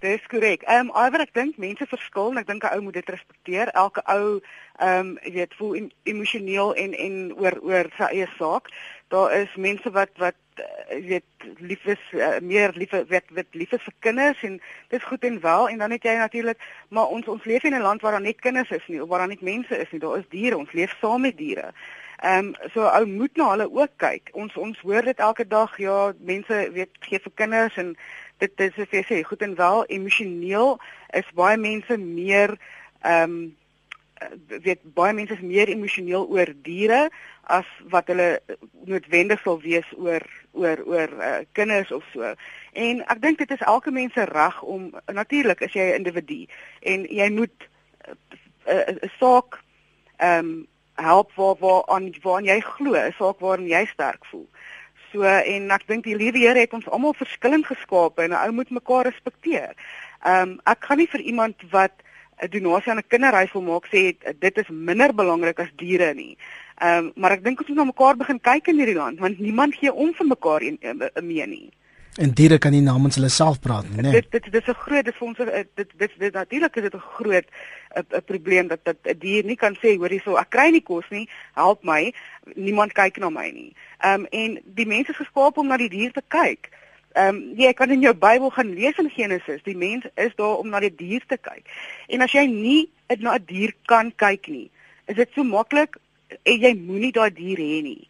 Dis 0.03 0.25
korrek. 0.27 0.62
Ehm 0.67 0.89
um, 0.89 0.95
alhoewel 0.99 1.21
ek 1.23 1.33
dink 1.33 1.59
mense 1.63 1.86
verskil 1.88 2.33
en 2.33 2.39
ek 2.41 2.47
dink 2.49 2.65
'n 2.67 2.75
ou 2.75 2.81
moet 2.83 2.97
dit 2.99 3.09
respekteer. 3.09 3.69
Elke 3.71 4.01
ou 4.12 4.41
ehm 4.83 4.99
um, 4.99 5.12
jy 5.23 5.31
weet 5.38 5.53
voel 5.55 5.75
em 5.79 5.88
emosioneel 6.03 6.73
en 6.75 6.91
en 7.05 7.15
oor 7.39 7.55
oor 7.63 7.88
sy 7.97 8.09
eie 8.09 8.27
saak. 8.38 8.67
Daar 9.07 9.31
is 9.38 9.55
mense 9.55 9.91
wat 9.95 10.12
wat 10.19 10.36
jy 10.59 10.97
uh, 10.97 11.07
weet 11.07 11.47
lief 11.69 11.86
is 11.86 12.03
uh, 12.19 12.39
meer 12.41 12.75
lief 12.75 12.91
wat 12.91 13.31
wat 13.38 13.55
lief 13.55 13.71
is 13.71 13.86
vir 13.88 13.95
kinders 13.99 14.43
en 14.43 14.59
dit 14.91 14.99
is 14.99 15.07
goed 15.07 15.23
en 15.23 15.39
wel 15.39 15.69
en 15.69 15.77
dan 15.86 15.95
het 15.95 16.03
jy 16.03 16.17
natuurlik 16.19 16.59
maar 16.89 17.07
ons 17.07 17.27
ons 17.27 17.45
leef 17.45 17.63
in 17.63 17.75
'n 17.75 17.88
land 17.88 18.01
waar 18.01 18.19
daar 18.19 18.27
net 18.27 18.43
kinders 18.43 18.75
is 18.75 18.88
nie 18.88 18.99
waar 18.99 19.23
daar 19.23 19.31
net 19.31 19.41
mense 19.41 19.77
is 19.77 19.91
nie. 19.91 19.99
Daar 19.99 20.17
is 20.17 20.29
diere. 20.29 20.57
Ons 20.57 20.73
leef 20.73 20.99
saam 20.99 21.21
met 21.21 21.38
diere. 21.38 21.71
Ehm 22.23 22.53
um, 22.53 22.69
so 22.73 22.88
ou 22.88 23.05
moet 23.05 23.36
na 23.36 23.49
hulle 23.49 23.67
ook 23.71 23.97
kyk. 23.99 24.29
Ons 24.31 24.55
ons 24.55 24.77
hoor 24.79 25.03
dit 25.03 25.19
elke 25.19 25.47
dag. 25.47 25.77
Ja, 25.77 26.13
mense 26.19 26.69
weet 26.71 27.01
gee 27.03 27.19
vir 27.19 27.33
kinders 27.36 27.75
en 27.81 27.97
dit 28.39 28.63
is 28.63 28.71
soos 28.77 28.95
jy 28.95 29.01
sê, 29.03 29.19
goed 29.27 29.43
en 29.43 29.55
wel 29.59 29.83
emosioneel 29.97 30.77
is 31.19 31.33
baie 31.36 31.57
mense 31.59 31.97
meer 31.99 32.55
ehm 33.01 33.36
um, 33.36 33.36
weet 34.63 34.79
baie 34.95 35.12
mense 35.13 35.36
is 35.36 35.43
meer 35.43 35.67
emosioneel 35.67 36.23
oor 36.31 36.53
diere 36.63 37.09
as 37.51 37.67
wat 37.91 38.07
hulle 38.07 38.39
noodwendig 38.88 39.43
sal 39.43 39.59
wees 39.59 39.89
oor 39.99 40.23
oor 40.55 40.79
oor 40.88 41.12
uh, 41.19 41.38
kinders 41.51 41.91
of 41.91 42.07
so. 42.13 42.31
En 42.71 43.03
ek 43.03 43.21
dink 43.21 43.43
dit 43.43 43.51
is 43.51 43.67
elke 43.67 43.91
mens 43.91 44.15
se 44.15 44.23
reg 44.31 44.62
om 44.63 44.93
natuurlik 45.12 45.67
as 45.67 45.75
jy 45.75 45.91
'n 45.91 45.99
individu 45.99 46.45
en 46.79 47.03
jy 47.03 47.29
moet 47.36 47.67
'n 48.07 48.15
uh, 48.15 48.75
uh, 48.75 48.95
uh, 48.95 49.09
saak 49.19 49.59
ehm 50.23 50.39
um, 50.39 50.62
help 50.95 51.32
waar 51.36 51.56
waar 51.60 51.86
aan 51.86 52.13
waar 52.21 52.41
jy 52.41 52.60
glo, 52.60 52.93
'n 52.95 53.13
saak 53.17 53.39
waarin 53.39 53.67
jy 53.67 53.86
sterk 53.86 54.25
voel. 54.25 54.47
So 55.12 55.23
en 55.23 55.71
ek 55.71 55.88
dink 55.88 56.03
die 56.03 56.15
liewe 56.15 56.38
Here 56.38 56.60
het 56.60 56.73
ons 56.73 56.89
almal 56.89 57.13
verskillend 57.13 57.65
geskape 57.65 58.21
en 58.21 58.32
'n 58.32 58.45
ou 58.45 58.51
moet 58.51 58.69
mekaar 58.69 59.06
respekteer. 59.06 59.73
Ehm 60.25 60.49
um, 60.49 60.60
ek 60.63 60.86
gaan 60.86 60.97
nie 60.97 61.10
vir 61.10 61.19
iemand 61.21 61.56
wat 61.71 61.91
'n 62.41 62.49
donasie 62.49 62.91
aan 62.91 62.97
'n 62.97 63.08
kinderhuis 63.08 63.51
wil 63.53 63.62
maak 63.62 63.86
sê 63.88 64.17
dit 64.39 64.58
is 64.58 64.69
minder 64.69 65.13
belangrik 65.13 65.60
as 65.60 65.71
diere 65.75 66.13
nie. 66.13 66.38
Ehm 66.82 66.97
um, 66.97 67.12
maar 67.15 67.32
ek 67.32 67.43
dink 67.43 67.60
ons 67.60 67.67
moet 67.67 67.77
na 67.77 67.84
mekaar 67.84 68.17
begin 68.17 68.39
kyk 68.39 68.67
in 68.67 68.77
hierdie 68.77 69.01
land 69.03 69.19
want 69.19 69.39
niemand 69.39 69.75
gee 69.75 69.93
om 69.93 70.13
vir 70.13 70.27
mekaar 70.27 70.62
een 70.62 70.79
mee 71.21 71.47
nie. 71.47 71.69
En 72.21 72.30
diere 72.38 72.60
kan 72.62 72.71
nie 72.71 72.82
namens 72.86 73.15
hulle 73.17 73.30
self 73.34 73.58
praat 73.62 73.88
nie, 73.89 74.04
né? 74.06 74.12
Dit 74.13 74.28
dit 74.32 74.52
dit 74.52 74.62
is 74.62 74.67
'n 74.69 74.82
groot 74.86 75.06
dit 75.06 75.15
vir 75.15 75.28
ons 75.28 75.38
dit 75.38 75.89
dit 75.97 76.12
dit 76.19 76.34
natuurlik 76.34 76.76
is 76.76 76.84
dit 76.84 76.93
'n 76.93 76.99
groot 76.99 77.45
'n 77.95 78.21
probleem 78.26 78.67
dat 78.67 78.80
dat 78.84 78.97
'n 79.04 79.17
dier 79.17 79.43
nie 79.43 79.56
kan 79.56 79.76
sê 79.76 79.97
hoor 79.97 80.10
hierso 80.10 80.36
ek 80.36 80.49
kry 80.49 80.69
nie 80.69 80.82
kos 80.82 81.10
nie, 81.10 81.30
help 81.54 81.84
my. 81.84 82.13
Niemand 82.56 82.93
kyk 82.93 83.17
na 83.17 83.30
my 83.30 83.49
nie. 83.49 83.73
Ehm 83.99 84.21
um, 84.21 84.26
en 84.32 84.62
die 84.65 84.86
mense 84.86 85.12
is 85.12 85.17
geskaap 85.17 85.58
om 85.58 85.67
na 85.67 85.78
die 85.78 85.89
dier 85.89 86.12
te 86.12 86.21
kyk. 86.28 86.69
Ehm 87.13 87.36
um, 87.36 87.54
jy 87.58 87.73
kan 87.73 87.89
in 87.91 88.02
jou 88.02 88.13
Bybel 88.13 88.49
gaan 88.49 88.73
lees 88.73 88.97
in 88.97 89.10
Genesis, 89.10 89.63
die 89.63 89.78
mens 89.78 90.06
is 90.15 90.36
daar 90.36 90.58
om 90.58 90.69
na 90.69 90.80
die 90.80 90.95
dier 90.95 91.23
te 91.28 91.38
kyk. 91.38 91.65
En 92.08 92.21
as 92.21 92.32
jy 92.32 92.45
nie 92.45 92.89
na 93.19 93.36
'n 93.36 93.45
dier 93.45 93.73
kan 93.86 94.13
kyk 94.15 94.47
nie, 94.47 94.69
is 95.08 95.15
dit 95.15 95.30
so 95.36 95.43
maklik 95.43 95.97
en 96.43 96.60
jy 96.60 96.76
moenie 96.76 97.12
daai 97.12 97.34
dier 97.34 97.58
hê 97.58 97.82
nie 97.82 98.08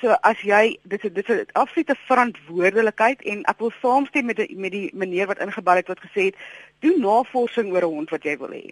so 0.00 0.16
as 0.22 0.40
jy 0.44 0.76
dit 0.82 1.04
is 1.04 1.12
dit 1.12 1.28
is 1.28 1.40
'n 1.40 1.52
absolute 1.52 1.94
verantwoordelikheid 2.06 3.22
en 3.22 3.44
ek 3.44 3.58
wil 3.58 3.72
saamstem 3.80 4.26
met 4.26 4.36
die 4.36 4.56
met 4.56 4.72
die 4.72 4.90
meneer 4.94 5.26
wat 5.26 5.38
ingebel 5.38 5.76
het 5.76 5.88
wat 5.88 6.00
gesê 6.00 6.24
het 6.30 6.36
doen 6.80 7.00
navorsing 7.00 7.72
oor 7.72 7.82
'n 7.82 7.94
hond 7.96 8.10
wat 8.10 8.22
jy 8.22 8.36
wil 8.38 8.50
hê. 8.50 8.70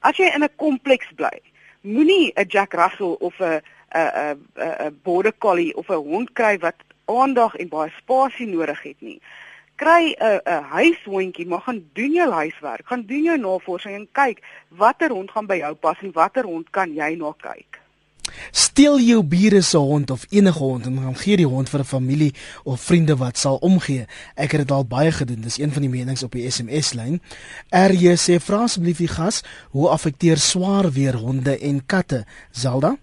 As 0.00 0.16
jy 0.16 0.30
in 0.34 0.42
'n 0.42 0.56
kompleks 0.56 1.12
bly, 1.14 1.40
moenie 1.80 2.32
'n 2.34 2.48
Jack 2.48 2.72
Russell 2.74 3.16
of 3.20 3.40
'n 3.40 3.60
'n 3.94 4.38
'n 4.56 5.00
border 5.02 5.32
collie 5.38 5.76
of 5.76 5.88
'n 5.88 5.94
hond 5.94 6.32
kry 6.32 6.58
wat 6.58 6.76
aandag 7.04 7.54
en 7.56 7.68
baie 7.68 7.92
spasie 7.96 8.46
nodig 8.46 8.82
het 8.82 9.00
nie. 9.00 9.20
Kry 9.76 10.16
'n 10.18 10.40
'n 10.44 10.62
huishondjie, 10.62 11.46
maar 11.46 11.60
gaan 11.60 11.84
doen 11.92 12.12
jou 12.12 12.30
huiswerk, 12.32 12.86
gaan 12.86 13.06
doen 13.06 13.22
jou 13.22 13.38
navorsing 13.38 13.94
en 13.94 14.08
kyk 14.12 14.42
watter 14.68 15.10
hond 15.10 15.30
gaan 15.30 15.46
by 15.46 15.56
jou 15.56 15.74
pas 15.74 15.98
en 16.00 16.12
watter 16.12 16.44
hond 16.44 16.70
kan 16.70 16.94
jy 16.94 17.14
na 17.14 17.32
kyk. 17.38 17.85
Steel 18.50 19.00
jou 19.00 19.22
bure 19.22 19.60
se 19.60 19.76
hond 19.78 20.10
of 20.10 20.26
enige 20.30 20.58
hond 20.58 20.86
en 20.86 20.98
gaan 20.98 21.16
gee 21.16 21.36
die 21.36 21.46
hond 21.46 21.68
vir 21.68 21.80
'n 21.80 21.84
familie 21.84 22.34
of 22.64 22.80
vriende 22.80 23.16
wat 23.16 23.38
sal 23.38 23.56
omgee. 23.56 24.06
Ek 24.34 24.52
het 24.52 24.60
dit 24.60 24.70
al 24.70 24.86
baie 24.86 25.12
gedoen. 25.12 25.40
Dis 25.40 25.58
een 25.58 25.72
van 25.72 25.82
die 25.82 25.90
menings 25.90 26.22
op 26.22 26.32
die 26.32 26.50
SMS 26.50 26.92
lyn. 26.92 27.20
RJ 27.70 28.16
sê 28.16 28.40
vra 28.40 28.62
asseblief 28.62 28.98
die 28.98 29.08
gas, 29.08 29.42
hoe 29.70 29.88
affekteer 29.88 30.36
swaar 30.36 30.90
weer 30.90 31.14
honde 31.14 31.58
en 31.58 31.86
katte? 31.86 32.24
Zelda? 32.50 32.96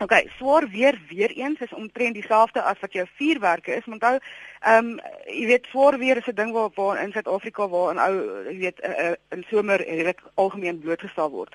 OK, 0.00 0.12
swaar 0.36 0.68
weer 0.70 1.00
weer 1.08 1.30
eens 1.30 1.60
is 1.60 1.74
omtrent 1.74 2.14
dieselfde 2.14 2.62
as 2.62 2.78
wat 2.80 2.92
jou 2.92 3.06
vuurwerke 3.18 3.72
is. 3.74 3.86
Onthou, 3.86 4.18
ehm 4.60 4.92
um, 4.92 5.00
jy 5.26 5.46
weet 5.46 5.66
swaar 5.72 5.98
weer 5.98 6.16
is 6.16 6.28
'n 6.30 6.34
ding 6.34 6.52
waar 6.52 6.70
waar 6.74 7.02
in 7.02 7.12
Suid-Afrika 7.12 7.68
waar 7.68 7.94
'n 7.94 7.98
ou 7.98 8.14
jy 8.50 8.58
weet 8.58 8.78
uh, 8.80 8.90
uh, 9.04 9.14
in 9.34 9.44
somer 9.50 9.82
redelik 9.82 10.22
algemeen 10.34 10.78
blootgestel 10.78 11.30
word. 11.30 11.54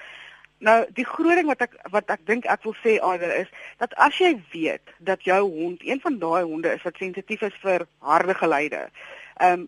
Nou 0.64 0.78
die 0.96 1.06
groot 1.06 1.36
ding 1.36 1.50
wat 1.52 1.64
ek 1.66 1.74
wat 1.92 2.12
ek 2.14 2.22
dink 2.30 2.46
ek 2.48 2.64
wil 2.64 2.76
sê 2.80 2.96
alder 3.04 3.34
is 3.36 3.50
dat 3.82 3.92
as 4.06 4.16
jy 4.22 4.32
weet 4.54 4.94
dat 5.04 5.26
jou 5.28 5.42
hond 5.42 5.84
een 5.84 6.00
van 6.04 6.20
daai 6.22 6.44
honde 6.44 6.72
is 6.72 6.86
wat 6.88 7.02
sensitief 7.02 7.44
is 7.44 7.58
vir 7.66 7.84
harde 8.00 8.36
geluide. 8.40 8.86
Ehm 9.44 9.66
um, 9.66 9.68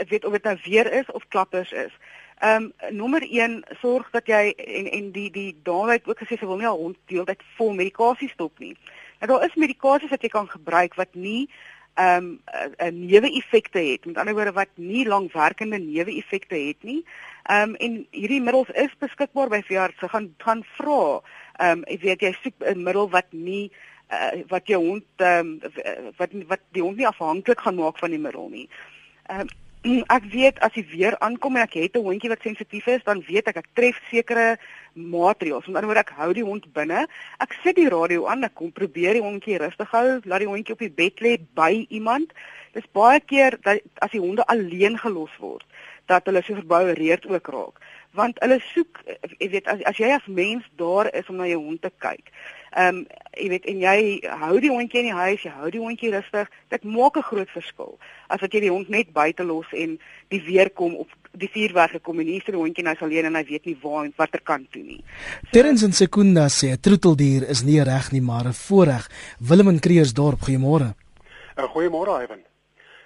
ek 0.00 0.08
weet 0.08 0.24
of 0.24 0.32
dit 0.38 0.48
nou 0.48 0.56
weer 0.64 0.92
is 1.02 1.10
of 1.12 1.28
klappers 1.28 1.72
is. 1.72 1.92
Ehm 2.40 2.70
um, 2.70 2.96
nommer 3.02 3.22
1 3.28 3.60
sorg 3.82 4.08
dat 4.16 4.26
jy 4.26 4.54
en 4.56 4.88
en 4.90 5.12
die 5.12 5.28
die 5.30 5.52
dame 5.68 5.98
het 5.98 6.08
ook 6.08 6.24
gesê 6.24 6.40
sy 6.40 6.48
wil 6.48 6.60
nie 6.62 6.70
haar 6.70 6.80
hond 6.80 6.96
deeltyd 7.12 7.44
vol 7.58 7.76
medikasie 7.76 8.30
stop 8.32 8.58
nie. 8.58 8.76
En 9.20 9.28
daar 9.28 9.44
is 9.44 9.60
medikasies 9.60 10.10
wat 10.10 10.24
jy 10.24 10.32
kan 10.32 10.48
gebruik 10.48 10.96
wat 10.96 11.14
nie 11.14 11.50
ehm 11.94 12.24
um, 12.24 12.40
'n 12.78 13.06
neeweffekte 13.06 13.78
het. 13.78 14.04
Met 14.04 14.16
ander 14.16 14.34
woorde 14.34 14.52
wat 14.52 14.68
nie 14.74 15.06
lankwerkende 15.06 15.78
neeweffekte 15.78 16.54
het 16.54 16.82
nie. 16.82 17.04
Ehm 17.42 17.68
um, 17.68 17.74
en 17.74 18.06
hierdie 18.10 18.40
middels 18.40 18.70
is 18.70 18.96
beskikbaar 18.98 19.48
by 19.48 19.62
veeartse. 19.62 20.08
Gaan 20.08 20.34
gaan 20.38 20.64
vra. 20.64 21.20
Ehm 21.56 21.78
um, 21.78 21.84
ek 21.84 22.00
weet 22.00 22.20
jy 22.20 22.32
soek 22.42 22.54
'n 22.64 22.82
middel 22.82 23.10
wat 23.10 23.32
nie 23.32 23.70
uh, 24.12 24.42
wat 24.48 24.66
jou 24.66 24.80
hond 24.86 25.04
ehm 25.16 25.38
um, 25.38 25.60
wat 26.16 26.30
wat 26.46 26.60
die 26.72 26.82
hond 26.82 26.96
nie 26.96 27.06
afhanklik 27.06 27.60
gaan 27.60 27.74
maak 27.74 27.98
van 27.98 28.10
die 28.10 28.18
middel 28.18 28.48
nie. 28.48 28.68
Ehm 29.26 29.40
um, 29.40 29.48
ek 29.82 30.26
weet 30.30 30.60
as 30.62 30.72
die 30.76 30.84
weer 30.86 31.16
aankom 31.18 31.56
en 31.56 31.62
ek 31.62 31.74
het 31.74 31.96
'n 31.96 32.06
hondjie 32.06 32.28
wat 32.30 32.42
sensitief 32.42 32.86
is, 32.86 33.02
dan 33.04 33.24
weet 33.26 33.48
ek 33.48 33.56
ek 33.56 33.66
tref 33.74 33.98
sekere 34.10 34.56
maatreëls. 34.94 35.66
Met 35.66 35.76
ander 35.76 35.90
woorde, 35.90 36.00
ek 36.06 36.14
hou 36.16 36.32
die 36.32 36.44
hond 36.44 36.72
binne. 36.72 37.08
Ek 37.40 37.52
sit 37.64 37.76
die 37.76 37.88
radio 37.88 38.26
aan, 38.26 38.44
ek 38.44 38.54
kom 38.54 38.72
probeer 38.72 39.14
die 39.14 39.22
hondjie 39.22 39.58
rustig 39.58 39.90
hou, 39.90 40.20
laat 40.24 40.38
die 40.38 40.48
hondjie 40.48 40.72
op 40.72 40.78
die 40.78 40.90
bed 40.90 41.20
lê 41.20 41.38
by 41.54 41.86
iemand. 41.90 42.32
Dis 42.72 42.86
baie 42.92 43.20
keer 43.20 43.58
dat 43.62 43.80
as 43.98 44.10
die 44.10 44.20
honde 44.20 44.46
alleen 44.46 44.98
gelos 44.98 45.36
word, 45.38 45.64
dat 46.06 46.24
hulle 46.26 46.42
so 46.42 46.54
verboureerd 46.54 47.26
ook 47.26 47.48
raak. 47.48 47.80
Want 48.14 48.40
hulle 48.40 48.60
soek, 48.60 49.00
jy 49.38 49.48
weet, 49.48 49.66
as 49.66 49.82
as 49.88 49.96
jy 49.96 50.10
as 50.12 50.26
mens 50.26 50.64
daar 50.76 51.08
is 51.14 51.28
om 51.28 51.36
na 51.36 51.46
jou 51.46 51.62
hond 51.64 51.82
te 51.82 51.90
kyk, 51.98 52.32
Ehm 52.72 52.96
um, 52.96 53.06
jy 53.36 53.48
weet 53.48 53.66
en 53.68 53.80
jy 53.80 53.96
hou 54.40 54.58
die 54.60 54.70
hondjie 54.72 55.00
in 55.00 55.06
die 55.10 55.16
huis, 55.16 55.42
jy 55.44 55.50
hou 55.52 55.70
die 55.72 55.80
hondjie 55.80 56.10
rustig. 56.12 56.48
Dit 56.72 56.84
maak 56.84 57.16
'n 57.16 57.22
groot 57.28 57.50
verskil 57.52 57.98
as 58.28 58.40
wat 58.40 58.52
jy 58.52 58.60
die 58.60 58.70
hond 58.70 58.88
net 58.88 59.12
buite 59.12 59.44
los 59.44 59.66
en 59.72 59.98
die 60.28 60.40
weer 60.40 60.70
kom 60.70 60.94
of 60.96 61.08
die 61.32 61.48
vuurwerke 61.48 61.98
kom 62.00 62.20
en 62.20 62.26
hier 62.26 62.40
sit 62.40 62.54
die 62.54 62.60
hondjie 62.60 62.84
nou 62.84 62.96
alleen 63.00 63.24
en 63.24 63.34
hy 63.34 63.44
weet 63.44 63.64
nie 63.66 63.76
waar 63.82 64.04
en 64.04 64.12
watter 64.16 64.40
kant 64.40 64.72
toe 64.72 64.82
nie. 64.82 65.04
So, 65.40 65.48
Terrens 65.52 65.82
en 65.82 65.92
Sekunda 65.92 66.48
sê 66.48 66.72
'n 66.72 66.80
troeteldier 66.80 67.48
is 67.48 67.62
nie 67.62 67.82
reg 67.82 68.12
nie, 68.12 68.22
maar 68.22 68.46
'n 68.46 68.52
voorreg. 68.52 69.08
Willem 69.38 69.68
in 69.68 69.80
Kreersdorp, 69.80 70.40
goeiemôre. 70.40 70.94
'n 71.56 71.68
Goeiemôre 71.68 72.22
Ivan. 72.22 72.40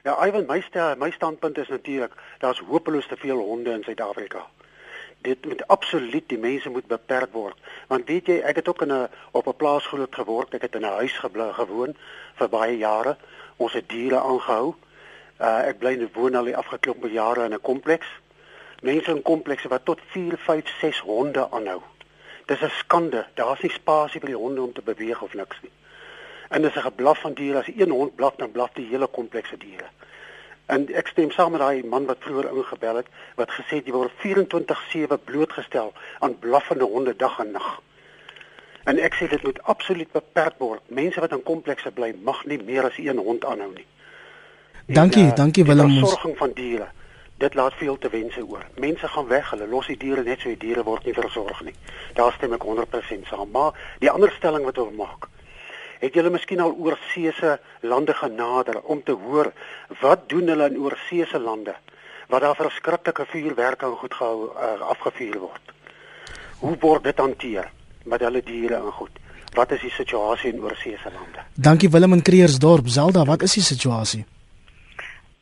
Ja, 0.05 0.27
Ivan, 0.27 0.47
my 0.47 0.61
stel, 0.61 0.97
my 0.97 1.11
standpunt 1.11 1.59
is 1.59 1.69
natuurlik, 1.69 2.13
daar's 2.39 2.59
hopeloos 2.59 3.09
te 3.09 3.17
veel 3.17 3.39
honde 3.39 3.71
in 3.71 3.83
Suid-Afrika 3.83 4.47
dit 5.27 5.47
moet 5.47 5.67
absoluut 5.67 6.29
die 6.29 6.39
mense 6.39 6.71
moet 6.71 6.87
beperk 6.87 7.33
word. 7.35 7.59
Want 7.91 8.07
weet 8.11 8.29
jy 8.31 8.37
ek 8.51 8.61
het 8.61 8.69
ook 8.71 8.83
in 8.87 8.93
'n 8.95 9.09
op 9.39 9.49
'n 9.49 9.57
plaas 9.63 9.87
groot 9.87 10.15
geword. 10.15 10.55
Ek 10.55 10.63
het 10.67 10.75
in 10.75 10.87
'n 10.87 10.99
huis 11.01 11.17
gebly 11.19 11.53
gewoon 11.53 11.97
vir 12.39 12.49
baie 12.49 12.77
jare. 12.79 13.17
Ons 13.57 13.73
het 13.73 13.89
diere 13.89 14.21
aangehou. 14.21 14.75
Uh, 15.41 15.69
ek 15.69 15.79
bly 15.79 15.93
in 15.93 16.03
'n 16.03 16.15
woon 16.15 16.35
al 16.35 16.45
die 16.45 16.57
afgeklompe 16.57 17.11
jare 17.11 17.45
in 17.45 17.55
'n 17.55 17.61
kompleks. 17.61 18.07
Mense 18.83 19.11
in 19.11 19.23
komplekse 19.23 19.69
wat 19.69 19.85
tot 19.85 20.01
4 20.07 20.39
5 20.39 20.69
6 20.81 21.01
honde 21.01 21.51
aanhou. 21.51 21.81
Dis 22.47 22.63
'n 22.63 22.71
skande. 22.71 23.27
Daar's 23.35 23.61
nie 23.61 23.71
spasie 23.71 24.21
vir 24.21 24.29
die 24.29 24.43
honde 24.43 24.63
om 24.63 24.73
te 24.73 24.83
beweeg 24.83 25.23
of 25.23 25.35
niks 25.35 25.57
nie. 25.63 25.73
En 26.49 26.63
dis 26.63 26.77
'n 26.77 26.89
geblaf 26.91 27.19
van 27.19 27.35
diere. 27.35 27.59
As 27.59 27.71
een 27.77 27.91
hond 27.91 28.15
blaf 28.15 28.35
dan 28.37 28.51
blaf 28.51 28.71
die 28.73 28.89
hele 28.89 29.07
komplekse 29.07 29.59
diere 29.59 29.89
En 30.67 30.87
ek 30.95 31.07
stem 31.07 31.31
saam 31.31 31.53
met 31.55 31.61
daai 31.61 31.85
man 31.87 32.07
wat 32.07 32.25
vroeër 32.27 32.49
ingebel 32.51 32.97
het 33.03 33.11
wat 33.39 33.51
gesê 33.55 33.79
het 33.79 33.87
jy 33.87 33.93
word 33.95 34.13
24/7 34.23 35.19
blootgestel 35.25 35.93
aan 36.19 36.39
blaffende 36.39 36.85
honde 36.85 37.17
dag 37.17 37.39
en 37.39 37.51
nag. 37.51 37.69
En 38.85 38.99
ek 38.99 39.15
sê 39.15 39.29
dit 39.29 39.43
moet 39.43 39.63
absoluut 39.63 40.13
beperk 40.13 40.59
word. 40.59 40.83
Mense 40.89 41.21
wat 41.21 41.33
in 41.33 41.43
komplekse 41.43 41.91
bly 41.91 42.15
mag 42.23 42.45
nie 42.45 42.59
meer 42.63 42.85
as 42.85 42.99
een 42.99 43.19
hond 43.19 43.45
aanhou 43.45 43.73
nie. 43.75 43.87
Dankie, 44.87 45.23
en, 45.23 45.29
uh, 45.29 45.35
dankie 45.35 45.65
Willem. 45.65 45.89
Die 45.89 45.99
versorging 45.99 46.37
van 46.37 46.53
diere. 46.55 46.87
Dit 47.39 47.55
laat 47.55 47.75
veel 47.75 47.99
te 47.99 48.09
wense 48.09 48.47
oor. 48.47 48.63
Mense 48.79 49.09
gaan 49.09 49.27
weg, 49.27 49.51
hulle 49.51 49.67
los 49.67 49.87
die 49.87 49.97
diere 49.97 50.23
net 50.23 50.41
so 50.41 50.49
die 50.49 50.63
diere 50.69 50.83
word 50.83 51.05
nie 51.05 51.15
versorg 51.15 51.63
nie. 51.67 51.75
Daar 52.15 52.33
stem 52.33 52.55
ek 52.57 52.63
100% 52.63 53.27
saam. 53.27 53.51
Maar 53.51 53.75
die 53.99 54.11
ander 54.11 54.31
stelling 54.39 54.65
wat 54.65 54.79
ons 54.79 54.95
maak, 54.97 55.27
Het 56.01 56.15
julle 56.15 56.31
miskien 56.31 56.61
al 56.61 56.75
oorseese 56.77 57.59
lande 57.81 58.15
genader 58.15 58.81
om 58.83 59.03
te 59.03 59.13
hoor 59.13 59.53
wat 60.01 60.29
doen 60.29 60.49
hulle 60.53 60.69
in 60.71 60.79
oorseese 60.79 61.41
lande 61.41 61.75
waar 62.29 62.41
daar 62.41 62.59
verskriklike 62.59 63.25
vuurwerke 63.31 63.87
goed 63.87 64.15
gehou 64.15 64.51
uh, 64.51 64.81
afgevuur 64.81 65.39
word? 65.39 65.75
Hoe 66.59 66.77
word 66.81 67.05
dit 67.05 67.19
hanteer 67.19 67.71
met 68.05 68.21
hulle 68.21 68.43
diere 68.43 68.75
en 68.75 68.93
goed? 68.93 69.21
Wat 69.55 69.71
is 69.73 69.81
die 69.81 69.91
situasie 69.91 70.53
in 70.53 70.61
oorseese 70.61 71.13
lande? 71.13 71.45
Dankie 71.55 71.91
Willem 71.91 72.13
in 72.13 72.23
Kreersdorp. 72.23 72.89
Zelda, 72.89 73.25
wat 73.25 73.43
is 73.43 73.55
die 73.57 73.63
situasie? 73.63 74.25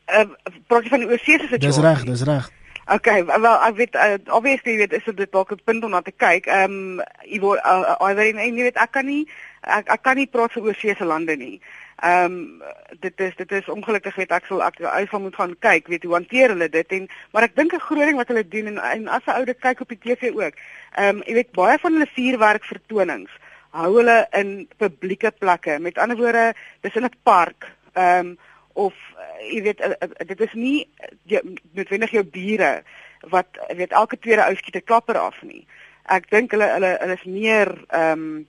Uh, 0.06 0.28
praat 0.68 0.84
jy 0.84 0.92
van 0.92 1.02
die 1.06 1.08
oorseese 1.08 1.48
situasie? 1.48 1.66
Dis 1.66 1.80
reg, 1.82 2.04
dis 2.04 2.22
reg. 2.28 2.52
Okay, 2.84 3.24
wel 3.24 3.46
ek 3.64 3.76
weet 3.78 3.94
uh, 3.96 4.16
obviously 4.36 4.76
weet 4.76 4.92
is 4.92 5.06
dit 5.08 5.30
dalk 5.32 5.52
'n 5.52 5.60
punt 5.64 5.84
om 5.84 5.90
na 5.90 6.02
te 6.04 6.12
kyk. 6.12 6.46
Ehm 6.46 7.00
um, 7.00 7.04
jy 7.24 7.40
word 7.40 7.60
uh, 7.64 7.96
uh, 7.96 8.12
jy 8.12 8.52
weet 8.52 8.76
ek 8.76 8.92
kan 8.92 9.06
nie 9.08 9.24
ek 9.66 9.88
ek 9.88 10.02
kan 10.02 10.16
nie 10.16 10.26
praat 10.26 10.52
vir 10.52 10.62
oorseese 10.62 11.04
lande 11.04 11.36
nie. 11.36 11.60
Ehm 12.02 12.24
um, 12.24 12.62
dit 13.00 13.20
is 13.20 13.36
dit 13.36 13.52
is 13.52 13.68
ongelukkig 13.68 14.16
weet 14.16 14.32
ek 14.32 14.46
sal 14.46 14.62
ek 14.62 14.80
uitval 14.80 15.20
moet 15.20 15.36
gaan 15.36 15.56
kyk 15.58 15.88
weet 15.88 16.04
hoe 16.04 16.14
hanteer 16.14 16.48
hulle 16.48 16.68
dit 16.68 16.92
en 16.92 17.08
maar 17.32 17.42
ek 17.42 17.56
dink 17.56 17.72
'n 17.74 17.86
groot 17.86 18.06
ding 18.06 18.16
wat 18.16 18.28
hulle 18.28 18.48
doen 18.48 18.66
en, 18.66 18.78
en 18.78 19.08
as 19.08 19.26
'n 19.26 19.38
ouer 19.38 19.54
kyk 19.54 19.80
op 19.80 19.88
die 19.88 20.02
TV 20.02 20.32
ook. 20.34 20.54
Ehm 20.96 21.16
um, 21.16 21.22
jy 21.26 21.34
weet 21.34 21.52
baie 21.52 21.78
van 21.78 21.92
hulle 21.92 22.14
vuurwerk 22.16 22.64
vertonings 22.64 23.30
hou 23.74 23.90
hulle 23.98 24.18
in 24.38 24.68
publieke 24.78 25.32
plekke. 25.38 25.78
Met 25.82 25.98
ander 25.98 26.18
woorde, 26.18 26.54
dis 26.80 26.94
in 26.94 27.04
'n 27.04 27.14
park. 27.22 27.70
Ehm 27.92 28.26
um, 28.26 28.38
of 28.72 28.94
uh, 29.14 29.54
jy 29.54 29.62
weet 29.62 29.80
uh, 29.80 29.94
uh, 30.02 30.26
dit 30.26 30.40
is 30.40 30.52
nie 30.52 30.88
jy, 31.30 31.40
noodwendig 31.72 32.10
jou 32.10 32.24
bure 32.24 32.82
wat 33.30 33.46
weet 33.76 33.92
elke 33.92 34.18
tweede 34.18 34.46
ou 34.48 34.56
skiet 34.56 34.76
'n 34.76 34.84
klapper 34.84 35.18
af 35.18 35.42
nie. 35.42 35.66
Ek 36.04 36.30
dink 36.30 36.50
hulle 36.50 36.66
hulle 36.72 36.96
hulle 37.00 37.14
is 37.14 37.24
meer 37.24 37.70
ehm 37.88 38.12
um, 38.12 38.46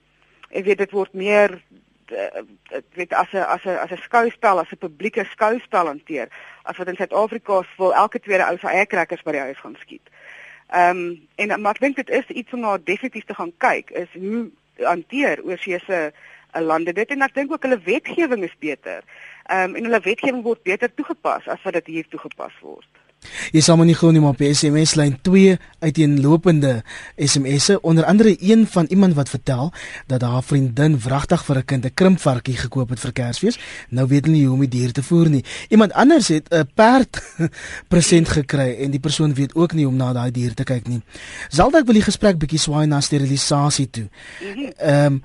ek 0.56 0.66
weet 0.66 0.84
dit 0.84 0.94
word 0.96 1.14
meer 1.14 1.58
eh, 2.14 2.42
ek 2.80 2.86
weet 3.00 3.14
as 3.14 3.32
'n 3.34 3.44
as 3.44 3.66
'n 3.66 3.78
as 3.84 3.92
'n 3.92 4.04
skouspel 4.08 4.60
as 4.60 4.72
'n 4.72 4.84
publieke 4.86 5.26
skouspel 5.32 5.92
hanteer 5.92 6.30
as 6.64 6.78
wat 6.78 6.88
in 6.88 6.96
Suid-Afrika 6.96 7.62
wil 7.78 7.94
elke 7.94 8.20
tweede 8.20 8.48
ou 8.50 8.58
sy 8.58 8.68
eie 8.68 8.86
krekkers 8.86 9.24
by 9.24 9.32
die 9.32 9.46
huis 9.48 9.60
gaan 9.60 9.78
skiet. 9.82 10.08
Ehm 10.74 10.98
um, 10.98 11.28
en 11.36 11.62
maar 11.62 11.76
ek 11.76 11.82
dink 11.82 11.96
dit 11.96 12.10
is 12.10 12.28
iets 12.28 12.54
om 12.54 12.60
na 12.60 12.78
definitief 12.78 13.26
te 13.26 13.38
gaan 13.38 13.54
kyk 13.58 13.92
is 13.92 14.10
hoe 14.14 14.50
hanteer 14.78 15.44
oorsese 15.44 16.12
eh, 16.54 16.62
lande 16.62 16.94
dit 16.94 17.10
en 17.10 17.22
ek 17.22 17.34
dink 17.34 17.52
ook 17.52 17.64
hulle 17.64 17.80
wetgewing 17.86 18.44
is 18.44 18.58
beter. 18.60 19.04
Ehm 19.46 19.70
um, 19.70 19.76
en 19.76 19.84
hulle 19.84 20.00
wetgewing 20.00 20.44
word 20.44 20.64
beter 20.64 20.94
toegepas 20.94 21.48
as 21.48 21.62
wat 21.64 21.74
dit 21.74 21.86
hier 21.86 22.08
toegepas 22.10 22.54
word. 22.62 23.05
Jy 23.52 23.62
sal 23.62 23.78
maar 23.78 23.86
nie 23.86 23.96
glo 23.96 24.12
nie 24.12 24.22
maar 24.24 24.36
op 24.36 24.42
SMS 24.42 24.96
lyn 24.96 25.18
2 25.22 25.58
uiteenlopende 25.80 26.84
SMS'e 27.18 27.82
onder 27.82 28.06
andere 28.06 28.36
een 28.40 28.68
van 28.68 28.86
iemand 28.90 29.14
wat 29.14 29.30
vertel 29.30 29.72
dat 30.08 30.22
haar 30.22 30.44
vriendin 30.44 31.00
wragtig 31.00 31.46
vir 31.46 31.58
'n 31.58 31.66
kind 31.66 31.86
'n 31.86 31.94
krimpvarkie 31.94 32.58
gekoop 32.58 32.90
het 32.90 33.00
vir 33.00 33.12
Kersfees. 33.12 33.60
Nou 33.90 34.08
weet 34.08 34.26
hulle 34.26 34.38
nie 34.38 34.46
hoe 34.46 34.54
om 34.54 34.60
die 34.60 34.70
dier 34.80 34.92
te 34.92 35.04
voer 35.04 35.30
nie. 35.30 35.44
Iemand 35.70 35.94
anders 35.94 36.28
het 36.28 36.48
'n 36.50 36.68
perd 36.74 37.22
present 37.94 38.30
gekry 38.30 38.76
en 38.80 38.92
die 38.92 39.00
persoon 39.00 39.34
weet 39.34 39.56
ook 39.56 39.74
nie 39.74 39.86
hoe 39.86 39.94
om 39.94 39.98
na 39.98 40.14
daai 40.14 40.32
dier 40.32 40.54
te 40.54 40.64
kyk 40.64 40.88
nie. 40.88 41.02
Sal 41.50 41.72
ek 41.76 41.86
wil 41.86 41.94
die 41.94 42.10
gesprek 42.10 42.38
bietjie 42.38 42.60
swaai 42.60 42.86
na 42.88 43.02
sterilisasie 43.02 43.90
toe. 43.90 44.08
Mhm. 44.42 44.72
Ehm 44.78 45.06
um, 45.06 45.24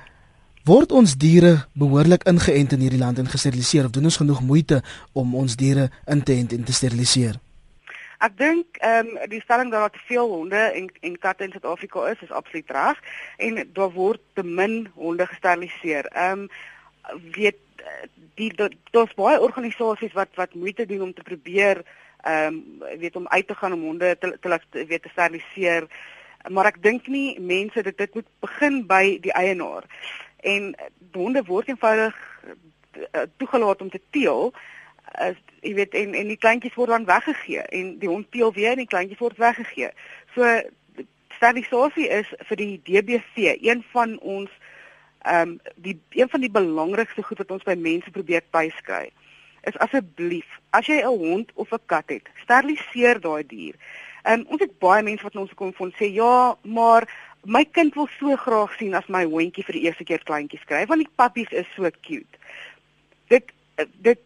word 0.64 0.92
ons 0.92 1.16
diere 1.16 1.66
behoorlik 1.72 2.26
ingeënt 2.28 2.74
in 2.76 2.80
hierdie 2.84 3.00
land 3.00 3.18
en 3.18 3.28
gesteriliseer 3.28 3.88
of 3.88 3.94
doen 3.94 4.10
ons 4.10 4.20
genoeg 4.20 4.42
moeite 4.44 4.82
om 5.12 5.34
ons 5.34 5.56
diere 5.56 5.88
in 6.06 6.22
te 6.22 6.36
ent 6.36 6.52
en 6.52 6.64
te 6.64 6.72
steriliseer? 6.72 7.40
Ek 8.20 8.36
dink 8.36 8.76
ehm 8.84 9.14
um, 9.16 9.28
die 9.32 9.40
stelling 9.40 9.70
dat 9.72 9.80
daar 9.80 9.94
te 9.94 10.06
veel 10.08 10.28
honde 10.28 10.56
en 10.56 10.90
en 11.00 11.18
katte 11.18 11.44
in 11.44 11.54
Suid-Afrika 11.54 12.08
is, 12.10 12.20
is 12.20 12.30
absoluut 12.30 12.70
reg 12.70 12.98
en 13.36 13.60
daar 13.72 13.92
word 13.92 14.20
te 14.34 14.42
min 14.44 14.90
honde 14.94 15.26
gesteriliseer. 15.26 16.04
Ehm 16.12 16.44
um, 16.44 16.48
weet 17.32 17.56
die 18.36 18.52
daar's 18.90 19.14
baie 19.16 19.40
organisasies 19.40 20.12
wat 20.12 20.28
wat 20.34 20.54
moeite 20.54 20.86
doen 20.86 21.02
om 21.02 21.14
te 21.14 21.22
probeer 21.22 21.82
ehm 22.22 22.60
um, 22.82 22.98
weet 23.00 23.16
om 23.16 23.28
uit 23.28 23.46
te 23.46 23.54
gaan 23.54 23.72
om 23.72 23.82
honde 23.88 24.16
te 24.18 24.36
te 24.40 24.48
laat 24.48 24.64
weet 24.70 25.02
te 25.02 25.12
steriliseer. 25.12 25.88
Maar 26.48 26.66
ek 26.72 26.82
dink 26.82 27.06
nie 27.06 27.40
mense 27.40 27.82
dit 27.82 27.96
dit 27.98 28.14
moet 28.14 28.28
begin 28.40 28.82
by 28.86 29.16
die 29.20 29.32
eienaar. 29.32 29.84
En 30.40 30.74
honde 31.12 31.42
word 31.44 31.68
eenvoudig 31.68 32.16
eh, 33.10 33.24
toegelaat 33.36 33.80
om 33.80 33.90
te 33.90 34.00
teel 34.10 34.52
as 35.18 35.36
jy 35.60 35.74
weet 35.74 35.94
en 35.94 36.14
en 36.14 36.28
die 36.28 36.38
kleintjies 36.40 36.74
word 36.74 36.90
dan 36.94 37.04
weggegee 37.04 37.62
en 37.62 37.98
die 37.98 38.08
hond 38.08 38.30
teel 38.32 38.52
weer 38.52 38.72
en 38.72 38.84
die 38.84 38.90
kleintjies 38.90 39.20
word 39.20 39.38
weggegee. 39.38 39.90
So 40.34 40.46
sterilisasie 41.36 42.08
is 42.08 42.28
vir 42.48 42.56
die 42.56 42.80
DBV 42.84 43.56
een 43.60 43.84
van 43.92 44.18
ons 44.18 44.50
ehm 45.20 45.48
um, 45.48 45.60
die 45.76 45.98
een 46.16 46.28
van 46.28 46.40
die 46.40 46.50
belangrikste 46.50 47.22
goed 47.22 47.38
wat 47.38 47.50
ons 47.50 47.64
by 47.64 47.74
mense 47.76 48.10
probeer 48.10 48.44
byskry 48.50 49.10
is 49.68 49.76
asseblief 49.84 50.48
as 50.72 50.86
jy 50.86 51.02
'n 51.02 51.18
hond 51.18 51.50
of 51.54 51.72
'n 51.72 51.86
kat 51.86 52.08
het, 52.08 52.28
steriliseer 52.42 53.20
daai 53.20 53.46
dier. 53.46 53.74
Ehm 54.22 54.40
um, 54.40 54.46
ons 54.48 54.60
het 54.60 54.78
baie 54.78 55.02
mense 55.02 55.22
wat 55.22 55.36
ons 55.36 55.54
kom 55.54 55.72
van 55.72 55.92
sê 55.98 56.12
ja, 56.12 56.56
maar 56.62 57.08
my 57.44 57.64
kind 57.64 57.94
wil 57.94 58.08
so 58.18 58.36
graag 58.36 58.72
sien 58.76 58.94
as 58.94 59.08
my 59.08 59.24
hondjie 59.24 59.64
vir 59.64 59.72
die 59.72 59.84
eerste 59.88 60.04
keer 60.04 60.22
kleintjies 60.24 60.64
kry 60.64 60.86
want 60.86 61.00
die 61.00 61.14
pappies 61.16 61.52
is 61.52 61.66
so 61.74 61.88
cute. 62.00 62.38
Dit 63.28 63.52
dit 64.04 64.18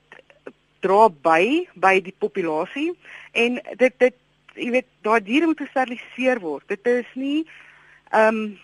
dra 0.85 1.09
by 1.28 1.64
by 1.74 1.97
die 2.05 2.14
populasie 2.18 2.93
en 3.32 3.59
dit 3.80 3.99
dit 3.99 4.20
jy 4.55 4.70
weet 4.70 4.91
daai 5.07 5.20
diere 5.24 5.49
moet 5.51 5.62
gesteriliseer 5.64 6.41
word. 6.43 6.68
Dit 6.68 6.87
is 6.87 7.09
nie 7.18 7.47
ehm 8.11 8.28
um, 8.28 8.59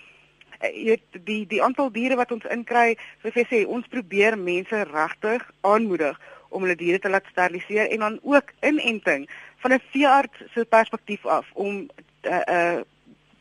uh, 0.60 0.96
die 1.24 1.46
die 1.48 1.62
aantal 1.62 1.90
diere 1.92 2.18
wat 2.20 2.32
ons 2.32 2.46
inkry, 2.52 2.96
soos 3.22 3.34
jy 3.34 3.46
sê, 3.48 3.62
ons 3.66 3.88
probeer 3.90 4.36
mense 4.38 4.84
regtig 4.92 5.46
aanmoedig 5.66 6.18
om 6.50 6.64
hulle 6.66 6.76
diere 6.78 6.98
te 6.98 7.10
laat 7.10 7.26
steriliseer 7.30 7.90
en 7.90 8.04
dan 8.06 8.18
ook 8.22 8.52
inenting 8.66 9.28
van 9.62 9.72
'n 9.72 9.82
veearts 9.90 10.42
se 10.54 10.64
perspektief 10.64 11.26
af 11.26 11.46
om 11.52 11.88
uh, 12.22 12.42
uh 12.56 12.80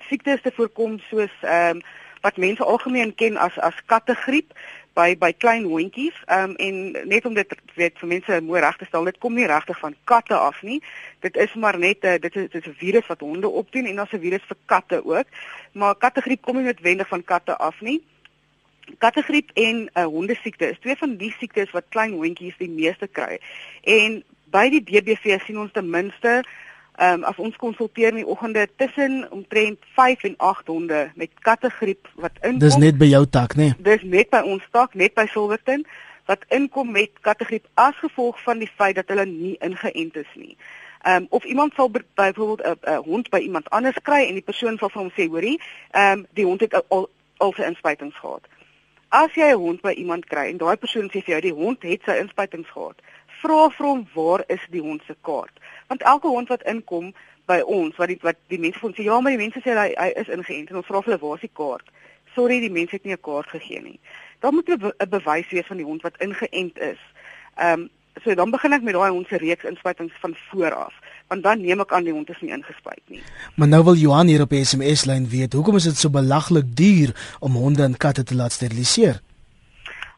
siektes 0.09 0.41
te 0.41 0.51
voorkom 0.55 0.99
soos 0.99 1.33
ehm 1.41 1.77
um, 1.77 1.81
wat 2.21 2.37
mense 2.37 2.63
algemeen 2.63 3.15
ken 3.15 3.37
as 3.37 3.59
as 3.59 3.75
kattegriep 3.85 4.53
by 4.99 5.15
by 5.19 5.31
klein 5.33 5.65
hondjies. 5.71 6.17
Um, 6.27 6.55
en 6.55 6.75
net 7.07 7.25
om 7.25 7.33
dit 7.37 7.55
weet 7.79 7.97
vir 8.01 8.11
mense 8.13 8.41
mooi 8.45 8.61
reg 8.63 8.77
te 8.79 8.87
stel, 8.89 9.07
dit 9.07 9.19
kom 9.23 9.37
nie 9.37 9.47
regtig 9.49 9.79
van 9.79 9.95
katte 10.11 10.37
af 10.37 10.61
nie. 10.67 10.79
Dit 11.25 11.39
is 11.39 11.55
maar 11.55 11.79
net 11.79 12.03
'n 12.03 12.19
dit 12.25 12.35
is 12.35 12.49
dit 12.51 12.61
is 12.61 12.67
'n 12.67 12.79
virus 12.83 13.07
wat 13.07 13.25
honde 13.25 13.49
opdoen 13.49 13.85
en 13.85 13.95
daar's 13.95 14.13
'n 14.13 14.25
virus 14.25 14.47
vir 14.47 14.57
katte 14.65 15.05
ook. 15.05 15.27
Maar 15.71 15.95
kattegriep 15.95 16.41
kom 16.41 16.55
nie 16.55 16.65
noodwendig 16.65 17.07
van 17.07 17.23
katte 17.23 17.57
af 17.57 17.81
nie. 17.81 18.01
Kattegriep 18.97 19.49
en 19.53 19.75
'n 19.83 19.89
uh, 19.93 20.05
hondesiekte 20.05 20.69
is 20.69 20.79
twee 20.79 20.95
van 20.95 21.15
die 21.17 21.35
siektes 21.39 21.71
wat 21.71 21.85
klein 21.89 22.11
hondjies 22.11 22.57
die 22.57 22.69
meeste 22.69 23.07
kry. 23.07 23.39
En 23.83 24.23
by 24.51 24.69
die 24.69 24.83
DBV 24.83 25.39
sien 25.45 25.59
ons 25.59 25.71
ten 25.71 25.89
minste 25.89 26.43
Ehm 26.99 27.13
um, 27.13 27.23
as 27.23 27.37
ons 27.39 27.55
konsulteer 27.55 28.09
in 28.09 28.15
die 28.15 28.27
oggende 28.27 28.67
tussen 28.75 29.31
omtrent 29.31 29.79
5 29.95 30.23
en 30.23 30.33
8 30.37 30.67
honde 30.67 31.11
met 31.15 31.29
kattegriep 31.39 32.07
wat 32.15 32.31
inkom. 32.41 32.59
Dis 32.59 32.75
net 32.75 32.97
by 32.97 33.07
jou 33.07 33.21
tak, 33.29 33.55
né? 33.55 33.63
Nee? 33.63 33.75
Dis 33.77 34.03
net 34.03 34.29
by 34.29 34.41
ons 34.43 34.65
tak, 34.71 34.97
net 34.99 35.13
by 35.15 35.23
Silverton 35.31 35.85
wat 36.27 36.43
inkom 36.47 36.91
met 36.91 37.09
kattegriep 37.21 37.69
as 37.73 37.95
gevolg 38.03 38.43
van 38.43 38.59
die 38.59 38.71
feit 38.75 38.99
dat 38.99 39.07
hulle 39.07 39.25
nie 39.25 39.55
ingeënt 39.63 40.19
is 40.19 40.33
nie. 40.35 40.57
Ehm 41.01 41.15
um, 41.23 41.27
of 41.29 41.43
iemand 41.43 41.73
sal 41.73 41.91
byvoorbeeld 41.91 42.67
'n 42.67 42.95
hond 43.07 43.29
by 43.29 43.39
iemand 43.47 43.69
anders 43.69 44.01
kry 44.03 44.27
en 44.27 44.33
die 44.33 44.49
persoon 44.51 44.77
sal 44.77 44.89
vir 44.89 45.01
hom 45.01 45.11
sê, 45.15 45.29
hoorie, 45.29 45.61
ehm 45.91 46.19
um, 46.19 46.25
die 46.33 46.45
hond 46.45 46.59
het 46.59 46.75
al 46.89 47.09
al 47.37 47.53
sy 47.55 47.63
inspuitings 47.63 48.15
gehad. 48.15 48.43
As 49.07 49.33
jy 49.33 49.47
'n 49.51 49.63
hond 49.63 49.81
by 49.81 49.91
iemand 49.91 50.25
kry 50.25 50.49
en 50.49 50.57
daai 50.57 50.75
persoon 50.77 51.07
sê 51.07 51.23
vir 51.23 51.33
jou 51.33 51.41
die 51.41 51.59
hond 51.63 51.83
het 51.83 52.01
sy 52.03 52.19
inspuitings 52.19 52.69
gehad, 52.69 52.99
vra 53.41 53.69
vir 53.77 53.87
hom 53.87 54.05
waar 54.13 54.43
is 54.47 54.63
die 54.69 54.81
hond 54.81 55.03
se 55.07 55.15
kaart? 55.21 55.59
Want 55.87 56.01
elke 56.01 56.27
hond 56.27 56.49
wat 56.53 56.63
inkom 56.63 57.13
by 57.49 57.59
ons, 57.65 57.95
wat 57.97 58.11
die 58.11 58.19
wat 58.21 58.37
die 58.47 58.59
mense 58.59 58.79
van 58.79 58.93
sê 58.93 59.05
ja, 59.07 59.19
maar 59.19 59.35
die 59.35 59.41
mense 59.41 59.61
sê 59.65 59.75
hy 59.77 59.89
hy 59.97 60.09
is 60.21 60.29
ingeënt 60.29 60.69
en 60.69 60.81
ons 60.81 60.89
vra 60.89 61.01
hulle 61.05 61.21
waar 61.21 61.39
is 61.39 61.47
die 61.47 61.57
kaart? 61.61 61.87
Sorry, 62.35 62.59
die 62.59 62.73
mense 62.73 62.95
het 62.95 63.05
nie 63.05 63.13
'n 63.13 63.21
kaart 63.21 63.49
gegee 63.49 63.81
nie. 63.81 63.99
Dan 64.39 64.53
moet 64.53 64.69
'n 64.69 64.77
be 64.77 65.07
bewys 65.09 65.49
wees 65.49 65.67
van 65.67 65.77
die 65.77 65.85
hond 65.85 66.01
wat 66.01 66.21
ingeënt 66.21 66.77
is. 66.77 67.01
Ehm 67.55 67.79
um, 67.79 67.89
so 68.23 68.35
dan 68.35 68.51
begin 68.51 68.73
ek 68.73 68.81
met 68.81 68.93
daai 68.93 69.11
hond 69.11 69.27
se 69.27 69.37
reeks 69.37 69.63
inspuitings 69.63 70.13
van 70.19 70.35
voor 70.49 70.73
af 70.73 70.93
want 71.29 71.43
dan 71.45 71.61
neem 71.61 71.83
ek 71.83 71.93
aan 71.93 72.07
die 72.07 72.13
hond 72.13 72.29
is 72.33 72.41
nie 72.41 72.51
ingespuit 72.55 73.01
nie. 73.13 73.21
Maar 73.55 73.69
nou 73.69 73.83
wil 73.91 73.99
Johan 74.01 74.31
hier 74.31 74.41
op 74.41 74.53
SMS 74.55 75.05
lyn 75.05 75.27
weet, 75.29 75.53
hoekom 75.53 75.77
is 75.77 75.85
dit 75.89 75.97
so 75.97 76.09
belaglik 76.13 76.71
duur 76.75 77.13
om 77.39 77.57
honde 77.61 77.85
en 77.85 77.97
katte 77.97 78.23
te 78.23 78.35
laat 78.35 78.55
steriliseer? 78.55 79.21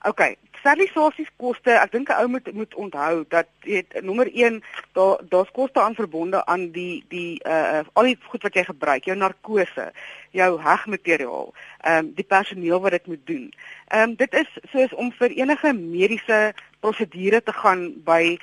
OK, 0.07 0.23
sterilisasiekoste, 0.61 1.73
ek 1.73 1.91
dink 1.91 2.09
'n 2.09 2.19
ou 2.21 2.27
moet 2.27 2.47
moet 2.53 2.75
onthou 2.75 3.25
dat 3.29 3.47
jy 3.65 3.83
nommer 4.01 4.29
1 4.29 4.61
daar 4.93 5.19
daar's 5.29 5.51
koste 5.51 5.81
aan 5.81 5.95
verbonde 5.95 6.45
aan 6.45 6.71
die 6.71 7.03
die 7.09 7.41
uh 7.45 7.81
al 7.93 8.03
die 8.03 8.17
goed 8.29 8.43
wat 8.43 8.53
jy 8.53 8.63
gebruik, 8.63 9.05
jou 9.05 9.17
narkose, 9.17 9.91
jou 10.31 10.51
hegmateriaal, 10.61 11.53
ehm 11.81 11.97
um, 11.97 12.13
die 12.15 12.27
personeel 12.27 12.81
wat 12.81 12.91
dit 12.91 13.07
moet 13.07 13.25
doen. 13.25 13.53
Ehm 13.87 14.09
um, 14.09 14.15
dit 14.15 14.33
is 14.33 14.49
soos 14.71 14.93
om 14.93 15.11
vir 15.11 15.29
enige 15.29 15.73
mediese 15.73 16.53
prosedure 16.79 17.43
te 17.43 17.53
gaan 17.53 17.93
by 18.05 18.37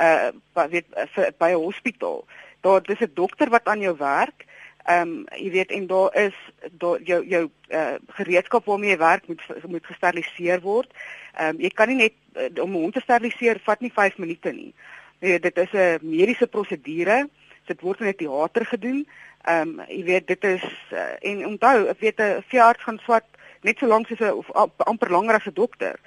uh 0.00 0.30
weet 0.70 0.86
vir, 1.14 1.32
by 1.38 1.50
'n 1.50 1.64
hospitaal. 1.64 2.24
Daar 2.60 2.82
dis 2.82 3.00
'n 3.00 3.10
dokter 3.14 3.50
wat 3.50 3.66
aan 3.66 3.80
jou 3.80 3.96
werk. 3.96 4.46
Ehm 4.84 5.08
um, 5.08 5.26
jy 5.36 5.50
weet 5.50 5.70
en 5.70 5.86
daar 5.86 6.14
is 6.14 6.34
daar 6.70 7.00
jou 7.02 7.26
jou 7.26 7.50
uh 7.68 7.94
gereedskap 8.08 8.64
waarmee 8.64 8.90
jy 8.90 8.98
werk 8.98 9.26
moet 9.26 9.42
moet 9.66 9.86
gesteriliseer 9.86 10.60
word. 10.60 10.90
Ehm 11.38 11.54
um, 11.54 11.60
jy 11.60 11.70
kan 11.70 11.88
nie 11.88 11.96
net 11.96 12.14
uh, 12.36 12.62
om 12.62 12.70
'n 12.70 12.82
hond 12.82 12.94
te 12.94 13.00
steriliseer 13.00 13.60
vat 13.64 13.80
nie 13.80 13.92
5 13.92 14.18
minute 14.18 14.52
nie. 14.52 14.74
Nee, 15.20 15.40
dit 15.40 15.56
is 15.58 15.72
'n 15.72 15.98
mediese 16.02 16.46
prosedure. 16.46 17.28
Dit 17.66 17.80
word 17.80 18.00
in 18.00 18.06
'n 18.06 18.16
teater 18.16 18.66
gedoen. 18.66 19.06
Ehm 19.44 19.68
um, 19.68 19.80
jy 19.88 20.04
weet 20.04 20.26
dit 20.26 20.44
is 20.44 20.64
uh, 20.92 21.14
en 21.20 21.46
onthou, 21.46 21.86
ek 21.88 22.00
weet 22.00 22.20
'n 22.20 22.44
veearts 22.48 22.82
gaan 22.82 22.98
swat 22.98 23.24
net 23.62 23.78
so 23.78 23.86
lank 23.86 24.06
soos 24.06 24.20
'n 24.20 24.32
of 24.32 24.48
amper 24.76 25.10
langer 25.10 25.34
as 25.34 25.46
'n 25.46 25.54
dokter. 25.54 25.98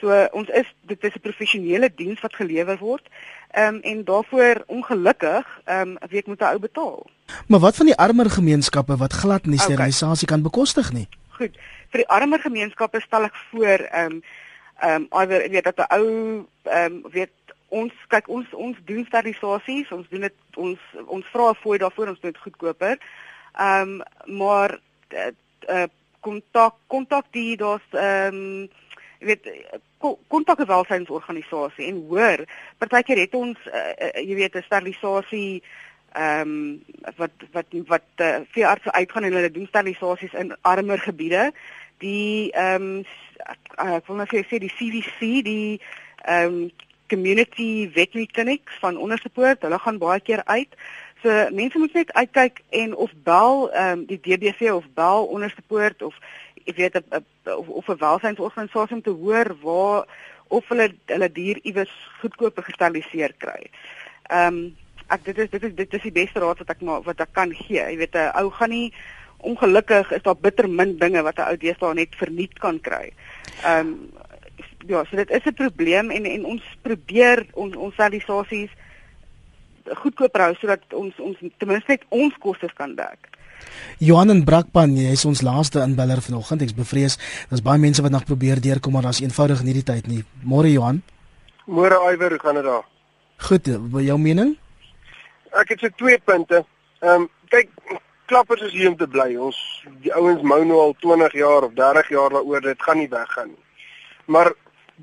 So 0.00 0.28
ons 0.32 0.48
is 0.48 0.68
dit 0.88 1.04
is 1.04 1.14
'n 1.14 1.20
professionele 1.20 1.90
diens 1.94 2.20
wat 2.20 2.34
gelewer 2.34 2.78
word. 2.78 3.06
Ehm 3.50 3.74
um, 3.74 3.80
en 3.80 4.04
daarvoor 4.04 4.62
ongelukkig 4.66 5.60
ehm 5.64 5.88
um, 5.88 5.98
weet 6.08 6.26
moet 6.26 6.40
'n 6.40 6.52
ou 6.52 6.58
betaal. 6.58 7.06
Maar 7.46 7.60
wat 7.60 7.76
van 7.76 7.86
die 7.86 7.96
armer 7.96 8.30
gemeenskappe 8.30 8.96
wat 8.96 9.12
glad 9.12 9.46
nie 9.46 9.58
sterilisasie 9.58 10.26
okay. 10.26 10.34
kan 10.34 10.42
bekostig 10.42 10.92
nie? 10.92 11.08
Goed. 11.28 11.58
Vir 11.90 11.98
die 12.04 12.08
armer 12.08 12.38
gemeenskappe 12.38 13.00
stel 13.00 13.24
ek 13.24 13.36
voor 13.50 13.78
ehm 13.78 14.12
um, 14.12 14.22
ehm 14.80 15.06
um, 15.10 15.22
iwer 15.22 15.50
weet 15.50 15.64
dat 15.64 15.78
'n 15.78 15.94
ou 15.98 16.06
ehm 16.62 16.92
um, 16.92 17.10
weet 17.10 17.32
ons 17.68 17.92
kyk 18.08 18.28
ons 18.28 18.46
ons 18.52 18.76
doen 18.84 19.04
sterilisasies, 19.06 19.90
ons 19.92 20.08
doen 20.08 20.20
dit 20.20 20.38
ons 20.56 20.78
ons 21.06 21.26
vra 21.32 21.52
fooi 21.54 21.78
daarvoor 21.78 22.08
ons 22.08 22.20
doen 22.20 22.32
dit 22.32 22.42
goedkoper. 22.42 22.98
Ehm 23.54 24.00
um, 24.00 24.02
maar 24.38 24.78
uh, 25.10 25.84
kontak 26.20 26.74
kontak 26.86 27.26
die 27.30 27.56
daar's 27.56 27.86
ehm 27.90 28.34
um, 28.34 28.68
jy 29.20 29.26
weet 29.26 29.48
kontak 30.28 30.60
'n 30.60 30.72
welsynsorganisasie 30.72 31.86
en 31.86 32.06
hoor 32.08 32.44
partykeer 32.78 33.18
het 33.18 33.34
ons 33.34 33.58
uh, 33.66 33.92
jy 34.28 34.34
weet 34.34 34.56
'n 34.56 34.62
sterilisasie 34.62 35.62
ehm 36.12 36.40
um, 36.40 36.84
wat 37.16 37.30
wat 37.52 37.66
wat 37.86 38.08
uh, 38.16 38.40
veeartse 38.50 38.92
uitgaan 38.92 39.24
en 39.24 39.32
hulle 39.32 39.50
doen 39.50 39.66
sterilisasies 39.66 40.32
in 40.32 40.56
armer 40.60 40.98
gebiede 40.98 41.52
die 42.04 42.50
ehm 42.52 43.00
um, 43.00 43.04
ek 43.80 44.06
wil 44.06 44.20
net 44.20 44.32
sê 44.32 44.58
die 44.62 44.72
CDC 44.76 45.44
die 45.46 45.80
ehm 46.24 46.46
um, 46.46 46.70
community 47.10 47.90
veterinary 47.90 48.30
clinics 48.30 48.76
van 48.78 48.96
onderstepoort 48.96 49.64
hulle 49.66 49.78
gaan 49.82 49.98
baie 49.98 50.20
keer 50.22 50.42
uit 50.46 50.76
so 51.22 51.48
mense 51.50 51.78
moet 51.78 51.96
net 51.98 52.12
uitkyk 52.12 52.60
en 52.82 52.94
of 52.96 53.10
bel 53.24 53.66
ehm 53.72 53.98
um, 53.98 54.04
die 54.06 54.20
DBV 54.20 54.72
of 54.72 54.86
bel 54.94 55.26
onderstepoort 55.26 56.02
of 56.02 56.14
ek 56.66 56.76
weet 56.76 56.96
a, 56.96 57.02
a, 57.18 57.20
of 57.56 57.68
of 57.68 57.88
'n 57.88 58.02
welsynsorganisasie 58.04 58.96
om 58.96 59.02
te 59.02 59.16
hoor 59.22 59.56
waar 59.62 60.06
of 60.48 60.68
hulle 60.68 60.90
hulle 61.06 61.32
dier 61.32 61.58
iewers 61.62 61.92
goedkoper 62.20 62.62
gesteriliseer 62.62 63.34
kry. 63.38 63.70
Ehm 64.28 64.46
um, 64.46 64.76
ek 65.10 65.24
dit 65.26 65.38
is 65.42 65.50
dit 65.50 65.62
is 65.66 65.74
dit 65.74 65.94
is 65.98 66.02
die 66.06 66.18
beste 66.20 66.40
raad 66.42 66.60
wat 66.62 66.70
ek 66.70 66.82
maar 66.86 67.02
wat 67.02 67.20
ek 67.20 67.32
kan 67.34 67.54
gee. 67.54 67.82
Jy 67.82 67.96
weet 68.02 68.14
'n 68.14 68.30
ou 68.38 68.50
gaan 68.50 68.70
nie 68.70 68.92
ongelukkig 69.42 70.12
is 70.12 70.22
daar 70.22 70.36
bitter 70.36 70.68
min 70.68 70.98
dinge 70.98 71.22
wat 71.22 71.38
'n 71.38 71.50
ou 71.50 71.56
deesdae 71.56 71.94
net 71.94 72.14
verniet 72.16 72.58
kan 72.58 72.80
kry. 72.80 73.12
Ehm 73.64 73.86
um, 73.86 74.10
ja, 74.86 75.04
so 75.04 75.16
dit 75.16 75.30
is 75.30 75.44
'n 75.44 75.54
probleem 75.54 76.10
en 76.10 76.24
en 76.24 76.44
ons 76.44 76.62
probeer 76.82 77.46
ons 77.52 77.76
ons 77.76 77.94
sterilisasies 77.94 78.70
goedkoper 79.84 80.40
hou 80.40 80.54
sodat 80.54 80.82
ons 80.94 81.14
ons 81.18 81.36
ten 81.58 81.68
minste 81.68 81.92
net 81.92 82.04
ons 82.08 82.34
kostes 82.38 82.72
kan 82.72 82.94
dek. 82.94 83.28
Johan 83.98 84.44
Brakpan, 84.44 84.96
jy 84.96 85.12
is 85.12 85.24
ons 85.24 85.42
laaste 85.42 85.82
inbeller 85.84 86.22
vanoggend. 86.24 86.62
Ek's 86.62 86.76
bevrees 86.76 87.18
daar's 87.50 87.62
baie 87.62 87.78
mense 87.78 88.02
wat 88.02 88.10
nog 88.10 88.24
probeer 88.24 88.60
deurkom 88.60 88.92
maar 88.92 89.02
daar's 89.02 89.20
eenvoudig 89.20 89.62
nie 89.62 89.74
die 89.74 89.82
tyd 89.82 90.06
nie. 90.06 90.24
Môre 90.42 90.72
Johan. 90.72 91.02
Môre 91.66 91.98
Iwer, 92.12 92.30
hoe 92.30 92.40
gaan 92.40 92.54
dit 92.54 92.64
daar? 92.64 92.86
Goed, 93.36 93.66
wat 93.66 94.02
jou 94.02 94.18
mening? 94.18 94.56
Ek 95.52 95.68
het 95.68 95.80
so 95.80 95.88
twee 95.96 96.18
punte. 96.18 96.64
Ehm 97.00 97.22
um, 97.22 97.28
kyk, 97.50 97.68
klappers 98.30 98.62
is 98.62 98.74
hier 98.76 98.92
om 98.92 98.96
te 98.96 99.08
bly. 99.10 99.34
Ons 99.48 99.58
die 100.04 100.12
ouens 100.14 100.42
mou 100.46 100.60
nou 100.64 100.78
al 100.84 100.96
20 101.02 101.34
jaar 101.40 101.66
of 101.66 101.74
30 101.78 102.10
jaar 102.14 102.34
daaroor, 102.36 102.62
dit 102.62 102.82
gaan 102.86 103.00
nie 103.02 103.10
weggaan 103.10 103.50
nie. 103.52 103.64
Maar 104.30 104.52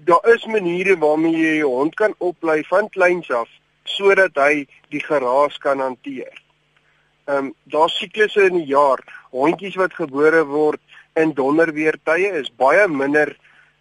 daar 0.07 0.27
is 0.33 0.45
maniere 0.45 0.95
waarmee 1.01 1.35
jy 1.35 1.55
jou 1.61 1.71
hond 1.73 1.95
kan 1.99 2.15
oplei 2.23 2.61
van 2.69 2.89
kleins 2.93 3.31
af 3.31 3.49
sodat 3.87 4.35
hy 4.39 4.67
die 4.93 5.01
geraas 5.03 5.57
kan 5.63 5.83
hanteer. 5.83 6.31
Ehm 7.27 7.49
um, 7.49 7.53
daar 7.71 7.89
siklusse 7.91 8.47
in 8.47 8.61
die 8.61 8.71
jaar. 8.71 9.03
Hondjies 9.35 9.75
wat 9.79 9.95
gebore 9.95 10.45
word 10.47 10.81
in 11.19 11.33
donderweertye 11.35 12.31
is 12.39 12.51
baie 12.63 12.87
minder 12.87 13.33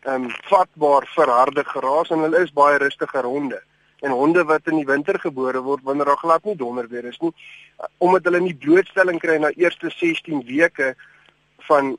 ehm 0.07 0.27
um, 0.27 0.31
vatbaar 0.51 1.07
vir 1.15 1.35
harde 1.39 1.65
geraas 1.71 2.11
en 2.11 2.27
hulle 2.27 2.43
is 2.43 2.55
baie 2.55 2.79
rustiger 2.83 3.27
honde. 3.31 3.61
En 4.05 4.11
honde 4.11 4.45
wat 4.45 4.67
in 4.67 4.77
die 4.77 4.89
winter 4.89 5.19
gebore 5.21 5.63
word 5.65 5.85
wanneer 5.85 6.11
daar 6.11 6.21
glad 6.21 6.45
nie 6.45 6.57
donderweer 6.57 7.05
is 7.09 7.19
nie, 7.21 7.33
omdat 7.99 8.25
hulle 8.29 8.41
nie 8.41 8.55
blootstelling 8.55 9.21
kry 9.21 9.39
na 9.41 9.53
eerste 9.57 9.91
16 9.91 10.43
weke 10.49 10.95
van 11.69 11.97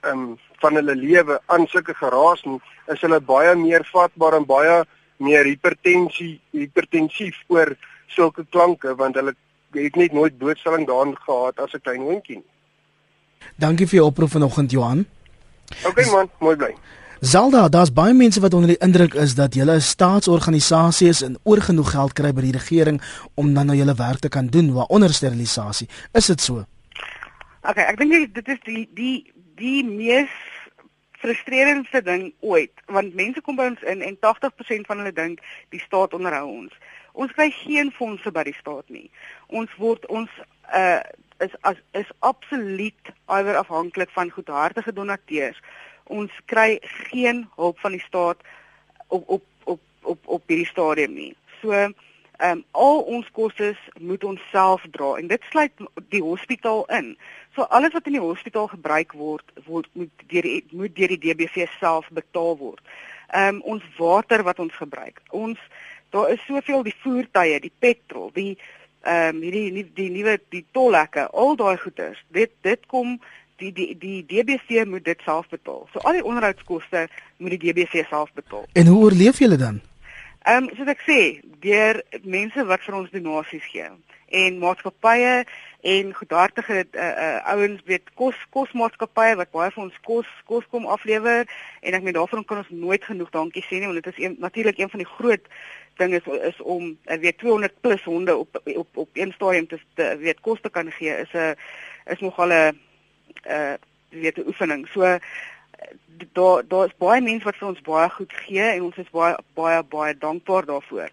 ehm 0.00 0.12
um, 0.12 0.36
van 0.58 0.74
hulle 0.74 0.94
lewe 0.98 1.36
aan 1.46 1.66
sulke 1.70 1.94
geraas 1.94 2.40
nie, 2.44 2.58
is 2.90 3.00
hulle 3.00 3.20
baie 3.22 3.54
meer 3.54 3.84
vatbaar 3.86 4.34
en 4.40 4.46
baie 4.46 4.80
meer 5.22 5.46
hipertensie 5.46 6.40
hipertensief 6.50 7.36
oor 7.46 7.76
sulke 8.10 8.44
klanke 8.50 8.94
want 8.98 9.14
hulle 9.14 9.34
het 9.76 9.96
net 9.96 10.12
nooit 10.12 10.38
blootstelling 10.38 10.86
daaraan 10.86 11.14
gehad 11.26 11.60
as 11.62 11.74
'n 11.74 11.80
klein 11.80 12.02
hondjie 12.02 12.36
nie. 12.36 12.50
Dankie 13.56 13.86
vir 13.86 14.00
jou 14.00 14.06
oproep 14.06 14.30
vanoggend 14.30 14.70
Johan. 14.70 15.06
OK 15.84 15.98
man, 16.12 16.30
mooi 16.38 16.56
bly. 16.56 16.74
Zalda, 17.20 17.68
daar's 17.68 17.90
baie 17.92 18.14
mense 18.14 18.40
wat 18.40 18.54
onder 18.54 18.68
die 18.70 18.78
indruk 18.78 19.14
is 19.14 19.34
dat 19.34 19.54
julle 19.54 19.74
'n 19.74 19.80
staatsorganisasie 19.80 21.08
is 21.08 21.22
en 21.22 21.38
oorgenoeg 21.42 21.90
geld 21.90 22.12
kry 22.12 22.32
by 22.32 22.40
die 22.40 22.52
regering 22.52 23.02
om 23.34 23.54
dan 23.54 23.66
nou 23.66 23.76
julle 23.76 23.94
werk 23.94 24.18
te 24.18 24.28
kan 24.28 24.46
doen 24.46 24.72
waaronder 24.72 25.10
sterilisasie. 25.10 25.88
Is 26.12 26.26
dit 26.26 26.40
so? 26.40 26.64
OK, 27.62 27.76
ek 27.76 27.96
dink 27.96 28.34
dit 28.34 28.48
is 28.48 28.60
die 28.64 28.88
die 28.94 29.32
die 29.56 29.84
mees 29.84 30.30
frustrerendste 31.18 32.02
ding 32.02 32.32
ooit 32.40 32.72
want 32.86 33.14
mense 33.14 33.40
kom 33.40 33.56
by 33.56 33.64
ons 33.64 33.82
in 33.82 34.02
en 34.02 34.16
80% 34.16 34.86
van 34.86 34.98
hulle 34.98 35.12
dink 35.12 35.40
die 35.68 35.80
staat 35.80 36.14
onderhou 36.14 36.46
ons. 36.46 36.72
Ons 37.12 37.32
kry 37.32 37.50
geen 37.50 37.90
fondse 37.90 38.30
by 38.30 38.42
die 38.42 38.56
staat 38.60 38.88
nie. 38.88 39.10
Ons 39.48 39.74
word 39.76 40.06
ons 40.06 40.30
uh 40.74 41.02
is 41.38 41.54
as 41.60 41.76
is 41.90 42.10
absoluut 42.18 43.12
iwer 43.26 43.56
afhanklik 43.56 44.10
van 44.10 44.30
goedhartige 44.30 44.92
donateurs. 44.92 45.58
Ons 46.08 46.32
kry 46.50 46.78
geen 47.10 47.46
hulp 47.56 47.78
van 47.84 47.96
die 47.96 48.04
staat 48.04 48.42
op 49.08 49.28
op 49.28 49.44
op 49.64 49.80
op 50.02 50.18
op 50.24 50.42
hierdie 50.46 50.66
stadium 50.66 51.14
nie. 51.14 51.34
So 51.60 51.72
ehm 51.72 51.94
um, 52.50 52.64
al 52.70 53.00
ons 53.00 53.26
kostes 53.34 53.78
moet 53.98 54.24
ons 54.24 54.42
self 54.50 54.84
dra 54.94 55.16
en 55.18 55.26
dit 55.26 55.42
sluit 55.50 55.72
die 56.14 56.22
hospitaal 56.22 56.84
in. 56.94 57.16
So 57.54 57.62
alles 57.62 57.92
wat 57.92 58.06
in 58.06 58.14
die 58.14 58.22
hospitaal 58.22 58.68
gebruik 58.70 59.12
word, 59.12 59.44
word 59.66 59.88
moet 59.92 60.26
deur 60.30 60.46
die 60.46 60.64
moet 60.70 60.94
deur 60.96 61.14
die 61.16 61.18
DBV 61.24 61.66
self 61.80 62.06
betaal 62.14 62.56
word. 62.58 62.82
Ehm 63.34 63.56
um, 63.56 63.62
ons 63.74 63.88
water 63.98 64.42
wat 64.46 64.58
ons 64.58 64.76
gebruik. 64.76 65.18
Ons 65.30 65.58
daar 66.14 66.30
is 66.30 66.44
soveel 66.46 66.82
die 66.82 66.94
voertuie, 67.02 67.60
die 67.60 67.74
petrol, 67.78 68.30
die 68.32 68.54
ehm 69.02 69.36
um, 69.36 69.42
hierdie 69.42 69.72
die, 69.72 69.86
die 69.94 70.10
nuwe 70.14 70.38
die 70.54 70.64
tolhekke, 70.72 71.26
al 71.32 71.56
daai 71.56 71.76
goederes. 71.76 72.22
Dit 72.28 72.54
dit 72.62 72.86
kom 72.86 73.18
die 73.58 73.72
die 73.72 73.92
die 73.98 74.24
DBV 74.26 74.86
moet 74.86 75.04
dit 75.04 75.20
self 75.26 75.48
betaal. 75.48 75.86
So 75.92 76.02
al 76.06 76.18
die 76.18 76.24
onderhoudskoste 76.24 77.06
moet 77.36 77.56
die 77.56 77.62
DBV 77.66 78.04
self 78.08 78.32
betaal. 78.34 78.66
En 78.72 78.86
hoe 78.86 78.98
oorleef 79.08 79.38
julle 79.38 79.56
dan? 79.56 79.80
Ehm 80.46 80.68
um, 80.68 80.76
soos 80.76 80.88
ek 80.88 81.02
sê, 81.06 81.18
deur 81.64 82.02
mense 82.22 82.64
wat 82.64 82.84
vir 82.86 82.94
ons 83.02 83.10
donasies 83.12 83.66
gee 83.72 83.88
en 84.28 84.58
maatskappye 84.58 85.44
en 85.80 86.14
goedhartige 86.14 86.86
uh, 86.92 87.02
uh, 87.02 87.52
ouens 87.52 87.80
weet 87.88 88.10
kos 88.14 88.36
kosmaatskappye 88.50 89.36
wat 89.40 89.50
baie 89.54 89.70
vir 89.72 89.84
ons 89.84 89.98
kos 90.04 90.30
kos 90.50 90.66
kom 90.72 90.88
aflewer 90.90 91.46
en 91.80 91.96
ek 91.96 92.04
meen 92.04 92.16
daarvan 92.16 92.44
kan 92.44 92.60
ons 92.62 92.72
nooit 92.72 93.04
genoeg 93.04 93.30
dankie 93.32 93.64
sê 93.64 93.78
nie 93.78 93.88
want 93.88 94.02
dit 94.02 94.10
is 94.12 94.38
natuurlik 94.42 94.78
een 94.78 94.90
van 94.92 95.04
die 95.04 95.12
groot 95.14 95.46
dinge 96.02 96.20
is 96.20 96.28
is 96.50 96.60
om 96.60 96.90
uh, 96.92 97.20
weet 97.22 97.38
200 97.38 97.80
plus 97.80 98.04
honde 98.04 98.36
op 98.36 98.60
op 98.64 99.02
op 99.06 99.08
een 99.12 99.32
stadium 99.36 99.66
te, 99.66 99.80
te 99.94 100.10
weet 100.20 100.40
kos 100.40 100.60
te 100.60 100.70
kan 100.70 100.92
gee 100.92 101.14
is 101.24 101.32
'n 101.32 101.56
is 102.12 102.20
nogal 102.20 102.52
'n 102.52 102.76
uh 103.46 103.74
weet 104.08 104.38
'n 104.38 104.46
oefening. 104.46 104.88
So 104.88 105.18
daar 106.32 106.62
daar 106.68 106.86
is 106.86 106.96
baie 106.98 107.20
mense 107.20 107.44
wat 107.44 107.56
vir 107.56 107.68
ons 107.68 107.80
baie 107.86 108.08
goed 108.10 108.32
gee 108.32 108.62
en 108.62 108.82
ons 108.82 108.96
is 108.96 109.10
baie 109.10 109.36
baie 109.54 109.82
baie 109.82 110.18
dankbaar 110.18 110.64
daarvoor. 110.64 111.10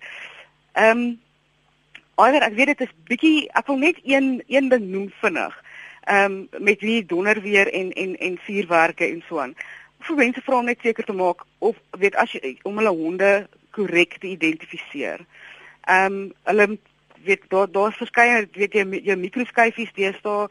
Ehm 0.73 0.97
um, 0.97 1.23
Alhoewel 2.15 2.47
ek 2.47 2.53
weet 2.55 2.69
dit 2.71 2.81
is 2.85 2.91
bietjie 3.09 3.47
ek 3.59 3.67
wil 3.67 3.77
net 3.77 3.97
een 4.03 4.43
een 4.47 4.69
ding 4.71 4.85
noem 4.87 5.09
vinnig. 5.21 5.55
Ehm 6.05 6.31
um, 6.31 6.63
met 6.63 6.79
wie 6.79 7.05
donder 7.05 7.41
weer 7.41 7.73
en 7.73 7.91
en 7.91 8.17
en 8.17 8.37
vuurwerke 8.37 9.05
en 9.05 9.23
so 9.27 9.39
aan. 9.39 9.55
Vir 9.99 10.15
mense 10.15 10.41
vra 10.41 10.61
net 10.61 10.79
seker 10.81 11.03
te 11.05 11.13
maak 11.13 11.43
of 11.59 11.75
weet 11.99 12.15
as 12.15 12.31
jy 12.31 12.57
om 12.63 12.77
hulle 12.77 12.93
honde 12.95 13.47
korrek 13.71 14.17
te 14.19 14.27
identifiseer. 14.27 15.25
Ehm 15.85 16.13
um, 16.13 16.31
hulle 16.43 16.77
weet 17.25 17.43
daar 17.49 17.71
daar's 17.71 17.97
verskeie 17.97 18.47
weet 18.53 18.73
jy 18.73 18.85
jou 19.09 19.17
mikroskyfies 19.17 19.91
deesdae 19.97 20.47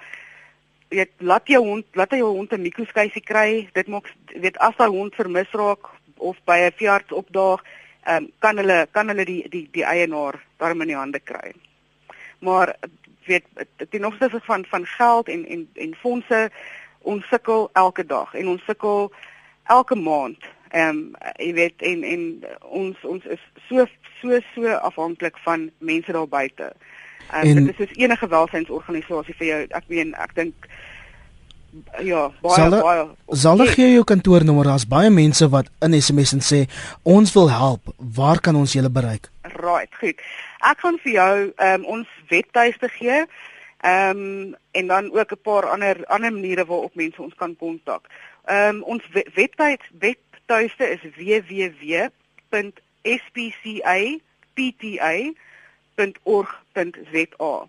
weet 0.95 1.13
laat 1.19 1.49
jou 1.49 1.63
hond 1.65 1.87
laat 1.99 2.11
jou 2.11 2.31
hond 2.31 2.53
'n 2.53 2.63
mikroskyfie 2.63 3.23
kry. 3.23 3.69
Dit 3.73 3.89
maak 3.89 4.07
weet 4.35 4.59
as 4.59 4.77
daai 4.77 4.91
hond 4.91 5.15
vermis 5.15 5.51
raak 5.53 5.91
of 6.17 6.37
by 6.45 6.59
'n 6.59 6.77
veearts 6.79 7.13
opdaag 7.13 7.61
um, 8.07 8.31
kan 8.39 8.57
hulle 8.57 8.87
kan 8.93 9.09
hulle 9.09 9.25
die 9.25 9.49
die 9.49 9.69
die 9.73 9.85
eienaar 9.85 10.41
daarin 10.59 10.81
in 10.81 10.93
die 10.93 10.97
hande 10.97 11.21
kry. 11.21 11.53
Maar 12.39 12.75
weet 13.27 13.47
ten 13.91 14.05
opsigte 14.05 14.41
van 14.41 14.65
van 14.65 14.87
geld 14.87 15.29
en 15.29 15.47
en 15.47 15.69
en 15.75 15.95
fondse 15.95 16.51
ons 16.99 17.29
sukkel 17.29 17.71
elke 17.73 18.07
dag 18.07 18.35
en 18.35 18.49
ons 18.49 18.65
sukkel 18.65 19.13
elke 19.65 19.95
maand. 19.95 20.45
Ehm 20.71 20.89
um, 20.89 21.15
jy 21.37 21.53
weet 21.55 21.83
en 21.83 22.03
en 22.03 22.23
ons 22.61 23.05
ons 23.05 23.25
is 23.25 23.43
so 23.69 23.87
so 24.21 24.41
so 24.55 24.69
afhanklik 24.91 25.39
van 25.39 25.71
mense 25.79 26.13
daar 26.13 26.29
buite. 26.29 26.73
Um, 27.33 27.65
dit 27.65 27.69
is 27.69 27.77
soos 27.77 27.97
enige 27.97 28.29
welsynsorganisasie 28.29 29.35
vir 29.39 29.47
jou. 29.47 29.61
Ek 29.71 29.87
meen 29.89 30.15
ek 30.21 30.35
dink 30.35 30.69
ja, 32.03 32.29
baie 32.45 32.57
sal 32.59 32.77
baie. 32.77 33.07
Sal 33.45 33.65
ek 33.65 33.75
gee 33.79 33.93
jou 33.95 34.05
kantoornommer 34.09 34.69
as 34.75 34.87
baie 34.89 35.11
mense 35.11 35.49
wat 35.53 35.71
in 35.85 35.97
SMS 35.99 36.35
en 36.37 36.45
sê 36.45 36.61
ons 37.03 37.35
wil 37.37 37.51
help, 37.51 37.95
waar 37.99 38.41
kan 38.45 38.57
ons 38.59 38.75
julle 38.77 38.93
bereik? 38.93 39.31
Right, 39.57 39.91
goed. 40.01 40.21
Ek 40.65 40.81
gaan 40.85 41.01
vir 41.03 41.13
jou 41.17 41.35
um, 41.51 41.89
ons 41.99 42.15
webtuiste 42.31 42.91
gee. 42.99 43.25
Ehm 43.85 44.21
um, 44.21 44.55
en 44.75 44.87
dan 44.91 45.11
ook 45.13 45.33
'n 45.33 45.43
paar 45.43 45.69
ander 45.71 46.05
ander 46.07 46.33
maniere 46.33 46.65
waarop 46.65 46.95
mense 46.95 47.23
ons 47.23 47.35
kan 47.35 47.57
kontak. 47.57 48.09
Ehm 48.45 48.77
um, 48.77 48.83
ons 48.83 49.03
webtuis 49.13 49.85
webtuiste 49.99 50.85
is 50.91 51.03
www.spcapta.org.za. 55.97 57.69